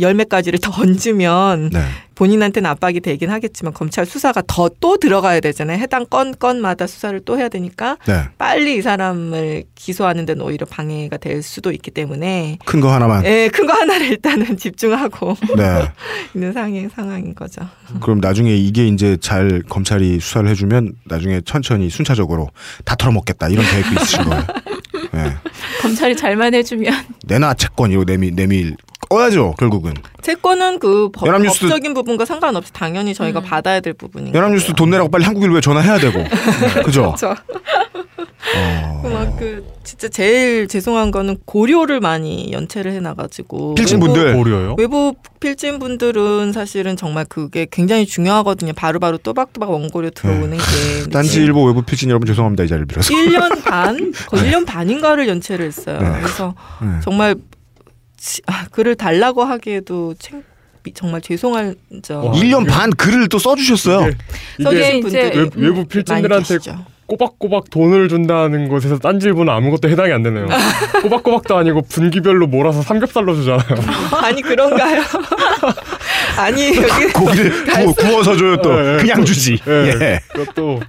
[0.00, 1.80] 열몇 가지를 더 얹으면 네.
[2.14, 5.78] 본인한테는 압박이 되긴 하겠지만 검찰 수사가 더 또 들어가야 되잖아요.
[5.78, 8.24] 해당 건 건마다 수사를 또 해야 되니까 네.
[8.38, 13.24] 빨리 이 사람을 기소하는 데는 오히려 방해가 될 수도 있기 때문에 큰 거 하나만.
[13.24, 15.90] 예, 큰거 하나를 일단은 집중하고 네.
[16.34, 17.62] 있는 상황, 상황인 거죠.
[18.00, 22.48] 그럼 나중에 이게 이제 잘 검찰이 수사를 해주면 나중에 천천히 순차적으로
[22.84, 24.44] 다 털어먹겠다 이런 계획도 있으신 거예요.
[25.12, 25.32] 네.
[25.82, 26.92] 검찰이 잘만 해주면
[27.26, 28.76] 내놔 채권 이거 내밀 내밀
[29.08, 29.94] 꺼야죠 결국은.
[30.22, 35.08] 채권은 그 법, 연합뉴스- 법적인 부분과 상관없이 당연히 저희가 받아야 될 부분인 연합뉴스 돈 내라고
[35.10, 36.24] 빨리 한국일보에 전화해야 되고.
[36.84, 37.14] 그죠?
[37.16, 37.34] 그렇죠.
[38.56, 39.00] 어.
[39.02, 44.34] 그막 그 진짜 제일 죄송한 거는 고려를 많이 연체를 해놔가지고 필진분들.
[44.34, 44.74] 고려요?
[44.78, 48.72] 외부 필진 분들은 사실은 정말 그게 굉장히 중요하거든요.
[48.72, 50.62] 바로바로 또박또박 원고료 들어오는 게
[51.02, 53.12] 근데 딴지일보 외부 필진 여러분 죄송합니다 이 자리를 빌어서.
[53.14, 55.98] 1년 반, 거의 1년 반인가를 연체를 했어요.
[56.00, 56.08] 네.
[56.20, 56.88] 그래서 네.
[57.02, 57.36] 정말
[58.70, 60.42] 글을 달라고 하기에도 챙,
[60.94, 64.10] 정말 죄송할 저 1년 반 글을 또 써주셨어요.
[64.62, 66.58] 써주신 이게 분들이 외, 외부 필진들한테.
[67.06, 70.48] 꼬박꼬박 돈을 준다는 곳에서 딴질보는 아무것도 해당이 안 되네요.
[71.02, 73.66] 꼬박꼬박도 아니고 분기별로 몰아서 삼겹살로 주잖아요.
[74.22, 75.02] 아니 그런가요?
[76.36, 78.96] 아니 여기 고기를 구워, 구워서 줘요 또 네.
[78.98, 79.58] 그냥 주지.
[79.64, 79.72] 네.
[80.00, 80.20] 예.
[80.28, 80.80] 그것도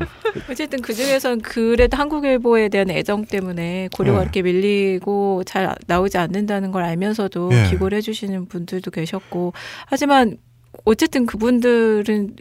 [0.50, 4.22] 어쨌든 그 중에선 그래도 한국일보에 대한 애정 때문에 고려가 네.
[4.24, 7.70] 이렇게 밀리고 잘 나오지 않는다는 걸 알면서도 네.
[7.70, 9.52] 기고를 해주시는 분들도 계셨고
[9.86, 10.38] 하지만
[10.84, 12.36] 어쨌든 그분들은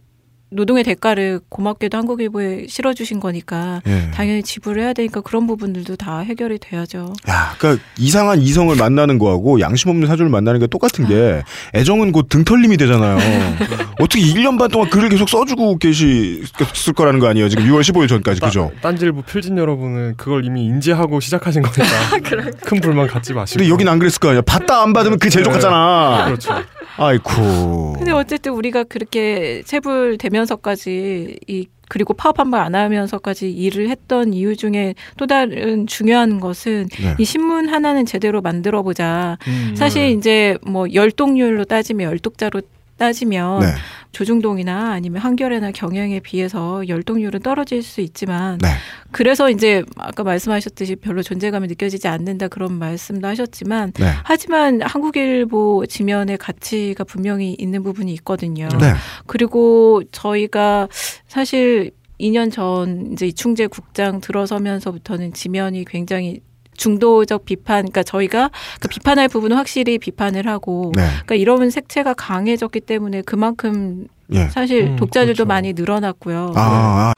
[0.52, 4.10] 노동의 대가를 고맙게도 한국일보에 실어주신 거니까 예.
[4.14, 7.14] 당연히 지불을 해야 되니까 그런 부분들도 다 해결이 돼야죠.
[7.30, 11.42] 야, 그러니까 이상한 이성을 만나는 거하고 양심 없는 사주를 만나는 게 똑같은 게
[11.74, 13.18] 애정은 곧 등털림이 되잖아요.
[14.00, 17.50] 어떻게 1년 반 동안 글을 계속 써주고 계셨을 거라는 거 아니에요?
[17.50, 18.72] 지금 6월 15일 전까지 그죠?
[18.82, 21.84] 딴질보 필진 여러분은 그걸 이미 인지하고 시작하신 거니까
[22.64, 23.60] 큰 불만 갖지 마시고.
[23.60, 24.42] 근데 여긴 안 그랬을 거 아니야?
[24.42, 25.50] 받다 안 받으면 그 제일 네.
[25.50, 26.26] 똑같잖아.
[26.26, 26.54] 그렇죠.
[26.98, 27.94] 아이쿠.
[27.98, 34.34] 근데 어쨌든 우리가 그렇게 체불 되면서까지 이 그리고 파업 한 번 안 하면서까지 일을 했던
[34.34, 37.16] 이유 중에 또 다른 중요한 것은 네.
[37.20, 39.38] 이 신문 하나는 제대로 만들어 보자.
[39.48, 39.76] 음.
[39.76, 42.62] 사실 이제 뭐 열독률로 따지면 열독자로
[42.98, 43.68] 따지면 네.
[44.12, 48.70] 조중동이나 아니면 한겨레나 경향에 비해서 열독률은 떨어질 수 있지만 네.
[49.12, 54.12] 그래서 이제 아까 말씀하셨듯이 별로 존재감이 느껴지지 않는다 그런 말씀도 하셨지만 네.
[54.24, 58.70] 하지만 한국일보 지면의 가치가 분명히 있는 부분이 있거든요.
[58.80, 58.94] 네.
[59.28, 60.88] 그리고 저희가
[61.28, 66.40] 사실 2년 전 이제 이충재 국장 들어서면서부터는 지면이 굉장히
[66.78, 71.04] 중도적 비판, 그러니까 저희가 그 비판할 부분은 확실히 비판을 하고, 네.
[71.08, 74.48] 그러니까 이런 색채가 강해졌기 때문에 그만큼 예.
[74.50, 75.48] 사실 음, 독자들도 그렇죠.
[75.48, 76.54] 많이 늘어났고요.
[76.56, 77.14] 아, 아,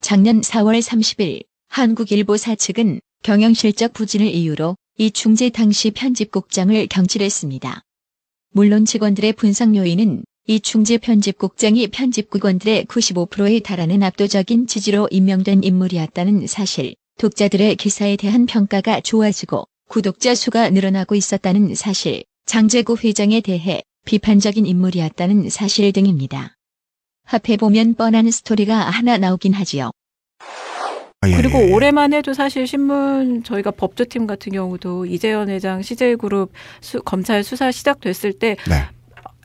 [0.00, 7.82] 작년 4월 30일 한국일보 사 측은 경영실적 부진을 이유로 이충재 당시 편집국장을 경질했습니다.
[8.52, 17.74] 물론 직원들의 분상 요인은 이충재 편집국장이 편집국원들의 95%에 달하는 압도적인 지지로 임명된 인물이었다는 사실, 독자들의
[17.76, 25.92] 기사에 대한 평가가 좋아지고 구독자 수가 늘어나고 있었다는 사실, 장재구 회장에 대해 비판적인 인물이었다는 사실
[25.92, 26.54] 등입니다.
[27.24, 29.90] 합해보면 뻔한 스토리가 하나 나오긴 하지요.
[31.20, 31.72] 아, 예, 그리고 예, 예.
[31.72, 38.32] 올해만 해도 사실 신문 저희가 법조팀 같은 경우도 이재현 회장 CJ그룹 수- 검찰 수사 시작됐을
[38.34, 38.84] 때 네.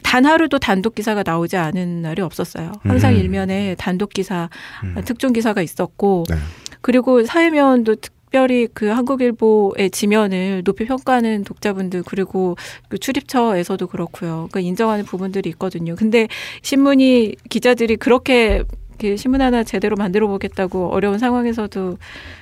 [0.03, 2.73] 단 하루도 단독 기사가 나오지 않은 날이 없었어요.
[2.83, 3.19] 항상 음.
[3.19, 4.49] 일면에 단독 기사,
[4.83, 5.01] 음.
[5.03, 6.35] 특종 기사가 있었고, 네.
[6.83, 12.57] 그리고 사회면도 특별히 그 한국일보의 지면을 높이 평가하는 독자분들 그리고
[12.89, 14.49] 그 출입처에서도 그렇고요.
[14.51, 15.95] 그 인정하는 부분들이 있거든요.
[15.95, 16.27] 근데
[16.61, 18.63] 신문이 기자들이 그렇게
[18.99, 21.97] 그 신문 하나 제대로 만들어 보겠다고 어려운 상황에서도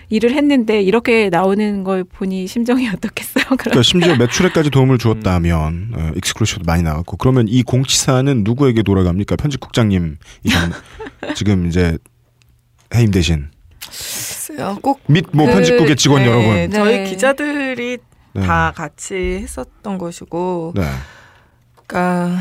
[0.09, 3.45] 일을 했는데 이렇게 나오는 걸 보니 심정이 어떻겠어요?
[3.45, 9.35] 그럼 그러니까 심지어 매출에까지 도움을 주었다면 어, 익스클루시브도 많이 나왔고 그러면 이 공치사는 누구에게 돌아갑니까?
[9.35, 10.17] 편집국장님
[11.35, 11.97] 지금 이제
[12.95, 13.49] 해임되신
[14.51, 14.77] 글쎄요.
[14.81, 16.71] 꼭및뭐 그- 편집국의 직원 네, 여러분.
[16.71, 17.03] 저희 네.
[17.05, 17.97] 기자들이
[18.33, 18.41] 네.
[18.45, 20.83] 다 같이 했었던 것이고, 네.
[21.85, 22.39] 그러니까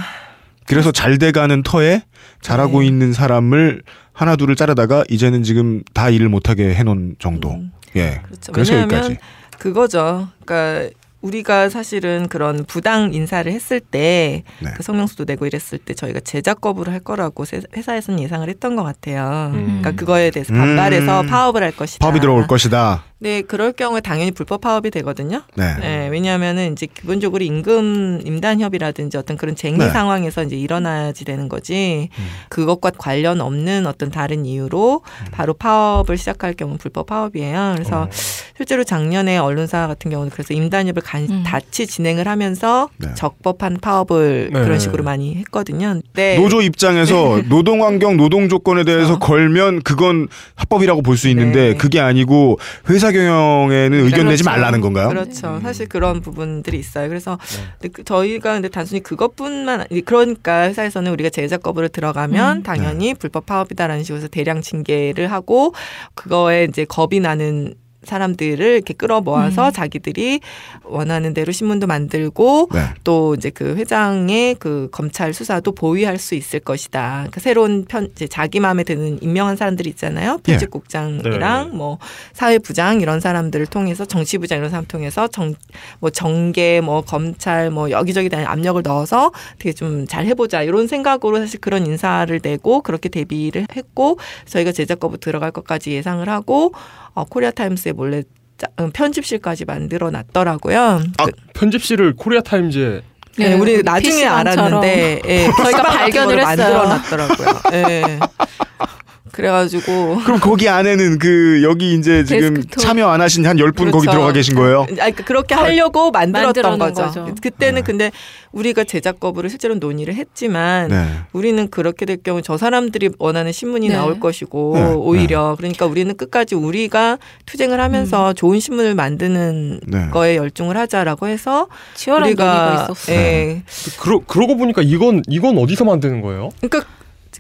[0.67, 2.03] 그래서 잘 돼가는 터에
[2.43, 2.87] 잘하고 네.
[2.87, 3.83] 있는 사람을
[4.13, 7.53] 하나 둘을 자르다가 이제는 지금 다 일을 못하게 해놓은 정도.
[7.55, 8.21] 음, 예.
[8.25, 8.53] 그렇죠.
[8.53, 9.19] 그래서 왜냐하면 여기까지.
[9.59, 10.29] 그거죠.
[10.45, 10.91] 그러니까
[11.23, 14.71] 우리가 사실은 그런 부당 인사를 했을 때, 네.
[14.77, 18.83] 그 성명서도 내고 이랬을 때 저희가 제작 거부를 할 거라고 세- 회사에서는 예상을 했던 것
[18.85, 19.51] 같아요.
[19.55, 19.65] 음.
[19.81, 21.27] 그러니까 그거에 대해서 반발해서 음.
[21.27, 22.03] 파업을 할 것이다.
[22.05, 23.05] 파업이 들어올 것이다.
[23.23, 25.43] 네, 그럴 경우에 당연히 불법 파업이 되거든요.
[25.55, 26.09] 네.
[26.11, 29.89] 왜냐하면은 이제 기본적으로 임금 임단협이라든지 어떤 그런 쟁의 네.
[29.91, 32.09] 상황에서 이제 일어나야지 되는 거지.
[32.19, 32.29] 음.
[32.49, 35.03] 그것과 관련 없는 어떤 다른 이유로
[35.33, 37.75] 바로 파업을 시작할 경우는 불법 파업이에요.
[37.77, 38.09] 그래서 어.
[38.57, 41.45] 실제로 작년에 언론사 같은 경우는 그래서 임단협을 간, 음.
[41.47, 43.09] 같이 진행을 하면서 네.
[43.15, 44.61] 적법한 파업을 네.
[44.63, 46.01] 그런 식으로 많이 했거든요.
[46.15, 46.37] 네.
[46.39, 52.59] 노조 입장에서 노동 환경, 노동 조건에 대해서 걸면 그건 합법이라고 볼 수 있는데 그게 아니고
[52.89, 54.45] 회사 경영에는 의견 내지 그렇죠.
[54.45, 55.09] 말라는 건가요?
[55.09, 55.61] 그렇죠.
[55.63, 57.09] 사실 그런 부분들이 있어요.
[57.09, 57.39] 그래서
[57.79, 62.63] 근데 그 저희가 근데 단순히 그것뿐만 그러니까 회사에서는 우리가 제작 거부를 들어가면 음.
[62.63, 65.75] 당연히 불법 파업이다라는 식으로 대량 징계를 하고
[66.15, 67.75] 그거에 이제 겁이 나는
[68.05, 69.73] 사람들을 이렇게 끌어 모아서 음.
[69.73, 70.41] 자기들이
[70.85, 72.81] 원하는 대로 신문도 만들고 네.
[73.05, 77.27] 또 이제 그 회장의 그 검찰 수사도 보위할 수 있을 것이다.
[77.31, 80.41] 그 새로운 편 이제 자기 마음에 드는 임명한 사람들이 있잖아요.
[80.49, 80.53] 예.
[80.53, 81.99] 편집국장이랑 뭐
[82.33, 85.55] 사회부장 이런 사람들을 통해서 정치부장 이런 사람 통해서 정
[86.01, 91.39] 뭐 정계 뭐 검찰 뭐 여기저기 다 압력을 넣어서 되게 좀 잘 해보자 이런 생각으로
[91.39, 96.73] 사실 그런 인사를 내고 그렇게 대비를 했고 저희가 제작 거부 들어갈 것까지 예상을 하고
[97.15, 98.23] 어, 코리아 타임스에 몰래
[98.59, 101.01] 짜- 음, 편집실까지 만들어 놨더라고요.
[101.25, 103.03] 그- 편집실을 코리아 타임즈에
[103.39, 104.59] 네, 우리 우리 나중에 PC방처럼.
[104.67, 106.79] 알았는데 예, 저희가 발견을 했어요.
[106.79, 107.49] 만들어 놨더라고요.
[107.73, 108.19] 예.
[109.33, 112.79] 그래가지고 그럼 거기 안에는 그 여기 이제 지금 데스크 쪽.
[112.83, 114.11] 참여 안 하신 한 열분 거기 그렇죠.
[114.19, 114.87] 들어가 계신 거예요?
[115.01, 117.03] 아니, 그- 그렇게 하려고 만들었던 거죠.
[117.03, 117.35] 거죠.
[117.41, 118.11] 그때는 근데
[118.53, 121.07] 우리가 제작 거부를 실제로 논의를 했지만 네.
[121.33, 123.95] 우리는 그렇게 될 경우 저 사람들이 원하는 신문이 네.
[123.95, 124.83] 나올 것이고 네.
[124.95, 130.09] 오히려 그러니까 우리는 끝까지 우리가 투쟁을 하면서 좋은 신문을 만드는 네.
[130.11, 133.17] 거에 열중을 하자라고 해서 치열한 논의가 있었어요.
[133.17, 133.63] 예.
[134.01, 136.51] 그러, 그러고 보니까 이건 이건 어디서 만드는 거예요?
[136.61, 136.89] 그러니까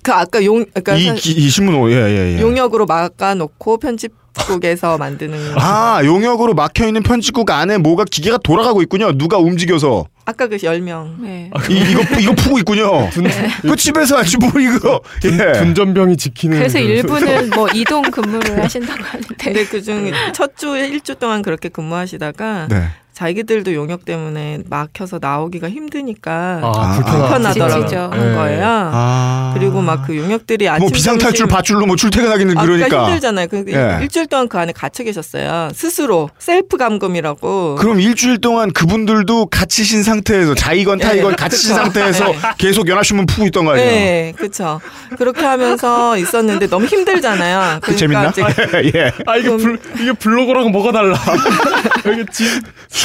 [0.02, 2.40] 그 아까 용 그러니까 이, 사- 기- 이 신문 오- 예, 예, 예.
[2.40, 9.12] 용역으로 막아놓고 편집국에서 만드는 아, 용역으로 막혀 있는 편집국 안에 뭐가 기계가 돌아가고 있군요.
[9.18, 10.06] 누가 움직여서.
[10.24, 11.20] 아까 그 10명.
[11.20, 11.50] 네.
[11.68, 13.10] 이, 이거 이거 푸고 있군요.
[13.62, 15.00] 그 집에서 하지 뭐 이거.
[15.24, 15.52] 예.
[15.58, 19.34] 분전병이 지키는 그래서 그- 일부는 뭐 이동 근무를 하신다고 하는데.
[19.38, 22.84] 근데 그중 첫 주에 일주 동안 그렇게 근무하시다가 네.
[23.20, 28.08] 자기들도 용역 때문에 막혀서 나오기가 힘드니까 아, 불편하- 불편하더라고 지치죠.
[28.10, 28.34] 한 네.
[28.34, 28.64] 거예요.
[28.66, 29.50] 아.
[29.54, 33.04] 그리고 막 그 용역들이 아침 뭐 비상 탈출 점심- 밧줄로 뭐 출퇴근하기는 아, 그러니까.
[33.04, 33.48] 힘들잖아요.
[33.48, 33.98] 그 예.
[34.00, 35.68] 일주일 동안 그 안에 갇혀 계셨어요.
[35.74, 37.74] 스스로 셀프 감금이라고.
[37.78, 41.74] 그럼 일주일 동안 그분들도 갇히신 상태에서 자의건 타의건 예, 갇히신.
[41.74, 42.38] 상태에서 예.
[42.56, 43.90] 계속 연합신문 푸고 있던 거 아니에요?
[43.90, 44.80] 네, 그렇죠.
[45.18, 47.80] 그렇게 하면서 있었는데 너무 힘들잖아요.
[47.82, 48.30] 그 재밌나?
[48.30, 48.42] 이제
[48.96, 49.12] 예.
[49.26, 51.18] 아 이게 블, 이게 블로거랑 뭐가 달라?
[52.10, 52.44] 이게 지,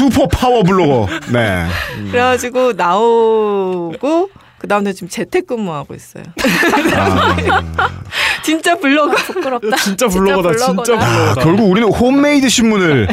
[0.10, 1.08] 슈퍼 파워 블로거.
[1.32, 1.66] 네.
[2.12, 4.30] 그래가지고 나오고
[4.66, 6.24] 그 다음에 지금 재택근무하고 있어요.
[8.44, 9.78] 진짜 블로거 부끄럽다.
[9.78, 10.58] 진짜 블로거다.
[10.58, 11.44] 진짜 아, 블로거다.
[11.44, 13.08] 결국 우리는 홈메이드 신문을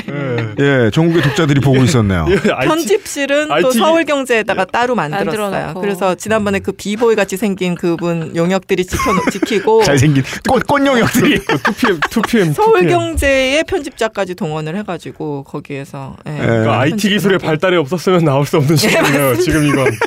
[0.59, 0.65] 예.
[0.87, 2.25] 예, 전국의 독자들이 보고 있었네요.
[2.31, 5.51] 예, 편집실은 또 서울경제에다가 따로 만들었어요.
[5.51, 5.81] 만들어놓고.
[5.83, 11.39] 그래서 지난번에 그 비보이 같이 생긴 그분 용역들이 지켜 지키고 잘생긴 꽃, 꽃 용역들이.
[11.39, 16.39] 2PM 2PM 서울경제의 편집자까지 동원을 해가지고 거기에서 예.
[16.41, 19.37] 그러니까 IT 기술의 발달이 없었으면 나올 수 없는 시간이에요.
[19.37, 19.91] 지금 이건.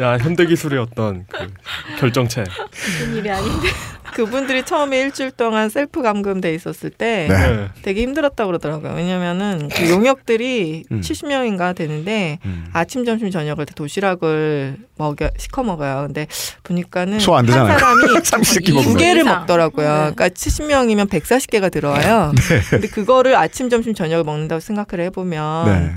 [0.00, 1.52] 야 현대 기술의 어떤 그
[1.98, 2.44] 결정체.
[2.70, 3.68] 무슨 일이 아닌데.
[4.14, 7.68] 그분들이 처음에 일주일 동안 셀프 감금돼 있었을 때 네.
[7.80, 8.92] 되게 힘들었다고 그러더라고요.
[8.92, 11.00] 왜냐면은 그 용역들이 음.
[11.00, 12.66] 70명인가 되는데 음.
[12.74, 16.04] 아침, 점심, 저녁을 다 도시락을 먹여 시커 먹어요.
[16.08, 16.26] 근데
[16.62, 17.78] 보니까는 한 되잖아요.
[17.78, 18.02] 사람이
[18.82, 18.94] 두.
[18.96, 19.24] 개를.
[19.24, 19.86] 먹더라고요.
[19.88, 19.98] 네.
[20.14, 22.32] 그러니까 70명이면 140개가 들어와요.
[22.50, 22.60] 네.
[22.68, 25.94] 근데 그거를 아침, 점심, 저녁을 먹는다고 생각을 해보면 네.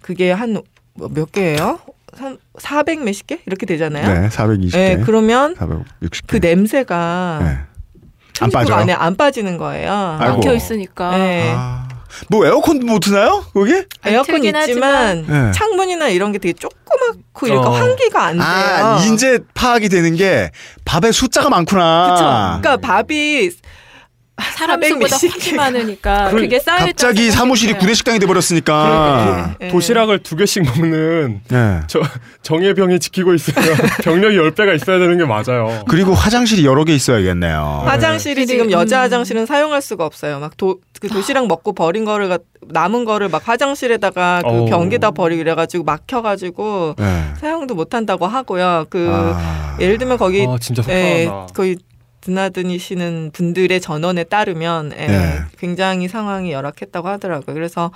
[0.00, 0.56] 그게 한
[0.94, 1.78] 몇 개예요?
[2.18, 4.22] 한400 몇십 개 이렇게 되잖아요.
[4.22, 4.72] 네, 420개.
[4.72, 6.26] 네, 그러면 460개.
[6.26, 7.58] 그 냄새가 네.
[8.40, 8.76] 안 빠져요?
[8.76, 10.16] 안에 안 빠지는 거예요.
[10.20, 11.16] 막혀 있으니까.
[11.16, 11.52] 네.
[11.56, 11.88] 아.
[12.30, 13.44] 뭐 에어컨 못 트나요?
[13.52, 13.72] 거기?
[14.04, 15.52] 에어컨 틀긴 있지만 네.
[15.52, 17.70] 창문이나 이런 게 되게 조그맣고 어.
[17.70, 18.46] 환기가 안 돼요.
[18.46, 20.50] 아, 이제 파악이 되는 게
[20.84, 22.10] 밥에 숫자가 많구나.
[22.10, 22.24] 그쵸.
[22.62, 23.50] 그러니까 밥이
[24.54, 25.56] 사람 400 수보다 훨씬 개.
[25.56, 29.56] 많으니까 그러니- 그게 쌓여 갑자기 사무실이 구내 식당이 돼 버렸으니까.
[29.58, 29.68] 네.
[29.68, 31.80] 도시락을 두 개씩 먹는 네.
[31.86, 32.00] 저
[32.42, 33.64] 정예병이 지키고 있으면
[34.04, 35.84] 병력이 열 배가 있어야 되는 게 맞아요.
[35.88, 37.82] 그리고 화장실이 여러 개 있어야겠네요.
[37.86, 39.02] 화장실이 근데, 지금 여자 음.
[39.04, 40.38] 화장실은 사용할 수가 없어요.
[40.40, 42.38] 막 도, 그 도시락 먹고 버린 거를 가-
[42.70, 44.66] 남은 거를 막 화장실에다가 그.
[44.66, 47.24] 변기다 버리고 이래 가지고 막혀 가지고 네.
[47.40, 48.86] 사용도 못 한다고 하고요.
[48.90, 49.76] 그 아.
[49.80, 51.52] 예를 들면 거기 아 진짜 예, 속상하다.
[51.54, 51.76] 거의
[52.28, 55.38] 드나드니시는 분들의 전원에 따르면 예, 네.
[55.58, 57.54] 굉장히 상황이 열악했다고 하더라고요.
[57.54, 57.90] 그래서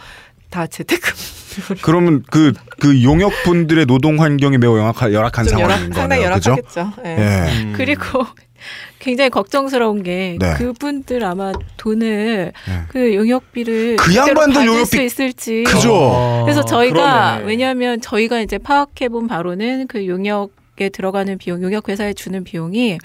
[0.51, 1.13] 다 재택근
[1.83, 5.95] 그러면 그, 그 용역분들의 노동 환경이 매우 열악한, 열악한 좀 상황인 열악, 거네요.
[5.95, 6.23] 상당히?
[6.25, 6.93] 열악하겠죠.
[7.05, 7.11] 예.
[7.19, 7.73] 예.
[7.77, 8.27] 그리고
[9.01, 10.55] 굉장히 걱정스러운 게 네.
[10.55, 12.53] 그분들 아마 돈을
[12.89, 16.43] 그 용역비를 그 받을 용역비- 수 있을지 그죠.
[16.45, 17.45] 그래서 저희가 그러네.
[17.45, 20.51] 왜냐하면 저희가 이제 파악해 본 바로는 그 용역
[20.83, 22.99] 에 들어가는 비용 용역 회사에 주는 비용이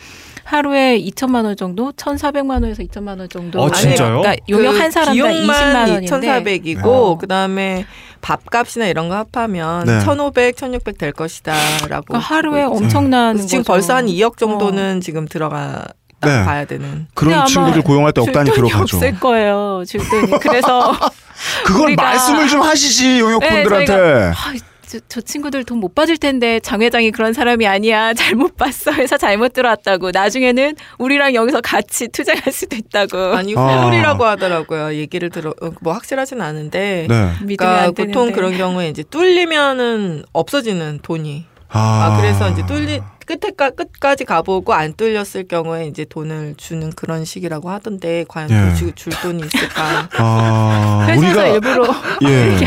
[0.44, 3.64] 하루에 2천만 원 정도, 1,400만 원에서 2천만 원 정도.
[3.64, 4.20] 아, 진짜요?
[4.22, 7.18] 그러니까 용역 그 한 사람당 20만 비용만 원인데 2,400이고 어.
[7.18, 7.86] 그다음에
[8.22, 10.00] 밥값이나 이런 거 합하면 네.
[10.00, 12.06] 1,500, 1,600 될 것이다라고.
[12.06, 12.64] 그러니까 하루에.
[12.64, 13.64] 엄청난 그래서 지금.
[13.66, 15.86] 벌써 한 2억 정도는 지금 들어가
[16.22, 16.44] 네.
[16.46, 17.08] 봐야 되는.
[17.14, 18.98] 그런 친구들 고용할 때 억 단위 줄 돈이 들어가죠.
[18.98, 19.84] 없을 거예요.
[19.88, 20.32] 줄 돈이.
[20.42, 20.94] 그래서
[21.66, 23.86] 그걸 말씀을 좀 하시지 네, 용역분들한테.
[23.86, 24.54] 저희가, 아,
[24.88, 28.14] 저, 저 친구들 돈 못 받을 텐데 장 회장이 그런 사람이 아니야.
[28.16, 28.92] 잘못 봤어.
[28.92, 30.10] 해서 잘못 들어왔다고.
[30.12, 33.36] 나중에는 우리랑 여기서 같이 투자할 수도 있다고.
[33.36, 33.82] 아니 아.
[33.84, 34.96] 후불이라고 하더라고요.
[34.96, 37.06] 얘기를 들어 어, 뭐 확실하진 않은데.
[37.10, 37.32] 네.
[37.38, 38.32] 그러니까 안 보통 되는데.
[38.34, 41.46] 그런 경우에 이제 뚫리면은 없어지는 돈이.
[41.70, 46.90] 아, 아, 그래서 이제 뚫리 끝에 까 끝까지 가보고 안 뚫렸을 경우에 이제 돈을 주는
[46.92, 48.70] 그런 식이라고 하던데 과연 예.
[48.72, 50.10] 그 줄, 줄 돈이 있을까?
[50.18, 51.86] 아, 회사에서 우리가 일부러
[52.26, 52.58] 예, 예.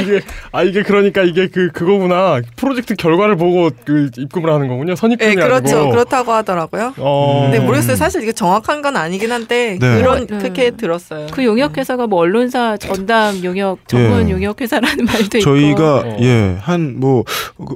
[0.00, 0.20] 이게
[0.52, 5.42] 아 이게 그러니까 이게 그 그거구나 프로젝트 결과를 보고 그 입금을 하는 거군요 선입금이 네,
[5.42, 5.76] 그렇죠.
[5.76, 6.94] 아니고 그렇다고 하더라고요.
[6.98, 7.42] 어.
[7.50, 7.96] 근데 모르겠어요.
[7.96, 9.98] 사실 이게 정확한 건 아니긴 한데 네.
[9.98, 10.38] 그런 네.
[10.38, 11.26] 그렇게 들었어요.
[11.32, 14.32] 그 용역 회사가 뭐 언론사 전담 용역 전문 예.
[14.32, 15.40] 용역 회사라는 말도 있고.
[15.40, 16.16] 저희가 어.
[16.20, 17.24] 예, 한 뭐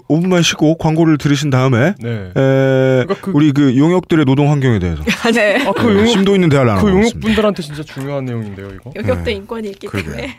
[0.09, 2.09] 5분만 쉬고 광고를 들으신 다음에 네.
[2.11, 5.03] 에, 그러니까 그- 우리 그 용역들의 노동 환경에 대해서
[5.35, 5.67] 네.
[5.67, 6.91] 아, 그 예, 용역 심도 있는 대화를 나눠 그.
[6.91, 8.93] 용역분들한테 진짜 중요한 내용인데요 이거.
[8.97, 9.33] 용역도 네.
[9.33, 10.13] 인권이 있기 그러게요.
[10.17, 10.39] 때문에.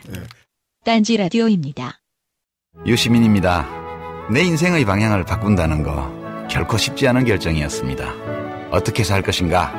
[0.84, 2.00] 딴지 라디오입니다.
[2.86, 3.66] 유시민입니다.
[4.30, 8.14] 내 인생의 방향을 바꾼다는 거 결코 쉽지 않은 결정이었습니다.
[8.70, 9.72] 어떻게 살 것인가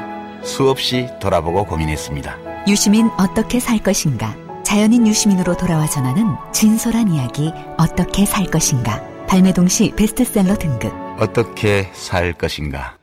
[0.44, 2.66] 수없이 돌아보고 고민했습니다.
[2.68, 4.36] 유시민 어떻게 살 것인가?
[4.64, 9.02] 자연인 유시민으로 돌아와 전하는 진솔한 이야기 어떻게 살 것인가?
[9.28, 10.92] 발매 동시 베스트셀러 등급.
[11.22, 12.98] 어떻게 살 것인가.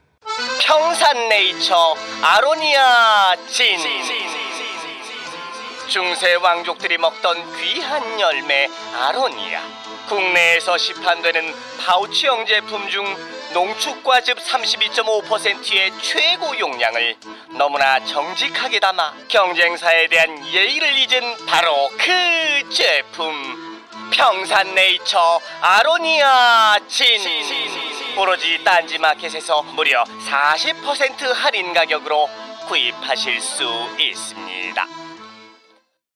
[0.60, 3.78] 평산네이처 아로니아 진.
[5.86, 8.66] 중세 왕족들이 먹던 귀한 열매
[9.00, 9.62] 아로니아.
[10.08, 13.06] 국내에서 시판되는 파우치형 제품 중
[13.54, 17.14] 농축과즙 32.5%의 최고 용량을
[17.56, 23.67] 너무나 정직하게 담아 경쟁사에 대한 예의를 잊은 바로 그 제품
[24.10, 27.06] 평산네이처 아로니아 진
[28.16, 32.28] 오로지 딴지마켓에서 무려 40% 할인 가격으로
[32.68, 33.64] 구입하실 수
[33.98, 35.07] 있습니다.